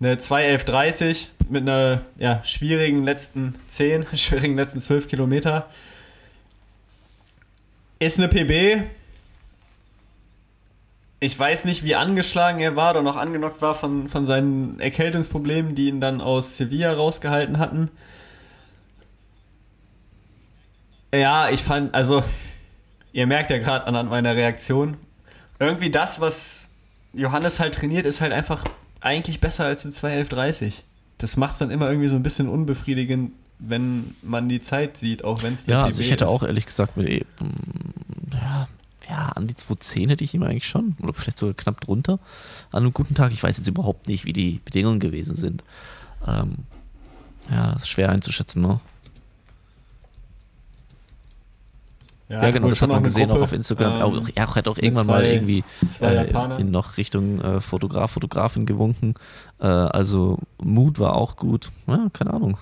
[0.00, 5.68] Eine 2.11.30 mit einer ja, schwierigen letzten 10, schwierigen letzten 12 Kilometer.
[7.98, 8.84] Ist eine PB,
[11.22, 15.76] ich weiß nicht, wie angeschlagen er war oder noch angenockt war von, von seinen Erkältungsproblemen,
[15.76, 17.90] die ihn dann aus Sevilla rausgehalten hatten.
[21.14, 22.24] Ja, ich fand, also,
[23.12, 24.96] ihr merkt ja gerade anhand meiner Reaktion,
[25.60, 26.70] irgendwie das, was
[27.12, 28.64] Johannes halt trainiert, ist halt einfach
[29.00, 30.72] eigentlich besser als in 2.11.30.
[31.18, 33.30] Das macht es dann immer irgendwie so ein bisschen unbefriedigend,
[33.60, 36.96] wenn man die Zeit sieht, auch wenn es Ja, also ich hätte auch ehrlich gesagt
[36.96, 38.66] mit, mm, ja,
[39.12, 40.96] ja, an die 210 hätte ich ihm eigentlich schon.
[41.02, 42.18] Oder vielleicht sogar knapp drunter.
[42.72, 43.30] An einem guten Tag.
[43.32, 45.62] Ich weiß jetzt überhaupt nicht, wie die Bedingungen gewesen sind.
[46.26, 46.54] Ähm,
[47.50, 48.80] ja, das ist schwer einzuschätzen, ne?
[52.30, 53.96] Ja, genau, das hat man gesehen auch auf Instagram.
[53.96, 57.60] Ähm, auch, er hat auch irgendwann mal zwei- irgendwie zwei äh, in noch Richtung äh,
[57.60, 59.12] Fotograf, Fotografin gewunken.
[59.60, 61.70] Äh, also Mut war auch gut.
[61.86, 62.56] Ja, keine Ahnung.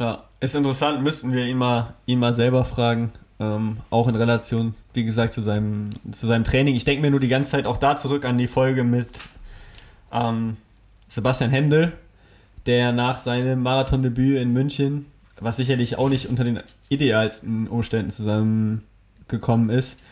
[0.00, 3.12] Ja, ist interessant, müssten wir ihn mal, ihn mal selber fragen.
[3.40, 6.74] Ähm, auch in Relation, wie gesagt, zu seinem, zu seinem Training.
[6.74, 9.08] Ich denke mir nur die ganze Zeit auch da zurück an die Folge mit
[10.12, 10.56] ähm,
[11.08, 11.92] Sebastian Händel,
[12.66, 15.06] der nach seinem Marathondebüt in München,
[15.40, 20.02] was sicherlich auch nicht unter den idealsten Umständen zusammengekommen ist,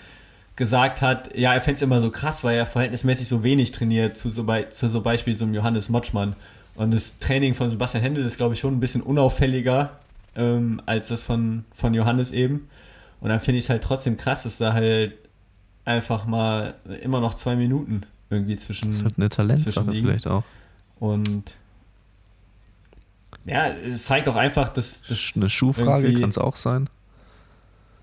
[0.55, 4.17] gesagt hat, ja, er fände es immer so krass, weil er verhältnismäßig so wenig trainiert,
[4.17, 6.37] zu so, bei, zu so Beispiel so einem Johannes Motschmann.
[6.77, 9.99] Und das Training von Sebastian Händel ist, glaube ich, schon ein bisschen unauffälliger
[10.37, 12.69] ähm, als das von, von Johannes eben.
[13.21, 15.15] Und dann finde ich es halt trotzdem krass, dass da halt
[15.85, 18.89] einfach mal immer noch zwei Minuten irgendwie zwischen.
[18.89, 20.45] Das ist halt eine Talentsache vielleicht auch.
[20.99, 21.53] Und
[23.45, 26.89] ja, es zeigt auch einfach, dass das Eine Schuhfrage kann es auch sein.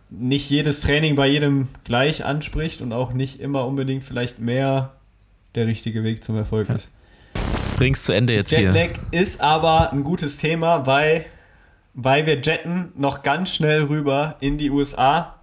[0.10, 4.93] nicht jedes Training bei jedem gleich anspricht und auch nicht immer unbedingt vielleicht mehr
[5.55, 6.76] der richtige Weg zum Erfolg Ja.
[6.76, 6.89] ist.
[7.77, 8.72] Bring's zu Ende jetzt hier.
[8.72, 11.26] Jetlag ist aber ein gutes Thema, weil,
[11.94, 15.40] weil wir jetten noch ganz schnell rüber in die USA,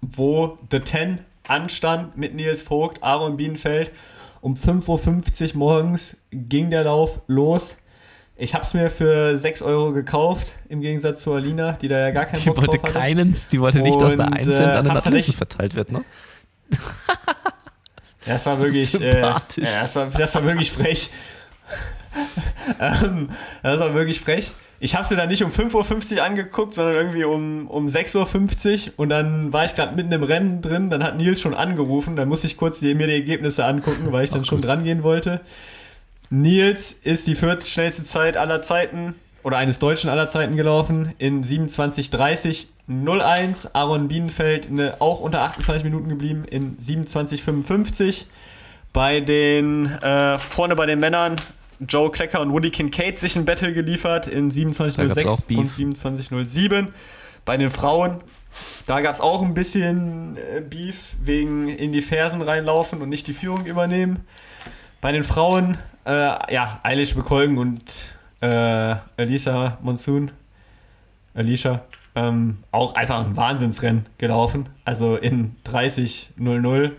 [0.00, 3.90] wo The 10 anstand mit Nils Vogt, Aaron Bienenfeld.
[4.40, 7.76] Um 5.50 Uhr morgens ging der Lauf los.
[8.36, 12.10] Ich habe es mir für 6 Euro gekauft, im Gegensatz zu Alina, die da ja
[12.10, 12.98] gar keinen Die Bock wollte drauf hatte.
[12.98, 16.04] keinen, die wollte nicht, dass da ein Cent äh, an den Athleten verteilt wird, ne?
[18.26, 21.10] Das war wirklich, äh, ja, das, war, das war wirklich frech.
[22.78, 23.30] ähm,
[23.62, 24.52] das war wirklich frech.
[24.82, 28.92] Ich habe mir dann nicht um 5.50 Uhr angeguckt, sondern irgendwie um, um 6.50 Uhr
[28.96, 32.28] und dann war ich gerade mitten im Rennen drin, dann hat Nils schon angerufen, dann
[32.28, 35.02] musste ich kurz die, mir die Ergebnisse angucken, weil ich dann Ach, schon dran gehen
[35.02, 35.40] wollte.
[36.30, 42.68] Nils ist die viertschnellste Zeit aller Zeiten oder eines Deutschen aller Zeiten gelaufen in 27.30
[42.90, 43.74] 01.
[43.74, 48.24] Aaron Bienenfeld ne, auch unter 28 Minuten geblieben in 27,55.
[48.92, 51.36] Bei den, äh, vorne bei den Männern,
[51.86, 55.58] Joe Klecker und Woody Kincaid sich ein Battle geliefert in Da gab's auch 27,06 Beef.
[55.78, 56.88] und 27,07.
[57.44, 58.20] Bei den Frauen,
[58.86, 63.26] da gab es auch ein bisschen äh, Beef wegen in die Fersen reinlaufen und nicht
[63.26, 64.26] die Führung übernehmen.
[65.00, 67.82] Bei den Frauen, äh, ja, Eilish Bekolgen und
[68.42, 70.30] äh, Elisa Monsoon,
[71.34, 71.82] Alicia,
[72.14, 74.68] ähm, auch einfach ein Wahnsinnsrennen gelaufen.
[74.84, 76.90] Also in 30.00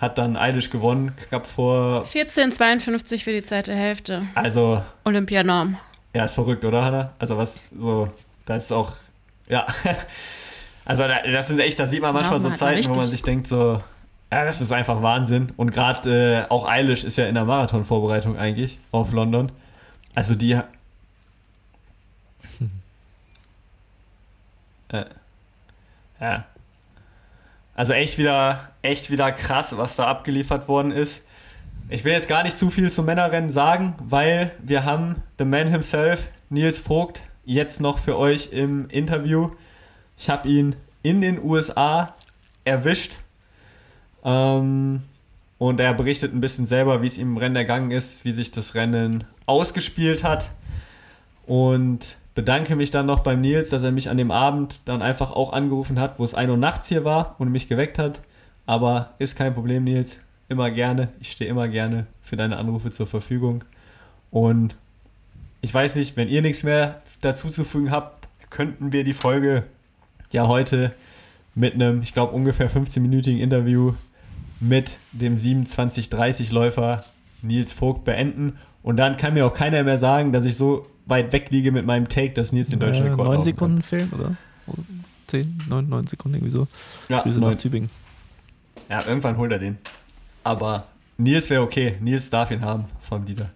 [0.00, 4.22] hat dann Eilish gewonnen, gab vor, 14,52 für die zweite Hälfte.
[4.34, 5.76] also Olympianorm.
[6.14, 7.12] Ja, ist verrückt, oder, Hanna?
[7.18, 8.08] Also was so,
[8.46, 8.92] das ist auch,
[9.48, 9.66] ja.
[10.86, 13.22] Also da- das sind echt, da sieht man manchmal Ja, so Zeiten, wo man sich
[13.22, 13.80] denkt so,
[14.32, 15.52] ja, das ist einfach Wahnsinn.
[15.56, 19.52] Und gerade äh, auch Eilish ist ja in der Marathon-Vorbereitung eigentlich auf London.
[20.14, 20.58] Also die...
[24.88, 25.04] Äh,
[26.20, 26.44] ja.
[27.80, 31.26] Also echt wieder, echt wieder krass, was da abgeliefert worden ist.
[31.88, 35.68] Ich will jetzt gar nicht zu viel zum Männerrennen sagen, weil wir haben The Man
[35.68, 39.52] himself, Nils Vogt, jetzt noch für euch im Interview.
[40.18, 42.14] Ich habe ihn in den USA
[42.64, 43.12] erwischt.
[44.26, 45.00] Ähm,
[45.56, 48.50] und er berichtet ein bisschen selber, wie es ihm im Rennen ergangen ist, wie sich
[48.50, 50.50] das Rennen ausgespielt hat.
[51.46, 55.32] und bedanke mich dann noch beim Nils, dass er mich an dem Abend dann einfach
[55.32, 58.20] auch angerufen hat, wo es 1 Uhr nachts hier war und mich geweckt hat.
[58.66, 60.16] Aber ist kein Problem, Nils.
[60.48, 61.08] Immer gerne.
[61.20, 63.64] Ich stehe immer gerne für deine Anrufe zur Verfügung.
[64.30, 64.74] Und
[65.60, 69.64] ich weiß nicht, wenn ihr nichts mehr dazu zu fügen habt, könnten wir die Folge
[70.30, 70.92] ja heute
[71.54, 73.94] mit einem, ich glaube, ungefähr 15-minütigen Interview
[74.60, 77.04] mit dem 27-30-Läufer
[77.42, 78.58] Nils Vogt beenden.
[78.82, 81.84] Und dann kann mir auch keiner mehr sagen, dass ich so weit weg liege mit
[81.84, 84.36] meinem Take, dass Nils den deutschen Rekord Neun Sekunden fehlen, oder?
[85.26, 86.66] Zehn, neun, neun Sekunden irgendwie so.
[87.08, 87.90] Ja, sind nach Tübingen.
[88.88, 89.78] Ja, irgendwann holt er den.
[90.42, 90.86] Aber
[91.18, 91.96] Nils wäre okay.
[92.00, 93.50] Nils darf ihn haben vom Dieter.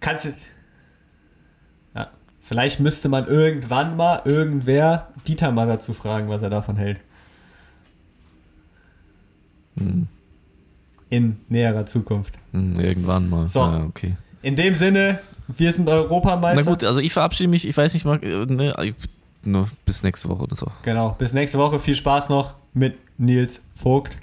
[0.00, 0.34] Kannst du.
[1.94, 2.10] Ja.
[2.40, 6.98] Vielleicht müsste man irgendwann mal irgendwer Dieter mal dazu fragen, was er davon hält.
[9.76, 10.08] Hm.
[11.10, 12.39] In näherer Zukunft.
[12.52, 13.48] Hm, irgendwann mal.
[13.48, 13.60] So.
[13.60, 14.16] Ah, okay.
[14.42, 16.64] In dem Sinne, wir sind Europameister.
[16.64, 17.66] Na gut, also ich verabschiede mich.
[17.66, 18.22] Ich weiß nicht mal.
[18.22, 18.72] äh, Ne,
[19.42, 20.66] nur bis nächste Woche oder so.
[20.82, 21.10] Genau.
[21.18, 21.78] Bis nächste Woche.
[21.78, 24.16] Viel Spaß noch mit Nils Vogt.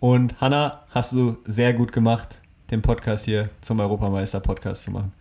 [0.00, 2.36] Und Hanna, hast du sehr gut gemacht,
[2.70, 5.12] den Podcast hier zum Europameister-Podcast zu machen.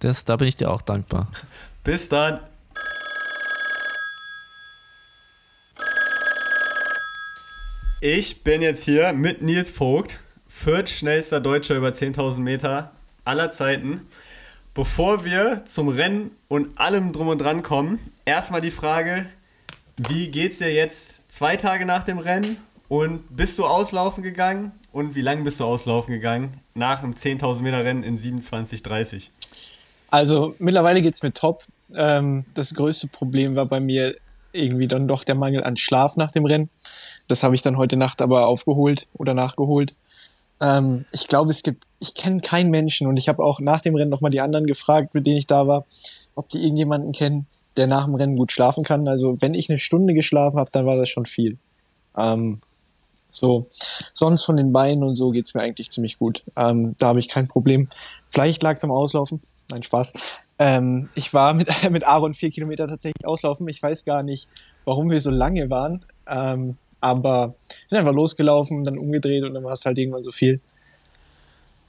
[0.00, 1.28] Das, da bin ich dir auch dankbar.
[1.84, 2.40] Bis dann.
[8.00, 10.18] Ich bin jetzt hier mit Nils Vogt,
[10.62, 12.92] viertschnellster Deutscher über 10.000 Meter
[13.24, 14.06] aller Zeiten.
[14.74, 19.26] Bevor wir zum Rennen und allem drum und dran kommen, erstmal die Frage,
[19.96, 22.58] wie geht's dir jetzt zwei Tage nach dem Rennen
[22.88, 27.60] und bist du auslaufen gegangen und wie lange bist du auslaufen gegangen nach einem 10.000
[27.60, 29.30] Meter Rennen in 27,30?
[30.10, 31.64] Also mittlerweile geht's mir top.
[31.92, 34.14] Ähm, das größte Problem war bei mir
[34.52, 36.70] irgendwie dann doch der Mangel an Schlaf nach dem Rennen.
[37.28, 39.90] Das habe ich dann heute Nacht aber aufgeholt oder nachgeholt.
[40.62, 43.96] Ähm, ich glaube, es gibt, ich kenne keinen Menschen und ich habe auch nach dem
[43.96, 45.84] Rennen nochmal die anderen gefragt, mit denen ich da war,
[46.36, 49.08] ob die irgendjemanden kennen, der nach dem Rennen gut schlafen kann.
[49.08, 51.58] Also wenn ich eine Stunde geschlafen habe, dann war das schon viel.
[52.16, 52.60] Ähm,
[53.28, 53.64] so,
[54.12, 56.42] sonst von den Beinen und so geht's mir eigentlich ziemlich gut.
[56.56, 57.88] Ähm, da habe ich kein Problem.
[58.30, 59.40] Vielleicht lag es am Auslaufen.
[59.70, 60.54] Nein, Spaß.
[60.58, 63.66] Ähm, ich war mit, mit Aaron vier Kilometer tatsächlich auslaufen.
[63.68, 64.48] Ich weiß gar nicht,
[64.84, 66.04] warum wir so lange waren.
[66.28, 70.32] Ähm, aber wir sind einfach losgelaufen, dann umgedreht und dann war es halt irgendwann so
[70.32, 70.60] viel.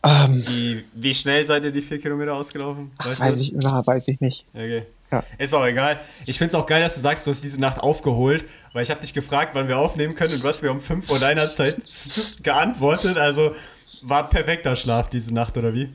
[0.06, 2.91] Ähm, Wie, wie schnell seid ihr die vier Kilometer ausgelaufen?
[2.98, 4.44] ach, weiß ich, na, weiß ich nicht.
[4.53, 4.84] Okay.
[5.11, 5.23] Ja.
[5.38, 5.99] Ist auch egal.
[6.26, 8.90] Ich finde es auch geil, dass du sagst, du hast diese Nacht aufgeholt, weil ich
[8.90, 11.77] habe dich gefragt, wann wir aufnehmen können und hast mir um 5 Uhr deiner Zeit
[12.44, 13.15] geantwortet.
[13.18, 13.56] Also
[14.02, 15.90] war perfekter Schlaf diese Nacht, oder wie?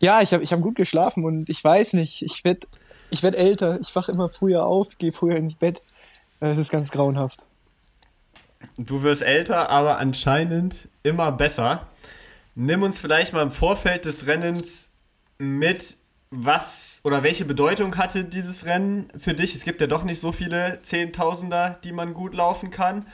[0.00, 2.66] Ja, ich habe ich hab gut geschlafen und ich weiß nicht, ich werde
[3.10, 3.78] ich werd älter.
[3.80, 5.78] Ich wache immer früher auf, gehe früher ins Bett.
[6.40, 7.44] Äh, Das ist ganz grauenhaft.
[8.76, 11.86] Du wirst älter, aber anscheinend immer besser.
[12.54, 14.88] Nimm uns vielleicht mal im Vorfeld des Rennens
[15.38, 15.96] mit,
[16.30, 19.54] was oder welche Bedeutung hatte dieses Rennen für dich?
[19.54, 23.06] Es gibt ja doch nicht so viele Zehntausender, die man gut laufen kann.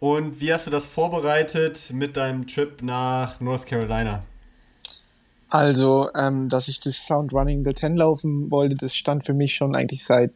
[0.00, 4.22] Und wie hast du das vorbereitet mit deinem Trip nach North Carolina?
[5.50, 9.54] Also, ähm, dass ich das Sound Running the 10 laufen wollte, das stand für mich
[9.54, 10.32] schon eigentlich seit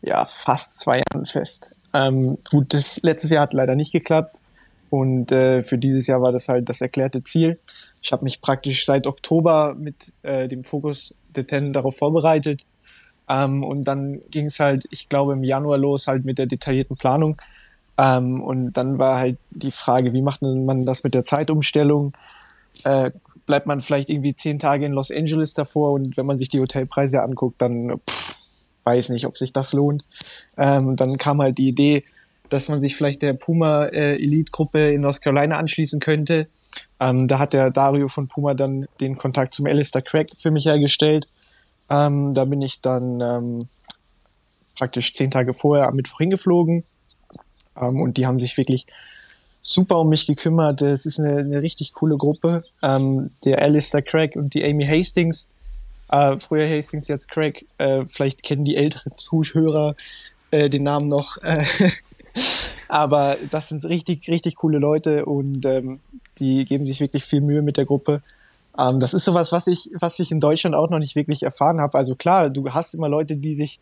[0.00, 1.82] ja, fast zwei Jahren fest.
[1.96, 4.36] Ähm, gut, das letztes Jahr hat leider nicht geklappt
[4.90, 7.58] und äh, für dieses Jahr war das halt das erklärte Ziel.
[8.02, 12.66] Ich habe mich praktisch seit Oktober mit äh, dem Fokus the 10 darauf vorbereitet
[13.28, 16.96] ähm, und dann ging es halt, ich glaube, im Januar los halt mit der detaillierten
[16.96, 17.36] Planung.
[17.98, 22.12] Ähm, und dann war halt die Frage, wie macht man das mit der Zeitumstellung?
[22.84, 23.10] Äh,
[23.46, 26.60] bleibt man vielleicht irgendwie zehn Tage in Los Angeles davor und wenn man sich die
[26.60, 28.45] Hotelpreise anguckt, dann pff,
[28.86, 30.04] weiß nicht, ob sich das lohnt.
[30.56, 32.04] Ähm, dann kam halt die Idee,
[32.48, 36.46] dass man sich vielleicht der Puma äh, Elite Gruppe in North Carolina anschließen könnte.
[37.00, 40.66] Ähm, da hat der Dario von Puma dann den Kontakt zum Alistair Craig für mich
[40.66, 41.28] hergestellt.
[41.90, 43.66] Ähm, da bin ich dann ähm,
[44.76, 46.84] praktisch zehn Tage vorher am Mittwoch hingeflogen.
[47.80, 48.86] Ähm, und die haben sich wirklich
[49.62, 50.82] super um mich gekümmert.
[50.82, 52.62] Es ist eine, eine richtig coole Gruppe.
[52.82, 55.48] Ähm, der Alistair Craig und die Amy Hastings.
[56.08, 57.66] Äh, früher Hastings, jetzt Craig.
[57.78, 59.96] Äh, vielleicht kennen die älteren Zuhörer
[60.50, 61.36] äh, den Namen noch.
[62.88, 65.98] Aber das sind richtig, richtig coole Leute und ähm,
[66.38, 68.20] die geben sich wirklich viel Mühe mit der Gruppe.
[68.78, 71.80] Ähm, das ist sowas, was ich, was ich in Deutschland auch noch nicht wirklich erfahren
[71.80, 71.98] habe.
[71.98, 73.80] Also klar, du hast immer Leute, die sich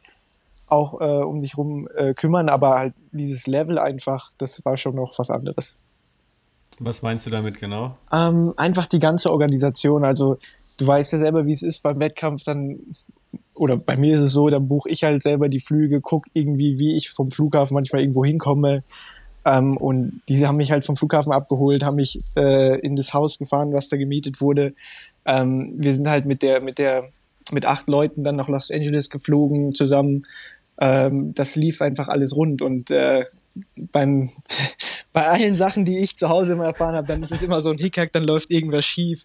[0.68, 4.94] auch äh, um dich rum äh, kümmern, aber halt dieses Level einfach, das war schon
[4.94, 5.90] noch was anderes.
[6.80, 7.96] Was meinst du damit genau?
[8.12, 10.04] Ähm, einfach die ganze Organisation.
[10.04, 10.38] Also
[10.78, 12.44] du weißt ja selber, wie es ist beim Wettkampf.
[12.44, 12.80] Dann
[13.56, 16.78] oder bei mir ist es so, dann buche ich halt selber die Flüge, guck irgendwie,
[16.78, 18.80] wie ich vom Flughafen manchmal irgendwo hinkomme.
[19.44, 23.38] Ähm, und diese haben mich halt vom Flughafen abgeholt, haben mich äh, in das Haus
[23.38, 24.74] gefahren, was da gemietet wurde.
[25.24, 27.10] Ähm, wir sind halt mit der mit der
[27.52, 30.26] mit acht Leuten dann nach Los Angeles geflogen zusammen.
[30.80, 33.24] Ähm, das lief einfach alles rund und äh,
[33.76, 34.28] beim,
[35.12, 37.70] bei allen Sachen, die ich zu Hause immer erfahren habe, dann ist es immer so
[37.70, 39.24] ein Hickhack, dann läuft irgendwas schief.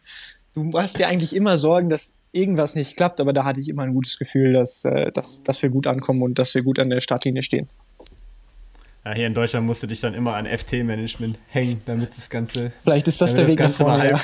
[0.54, 3.84] Du hast dir eigentlich immer Sorgen, dass irgendwas nicht klappt, aber da hatte ich immer
[3.84, 6.90] ein gutes Gefühl, dass, äh, dass, dass wir gut ankommen und dass wir gut an
[6.90, 7.70] der Startlinie stehen.
[9.06, 12.72] Ja, hier in Deutschland musst du dich dann immer an FT-Management hängen, damit das Ganze.
[12.84, 14.08] Vielleicht ist das der Weg nach vorne.
[14.08, 14.20] Ja.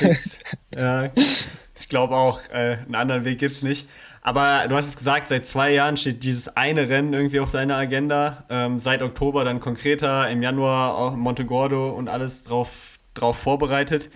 [1.05, 1.11] ja.
[1.15, 3.87] ich glaube auch, äh, einen anderen Weg gibt es nicht.
[4.25, 7.77] Aber du hast es gesagt, seit zwei Jahren steht dieses eine Rennen irgendwie auf deiner
[7.77, 8.43] Agenda.
[8.49, 14.09] Ähm, seit Oktober dann konkreter, im Januar auch Montegordo und alles drauf, drauf vorbereitet.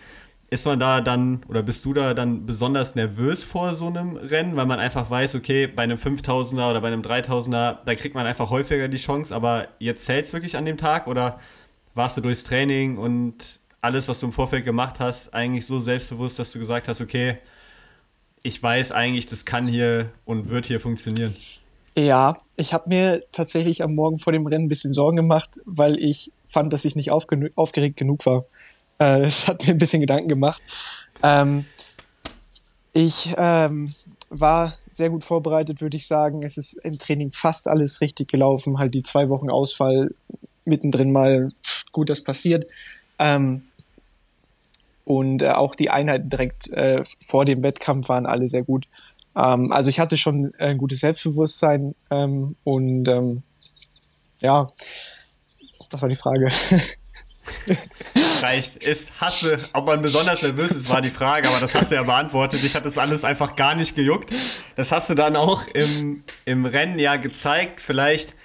[0.49, 4.55] Ist man da dann oder bist du da dann besonders nervös vor so einem Rennen,
[4.55, 8.25] weil man einfach weiß, okay, bei einem 5000er oder bei einem 3000er, da kriegt man
[8.25, 11.39] einfach häufiger die Chance, aber jetzt zählt es wirklich an dem Tag oder
[11.93, 16.39] warst du durchs Training und alles, was du im Vorfeld gemacht hast, eigentlich so selbstbewusst,
[16.39, 17.37] dass du gesagt hast, okay,
[18.43, 21.35] ich weiß eigentlich, das kann hier und wird hier funktionieren.
[21.97, 25.97] Ja, ich habe mir tatsächlich am Morgen vor dem Rennen ein bisschen Sorgen gemacht, weil
[25.99, 28.45] ich fand, dass ich nicht aufgeregt genug war.
[28.99, 30.61] Äh, das hat mir ein bisschen Gedanken gemacht.
[31.23, 31.65] Ähm,
[32.93, 33.93] ich ähm,
[34.29, 36.43] war sehr gut vorbereitet, würde ich sagen.
[36.43, 38.79] Es ist im Training fast alles richtig gelaufen.
[38.79, 40.11] Halt die zwei Wochen Ausfall
[40.65, 41.51] mittendrin mal
[41.91, 42.65] gut, das passiert.
[43.19, 43.63] Ähm,
[45.09, 48.85] und äh, auch die Einheiten direkt äh, vor dem Wettkampf waren alle sehr gut.
[49.35, 53.41] Ähm, also ich hatte schon ein gutes Selbstbewusstsein ähm, und ähm,
[54.39, 54.67] ja,
[55.89, 56.49] das war die Frage.
[58.41, 58.85] Reicht.
[58.85, 62.03] Ist Hasse, ob man besonders nervös ist, war die Frage, aber das hast du ja
[62.03, 62.63] beantwortet.
[62.63, 64.31] Ich hatte das alles einfach gar nicht gejuckt.
[64.75, 66.15] Das hast du dann auch im,
[66.45, 67.81] im Rennen ja gezeigt.
[67.81, 68.35] Vielleicht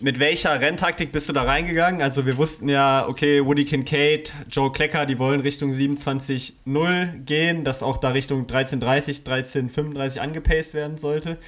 [0.00, 2.02] mit welcher Renntaktik bist du da reingegangen?
[2.02, 7.82] Also wir wussten ja, okay, Woody Kincaid, Joe Klecker, die wollen Richtung 27.0 gehen, dass
[7.82, 11.38] auch da Richtung 13.30, 13.35 angepaced werden sollte.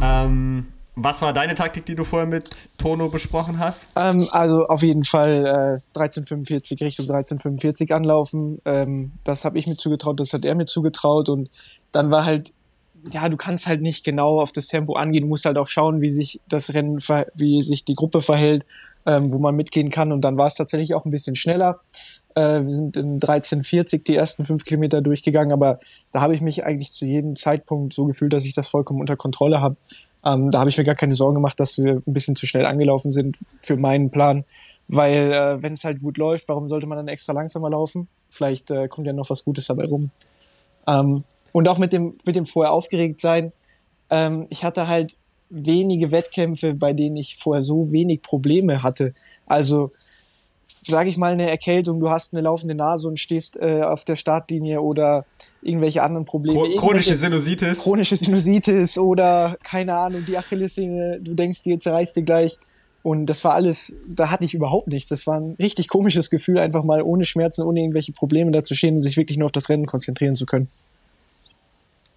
[0.00, 0.66] Ähm,
[0.96, 3.86] was war deine Taktik, die du vorher mit Tono besprochen hast?
[3.96, 8.58] Ähm, also auf jeden Fall äh, 1345 Richtung 1345 anlaufen.
[8.64, 11.50] Ähm, das habe ich mir zugetraut, das hat er mir zugetraut und
[11.92, 12.52] dann war halt
[13.10, 15.24] ja, du kannst halt nicht genau auf das Tempo angehen.
[15.24, 16.98] Du musst halt auch schauen, wie sich das Rennen,
[17.34, 18.66] wie sich die Gruppe verhält,
[19.06, 20.12] ähm, wo man mitgehen kann.
[20.12, 21.80] Und dann war es tatsächlich auch ein bisschen schneller.
[22.34, 25.80] Äh, wir sind in 13,40 die ersten fünf Kilometer durchgegangen, aber
[26.12, 29.16] da habe ich mich eigentlich zu jedem Zeitpunkt so gefühlt, dass ich das vollkommen unter
[29.16, 29.76] Kontrolle habe.
[30.24, 32.66] Ähm, da habe ich mir gar keine Sorgen gemacht, dass wir ein bisschen zu schnell
[32.66, 34.44] angelaufen sind für meinen Plan.
[34.88, 38.08] Weil äh, wenn es halt gut läuft, warum sollte man dann extra langsamer laufen?
[38.28, 40.10] Vielleicht äh, kommt ja noch was Gutes dabei rum.
[40.86, 43.52] Ähm, und auch mit dem, mit dem vorher aufgeregt sein.
[44.10, 45.16] Ähm, ich hatte halt
[45.50, 49.12] wenige Wettkämpfe, bei denen ich vorher so wenig Probleme hatte.
[49.46, 49.90] Also,
[50.82, 54.16] sage ich mal, eine Erkältung, du hast eine laufende Nase und stehst äh, auf der
[54.16, 55.26] Startlinie oder
[55.62, 56.76] irgendwelche anderen Probleme.
[56.76, 57.78] Chronische Sinusitis.
[57.78, 62.56] Chronische Sinusitis oder, keine Ahnung, die Achillessehne, du denkst dir, zerreißt dir gleich.
[63.02, 65.08] Und das war alles, da hatte ich überhaupt nichts.
[65.08, 68.74] Das war ein richtig komisches Gefühl, einfach mal ohne Schmerzen, ohne irgendwelche Probleme da zu
[68.74, 70.68] stehen und sich wirklich nur auf das Rennen konzentrieren zu können.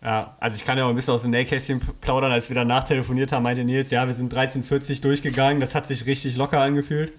[0.04, 2.84] Ja, also ich kann ja auch ein bisschen aus dem Nähkästchen plaudern, als wir danach
[2.84, 7.14] telefoniert haben, meinte Nils, ja, wir sind 13.40 durchgegangen, das hat sich richtig locker angefühlt.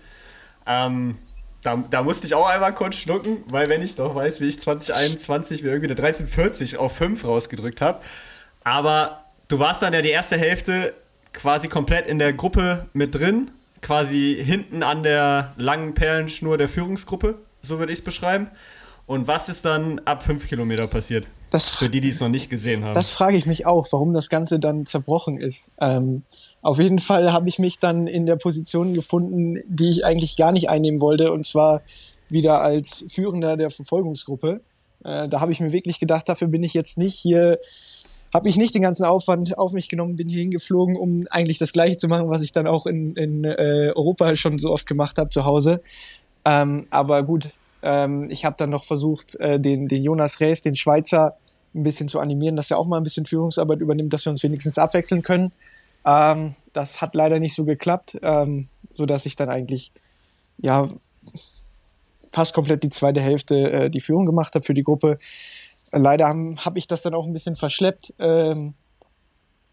[0.67, 1.17] Ähm,
[1.63, 4.61] da, da, musste ich auch einmal kurz schlucken, weil wenn ich doch weiß, wie ich
[4.61, 8.01] 2021 mir irgendwie eine 13.40 auf 5 rausgedrückt habe.
[8.65, 10.93] Aber du warst dann ja die erste Hälfte
[11.33, 13.51] quasi komplett in der Gruppe mit drin,
[13.81, 18.51] quasi hinten an der langen Perlenschnur der Führungsgruppe, so würde ich es beschreiben.
[19.07, 21.27] Und was ist dann ab 5 Kilometer passiert?
[21.55, 22.95] Das, Für die, die es noch nicht gesehen haben.
[22.95, 25.71] Das frage ich mich auch, warum das Ganze dann zerbrochen ist.
[25.81, 26.25] Ähm,
[26.63, 30.51] auf jeden Fall habe ich mich dann in der Position gefunden, die ich eigentlich gar
[30.51, 31.83] nicht einnehmen wollte, und zwar
[32.29, 34.63] wieder als Führender der Verfolgungsgruppe.
[35.05, 37.61] Äh, da habe ich mir wirklich gedacht, dafür bin ich jetzt nicht hier,
[38.33, 41.73] habe ich nicht den ganzen Aufwand auf mich genommen, bin hier hingeflogen, um eigentlich das
[41.73, 45.19] Gleiche zu machen, was ich dann auch in, in äh, Europa schon so oft gemacht
[45.19, 45.83] habe zu Hause.
[46.45, 47.51] Ähm, aber gut,
[47.85, 51.33] ähm, ich habe dann noch versucht, äh, den, den Jonas Rees, den Schweizer,
[51.75, 54.43] ein bisschen zu animieren, dass er auch mal ein bisschen Führungsarbeit übernimmt, dass wir uns
[54.43, 55.53] wenigstens abwechseln können.
[56.07, 59.93] Ähm, das hat leider nicht so geklappt, ähm, so dass ich dann eigentlich
[60.59, 60.89] ja
[62.33, 65.17] fast komplett die zweite Hälfte äh, die Führung gemacht habe für die Gruppe.
[65.93, 68.75] Leider habe hab ich das dann auch ein bisschen verschleppt, ähm,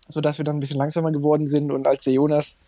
[0.08, 2.66] so dass wir dann ein bisschen langsamer geworden sind und als der Jonas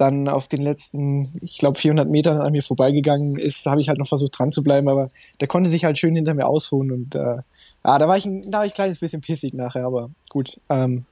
[0.00, 3.98] dann auf den letzten, ich glaube, 400 Metern an mir vorbeigegangen ist, habe ich halt
[3.98, 5.02] noch versucht dran zu bleiben, aber
[5.40, 7.36] der konnte sich halt schön hinter mir ausruhen und äh,
[7.84, 10.56] ja, da war ich, ein, da war ich ein kleines bisschen pissig nachher, aber gut.
[10.70, 11.04] Ähm,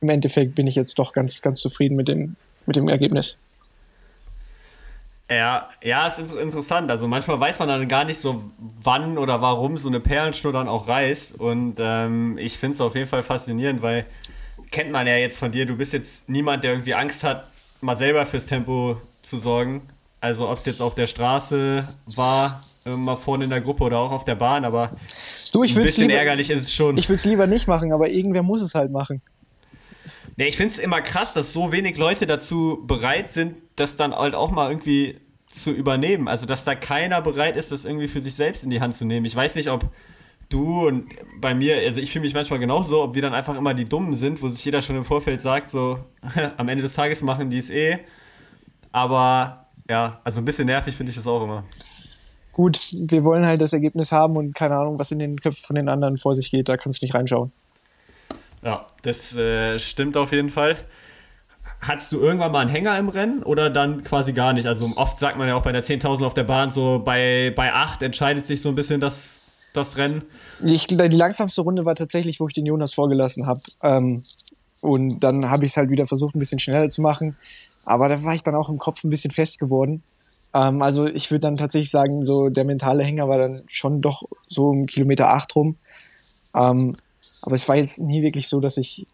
[0.00, 2.36] Im Endeffekt bin ich jetzt doch ganz, ganz zufrieden mit dem,
[2.66, 3.38] mit dem Ergebnis.
[5.28, 6.90] Ja, ja, ist interessant.
[6.90, 8.42] Also manchmal weiß man dann gar nicht so,
[8.82, 11.38] wann oder warum so eine Perlenschnur dann auch reißt.
[11.38, 14.04] Und ähm, ich finde es auf jeden Fall faszinierend, weil
[14.70, 15.66] kennt man ja jetzt von dir.
[15.66, 17.46] Du bist jetzt niemand, der irgendwie Angst hat,
[17.80, 19.82] mal selber fürs Tempo zu sorgen.
[20.20, 21.86] Also ob es jetzt auf der Straße
[22.16, 24.90] war, mal vorne in der Gruppe oder auch auf der Bahn, aber
[25.52, 26.98] Du, ich ein bisschen lieber- ärgerlich ist es schon.
[26.98, 29.22] Ich will es lieber nicht machen, aber irgendwer muss es halt machen.
[30.36, 34.14] Nee, ich finde es immer krass, dass so wenig Leute dazu bereit sind, das dann
[34.14, 35.18] halt auch mal irgendwie
[35.50, 36.28] zu übernehmen.
[36.28, 39.04] Also, dass da keiner bereit ist, das irgendwie für sich selbst in die Hand zu
[39.04, 39.24] nehmen.
[39.26, 39.86] Ich weiß nicht, ob
[40.48, 41.06] du und
[41.40, 44.14] bei mir, also ich fühle mich manchmal genauso, ob wir dann einfach immer die Dummen
[44.14, 45.98] sind, wo sich jeder schon im Vorfeld sagt, so
[46.56, 47.98] am Ende des Tages machen die es eh.
[48.92, 51.64] Aber ja, also ein bisschen nervig finde ich das auch immer.
[52.52, 55.76] Gut, wir wollen halt das Ergebnis haben und keine Ahnung, was in den Köpfen von
[55.76, 57.52] den anderen vor sich geht, da kannst du nicht reinschauen.
[58.62, 60.76] Ja, das äh, stimmt auf jeden Fall.
[61.80, 64.66] Hattest du irgendwann mal einen Hänger im Rennen oder dann quasi gar nicht?
[64.66, 67.72] Also oft sagt man ja auch bei der 10.000 auf der Bahn so, bei, bei
[67.72, 69.44] 8 entscheidet sich so ein bisschen das,
[69.74, 70.22] das Rennen.
[70.62, 73.60] Ich, die langsamste Runde war tatsächlich, wo ich den Jonas vorgelassen habe.
[73.82, 74.22] Ähm,
[74.80, 77.36] und dann habe ich es halt wieder versucht, ein bisschen schneller zu machen.
[77.84, 80.02] Aber da war ich dann auch im Kopf ein bisschen fest geworden.
[80.54, 84.22] Ähm, also ich würde dann tatsächlich sagen, so der mentale Hänger war dann schon doch
[84.46, 85.76] so um Kilometer 8 rum.
[86.54, 86.96] Ähm,
[87.42, 89.06] aber es war jetzt nie wirklich so, dass ich,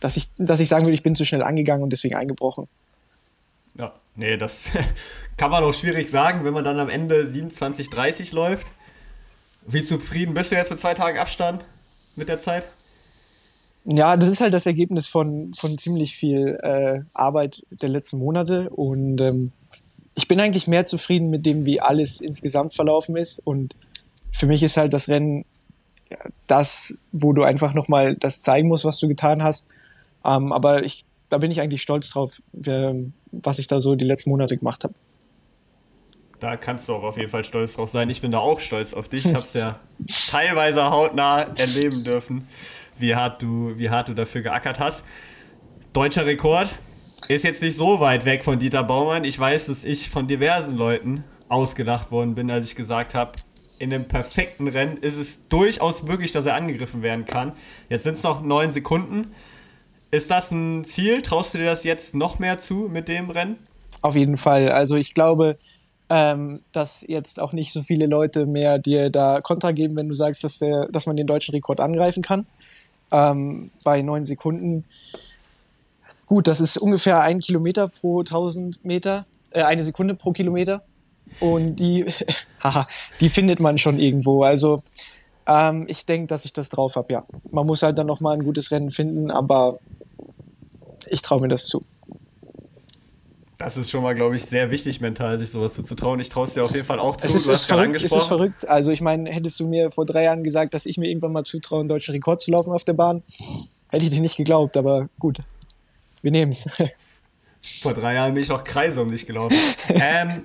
[0.00, 2.68] dass ich, dass ich sagen würde, ich bin zu schnell angegangen und deswegen eingebrochen.
[3.74, 4.64] Ja, nee, das
[5.36, 8.66] kann man auch schwierig sagen, wenn man dann am Ende 27,30 läuft.
[9.66, 11.64] Wie zufrieden bist du jetzt mit zwei Tagen Abstand
[12.16, 12.64] mit der Zeit?
[13.84, 18.70] Ja, das ist halt das Ergebnis von, von ziemlich viel äh, Arbeit der letzten Monate
[18.70, 19.52] und ähm,
[20.14, 23.74] ich bin eigentlich mehr zufrieden mit dem, wie alles insgesamt verlaufen ist und
[24.30, 25.44] für mich ist halt das Rennen
[26.10, 29.66] ja, das, wo du einfach nochmal das zeigen musst, was du getan hast.
[30.24, 34.30] Ähm, aber ich, da bin ich eigentlich stolz drauf, was ich da so die letzten
[34.30, 34.94] Monate gemacht habe.
[36.42, 38.10] Da kannst du auch auf jeden Fall stolz drauf sein.
[38.10, 39.24] Ich bin da auch stolz auf dich.
[39.24, 39.78] Ich habe es ja
[40.28, 42.48] teilweise hautnah erleben dürfen,
[42.98, 45.04] wie hart, du, wie hart du dafür geackert hast.
[45.92, 46.68] Deutscher Rekord
[47.28, 49.22] ist jetzt nicht so weit weg von Dieter Baumann.
[49.22, 53.34] Ich weiß, dass ich von diversen Leuten ausgelacht worden bin, als ich gesagt habe,
[53.78, 57.52] in einem perfekten Rennen ist es durchaus möglich, dass er angegriffen werden kann.
[57.88, 59.32] Jetzt sind es noch neun Sekunden.
[60.10, 61.22] Ist das ein Ziel?
[61.22, 63.58] Traust du dir das jetzt noch mehr zu mit dem Rennen?
[64.00, 64.70] Auf jeden Fall.
[64.70, 65.56] Also ich glaube,
[66.14, 70.14] ähm, dass jetzt auch nicht so viele Leute mehr dir da Kontra geben, wenn du
[70.14, 72.44] sagst, dass, der, dass man den deutschen Rekord angreifen kann.
[73.10, 74.84] Ähm, bei neun Sekunden.
[76.26, 80.82] Gut, das ist ungefähr ein Kilometer pro 1000 Meter, äh, eine Sekunde pro Kilometer.
[81.40, 82.04] Und die,
[82.62, 82.86] haha,
[83.20, 84.42] die findet man schon irgendwo.
[84.42, 84.80] Also
[85.46, 87.24] ähm, ich denke, dass ich das drauf habe, ja.
[87.50, 89.78] Man muss halt dann nochmal ein gutes Rennen finden, aber
[91.06, 91.82] ich traue mir das zu.
[93.64, 96.18] Das ist schon mal, glaube ich, sehr wichtig mental, sich sowas zuzutrauen.
[96.18, 97.28] Ich traue es dir auf jeden Fall auch zu.
[97.28, 98.68] Es ist, Du es, hast ist verrückt, es ist verrückt.
[98.68, 101.44] Also ich meine, hättest du mir vor drei Jahren gesagt, dass ich mir irgendwann mal
[101.44, 103.22] zutraue, einen deutschen Rekord zu laufen auf der Bahn,
[103.92, 105.38] hätte ich dir nicht geglaubt, aber gut.
[106.22, 106.82] Wir nehmen es.
[107.80, 109.56] Vor drei Jahren bin ich auch Kreise um dich gelaufen.
[109.88, 110.44] ähm,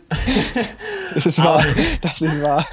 [1.15, 1.65] Das ist wahr.
[2.01, 2.63] Das ist wahr.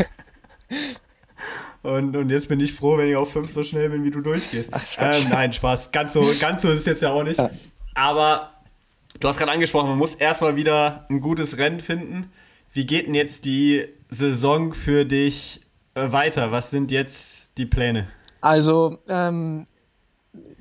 [1.83, 4.21] und, und jetzt bin ich froh, wenn ich auf fünf so schnell bin, wie du
[4.21, 4.69] durchgehst.
[4.73, 5.93] Ach, ähm, nein, Spaß.
[5.93, 7.39] Ganz so, ganz so ist es jetzt ja auch nicht.
[7.39, 7.49] Ja.
[7.95, 8.53] Aber
[9.20, 12.31] du hast gerade angesprochen, man muss erstmal wieder ein gutes Rennen finden.
[12.73, 15.61] Wie geht denn jetzt die Saison für dich
[15.95, 16.51] äh, weiter?
[16.51, 18.09] Was sind jetzt die Pläne?
[18.41, 19.65] Also, ähm,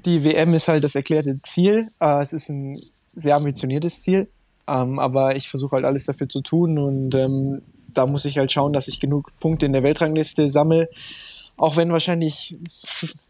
[0.05, 1.87] die WM ist halt das erklärte Ziel.
[1.99, 2.77] Äh, es ist ein
[3.15, 4.27] sehr ambitioniertes Ziel.
[4.67, 7.61] Ähm, aber ich versuche halt alles dafür zu tun und ähm,
[7.93, 10.89] da muss ich halt schauen, dass ich genug Punkte in der Weltrangliste sammle.
[11.63, 12.57] Auch wenn wahrscheinlich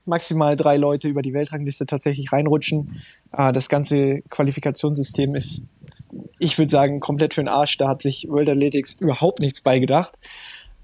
[0.05, 2.99] maximal drei Leute über die Weltrangliste tatsächlich reinrutschen.
[3.31, 5.65] Äh, das ganze Qualifikationssystem ist,
[6.39, 7.77] ich würde sagen, komplett für den Arsch.
[7.77, 10.17] Da hat sich World Athletics überhaupt nichts beigedacht.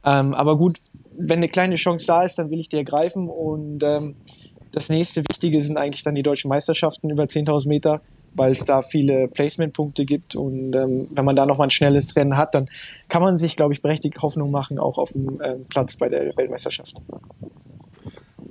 [0.05, 0.77] Ähm, aber gut,
[1.17, 3.27] wenn eine kleine Chance da ist, dann will ich die ergreifen.
[3.27, 4.15] Und ähm,
[4.71, 8.01] das nächste Wichtige sind eigentlich dann die deutschen Meisterschaften über 10.000 Meter,
[8.34, 10.35] weil es da viele Placement-Punkte gibt.
[10.35, 12.68] Und ähm, wenn man da nochmal ein schnelles Rennen hat, dann
[13.07, 16.35] kann man sich, glaube ich, berechtigt Hoffnung machen, auch auf dem ähm, Platz bei der
[16.38, 16.95] Weltmeisterschaft.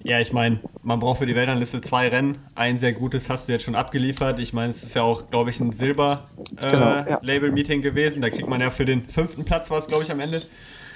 [0.04, 2.38] Ja, ich meine, man braucht für die Weltrangliste zwei Rennen.
[2.54, 4.38] Ein sehr gutes hast du jetzt schon abgeliefert.
[4.38, 7.04] Ich meine, es ist ja auch, glaube ich, ein Genau, ja.
[7.20, 8.22] Silber-Label-Meeting gewesen.
[8.22, 10.40] Da kriegt man ja für den fünften Platz was, glaube ich, am Ende.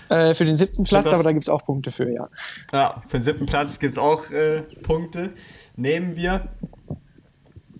[0.08, 2.28] Äh, für den siebten Platz, das- aber da gibt es auch Punkte für, ja.
[2.72, 5.30] Ja, für den siebten Platz gibt es auch äh, Punkte.
[5.76, 6.48] Nehmen wir.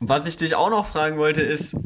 [0.04, 1.76] Was ich dich auch noch fragen wollte, ist,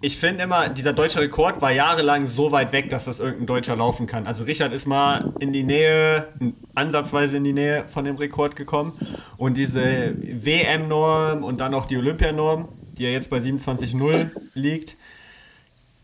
[0.00, 3.76] ich finde immer, dieser deutsche Rekord war jahrelang so weit weg, dass das irgendein Deutscher
[3.76, 4.26] laufen kann.
[4.26, 6.26] Also Richard ist mal in die Nähe,
[6.74, 8.98] ansatzweise in die Nähe von dem Rekord gekommen.
[9.36, 14.96] Und diese WM-Norm und dann auch die Olympianorm, die ja jetzt bei 27,0 liegt,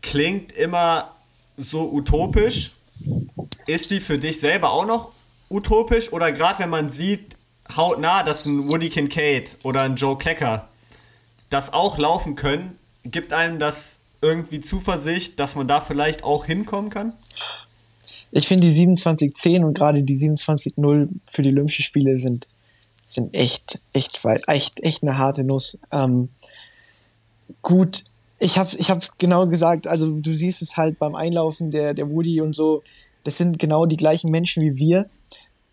[0.03, 1.11] klingt immer
[1.57, 2.71] so utopisch.
[3.67, 5.11] Ist die für dich selber auch noch
[5.49, 6.13] utopisch?
[6.13, 7.35] Oder gerade wenn man sieht,
[7.75, 10.67] hautnah, dass ein Woody Kincaid oder ein Joe Klecker
[11.49, 16.89] das auch laufen können, gibt einem das irgendwie Zuversicht, dass man da vielleicht auch hinkommen
[16.89, 17.13] kann?
[18.31, 22.47] Ich finde die 27-10 und gerade die 27-0 für die Olympische Spiele sind,
[23.03, 25.77] sind echt, echt, echt, echt eine harte Nuss.
[25.91, 26.29] Ähm,
[27.61, 28.03] gut,
[28.39, 32.09] ich habe ich hab genau gesagt, also du siehst es halt beim Einlaufen der, der
[32.09, 32.81] Woody und so,
[33.23, 35.09] das sind genau die gleichen Menschen wie wir.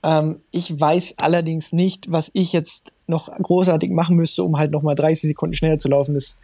[0.03, 4.95] Ähm, ich weiß allerdings nicht, was ich jetzt noch großartig machen müsste, um halt nochmal
[4.95, 6.15] 30 Sekunden schneller zu laufen.
[6.15, 6.41] Das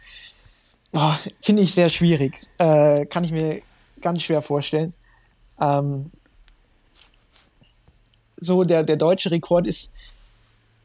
[1.41, 2.33] finde ich sehr schwierig.
[2.57, 3.61] Äh, kann ich mir
[4.01, 4.93] ganz schwer vorstellen.
[5.59, 6.09] Ähm,
[8.39, 9.91] so, der, der deutsche Rekord ist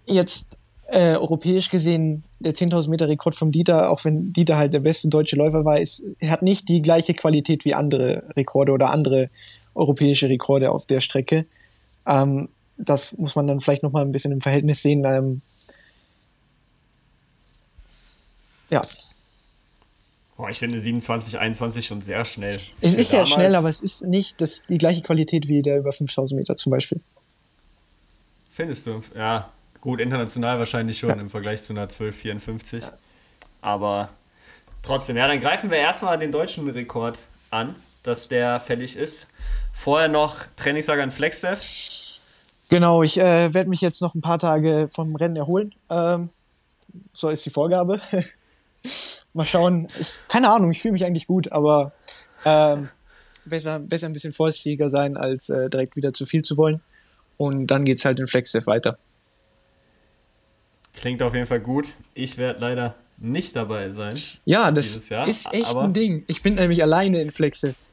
[0.07, 0.49] jetzt
[0.89, 5.09] äh, europäisch gesehen der 10.000 Meter Rekord von Dieter, auch wenn Dieter halt der beste
[5.09, 9.31] deutsche Läufer war, ist, hat nicht die gleiche Qualität wie andere Rekorde oder andere
[9.74, 11.47] europäische Rekorde auf der Strecke.
[12.07, 15.05] Ähm, das muss man dann vielleicht noch mal ein bisschen im Verhältnis sehen.
[15.05, 15.40] Ähm,
[18.70, 18.81] ja.
[20.36, 22.59] Boah, ich finde 27, 21 schon sehr schnell.
[22.81, 25.93] Es ist ja schnell, aber es ist nicht das, die gleiche Qualität wie der über
[25.93, 27.01] 5000 Meter zum Beispiel.
[28.51, 29.03] Findest du?
[29.15, 29.51] Ja,
[29.81, 31.16] gut, international wahrscheinlich schon ja.
[31.16, 32.82] im Vergleich zu einer 1254.
[32.82, 32.93] Ja.
[33.61, 34.09] Aber
[34.82, 37.19] trotzdem, ja, dann greifen wir erstmal den deutschen Rekord
[37.51, 39.27] an, dass der fällig ist.
[39.73, 41.61] Vorher noch Trainingslager in Flexdev.
[42.73, 45.74] Genau, ich äh, werde mich jetzt noch ein paar Tage vom Rennen erholen.
[45.90, 46.31] Ähm,
[47.12, 48.01] so ist die Vorgabe.
[49.35, 49.86] Mal schauen.
[50.01, 51.90] Ich, keine Ahnung, ich fühle mich eigentlich gut, aber
[52.47, 52.89] ähm,
[53.44, 56.81] besser, besser ein bisschen vorsichtiger sein, als äh, direkt wieder zu viel zu wollen.
[57.36, 58.97] Und dann geht es halt in FlexDev weiter.
[60.94, 61.89] Klingt auf jeden Fall gut.
[62.15, 64.15] Ich werde leider nicht dabei sein.
[64.47, 66.24] Ja, das ist echt ein Ding.
[66.27, 67.90] Ich bin nämlich alleine in FlexDev.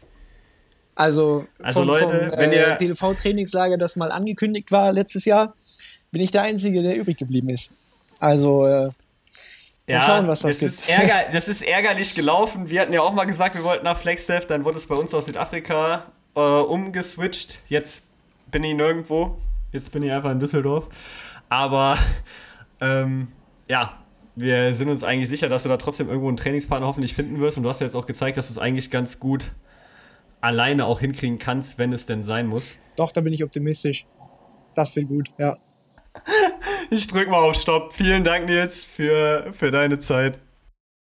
[0.99, 5.55] Also, also von, Leute, vom, wenn ihr äh, DLV-Trainingslager, das mal angekündigt war letztes Jahr,
[6.11, 7.77] bin ich der Einzige, der übrig geblieben ist.
[8.19, 8.89] Also, äh,
[9.87, 10.71] ja, schauen, was das, das gibt.
[10.73, 12.69] Ist ärger, das ist ärgerlich gelaufen.
[12.69, 15.13] Wir hatten ja auch mal gesagt, wir wollten nach FlexDev, dann wurde es bei uns
[15.13, 17.59] aus Südafrika äh, umgeswitcht.
[17.69, 18.07] Jetzt
[18.51, 19.37] bin ich nirgendwo.
[19.71, 20.87] Jetzt bin ich einfach in Düsseldorf.
[21.47, 21.97] Aber
[22.81, 23.29] ähm,
[23.69, 23.93] ja,
[24.35, 27.55] wir sind uns eigentlich sicher, dass du da trotzdem irgendwo einen Trainingspartner hoffentlich finden wirst.
[27.55, 29.45] Und du hast ja jetzt auch gezeigt, dass du es eigentlich ganz gut
[30.41, 32.77] alleine auch hinkriegen kannst, wenn es denn sein muss.
[32.95, 34.05] Doch, da bin ich optimistisch.
[34.75, 35.57] Das wird gut, ja.
[36.89, 37.93] Ich drück mal auf Stopp.
[37.93, 40.39] Vielen Dank, Nils, für, für deine Zeit.